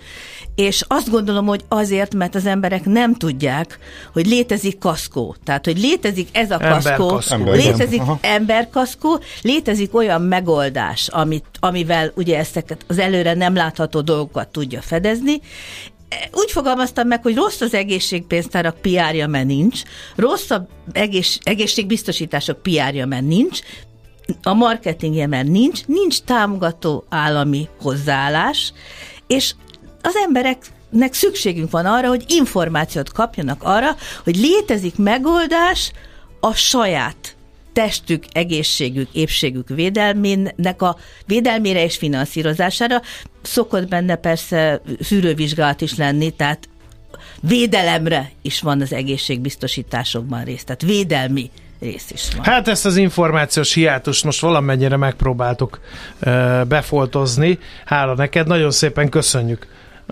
és 0.55 0.85
azt 0.89 1.11
gondolom, 1.11 1.47
hogy 1.47 1.64
azért, 1.68 2.14
mert 2.14 2.35
az 2.35 2.47
emberek 2.47 2.85
nem 2.85 3.14
tudják, 3.14 3.78
hogy 4.12 4.26
létezik 4.26 4.78
kaszkó. 4.78 5.37
Tehát, 5.45 5.64
hogy 5.64 5.78
létezik 5.78 6.28
ez 6.33 6.51
a 6.51 6.59
kaszkó, 6.59 6.91
Emberkaszkó. 6.91 7.35
Ember, 7.35 7.55
létezik 7.55 8.01
Aha. 8.01 8.18
emberkaszkó, 8.20 9.20
létezik 9.43 9.95
olyan 9.95 10.22
megoldás, 10.22 11.09
amit, 11.09 11.45
amivel 11.61 12.12
ugye 12.14 12.39
ezeket 12.39 12.85
az 12.87 12.99
előre 12.99 13.35
nem 13.35 13.55
látható 13.55 14.01
dolgokat 14.01 14.49
tudja 14.49 14.80
fedezni, 14.80 15.41
úgy 16.33 16.51
fogalmaztam 16.51 17.07
meg, 17.07 17.23
hogy 17.23 17.35
rossz 17.35 17.61
az 17.61 17.75
egészségpénztárak 17.75 18.81
piárja, 18.81 19.27
mert 19.27 19.47
nincs, 19.47 19.83
rossz 20.17 20.51
az 20.51 20.61
egész, 20.93 21.39
egészségbiztosítások 21.43 22.63
piárja, 22.63 23.07
mert 23.07 23.27
nincs, 23.27 23.61
a 24.43 24.53
marketingje, 24.53 25.27
mert 25.27 25.49
nincs, 25.49 25.87
nincs 25.87 26.21
támogató 26.21 27.05
állami 27.09 27.69
hozzáállás, 27.81 28.73
és 29.27 29.55
az 30.03 30.17
embereknek 30.17 31.15
szükségünk 31.15 31.71
van 31.71 31.87
arra, 31.87 32.09
hogy 32.09 32.25
információt 32.29 33.13
kapjanak 33.13 33.63
arra, 33.63 33.97
hogy 34.25 34.37
létezik 34.37 34.97
megoldás 34.97 35.93
a 36.41 36.55
saját 36.55 37.37
testük, 37.73 38.25
egészségük, 38.33 39.09
épségük 39.12 39.68
védelmének 39.68 40.83
a 40.83 40.97
védelmére 41.27 41.85
és 41.85 41.97
finanszírozására. 41.97 43.01
Szokott 43.43 43.89
benne 43.89 44.16
persze 44.16 44.83
szűrővizsgálat 45.01 45.81
is 45.81 45.97
lenni, 45.97 46.31
tehát 46.31 46.68
védelemre 47.41 48.31
is 48.43 48.61
van 48.61 48.81
az 48.81 48.93
egészségbiztosításokban 48.93 50.45
rész, 50.45 50.64
tehát 50.64 50.83
védelmi 50.83 51.51
rész 51.81 52.11
is 52.11 52.29
van. 52.35 52.45
Hát 52.45 52.68
ezt 52.68 52.87
az 52.87 52.97
információs 52.97 53.75
hiátust 53.75 54.25
most 54.25 54.41
valamennyire 54.41 54.97
megpróbáltuk 54.97 55.81
befoltozni. 56.68 57.59
Hála 57.85 58.14
neked, 58.14 58.47
nagyon 58.47 58.70
szépen 58.70 59.09
köszönjük, 59.09 59.66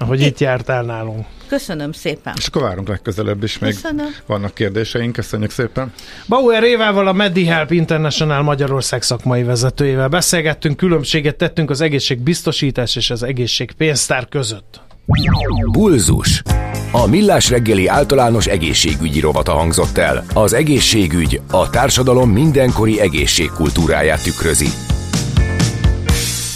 hogy 0.07 0.20
itt 0.20 0.38
jártál 0.38 0.82
nálunk. 0.82 1.26
Köszönöm 1.49 1.93
szépen. 1.93 2.34
És 2.36 2.47
akkor 2.47 2.62
várunk 2.62 2.88
legközelebb 2.88 3.43
is, 3.43 3.59
még 3.59 3.72
Köszönöm. 3.72 4.07
vannak 4.26 4.55
kérdéseink, 4.55 5.12
köszönjük 5.12 5.51
szépen. 5.51 5.93
Bauer 6.28 6.62
Évával 6.62 7.07
a 7.09 7.12
MediHelp 7.12 7.70
International 7.70 8.43
Magyarország 8.43 9.03
szakmai 9.03 9.43
vezetőjével 9.43 10.09
beszélgettünk, 10.09 10.76
különbséget 10.76 11.36
tettünk 11.36 11.70
az 11.70 11.80
egészségbiztosítás 11.80 12.97
és 12.97 13.11
az 13.11 13.22
egészségpénztár 13.22 14.28
között. 14.28 14.80
Bulzus. 15.72 16.43
A 16.93 17.07
Millás 17.07 17.51
reggeli 17.51 17.86
általános 17.86 18.47
egészségügyi 18.47 19.20
rovata 19.20 19.53
hangzott 19.53 19.99
el. 19.99 20.24
Az 20.34 20.53
egészségügy 20.53 21.41
a 21.51 21.70
társadalom 21.70 22.30
mindenkori 22.30 23.01
egészségkultúráját 23.01 24.22
tükrözi. 24.22 24.68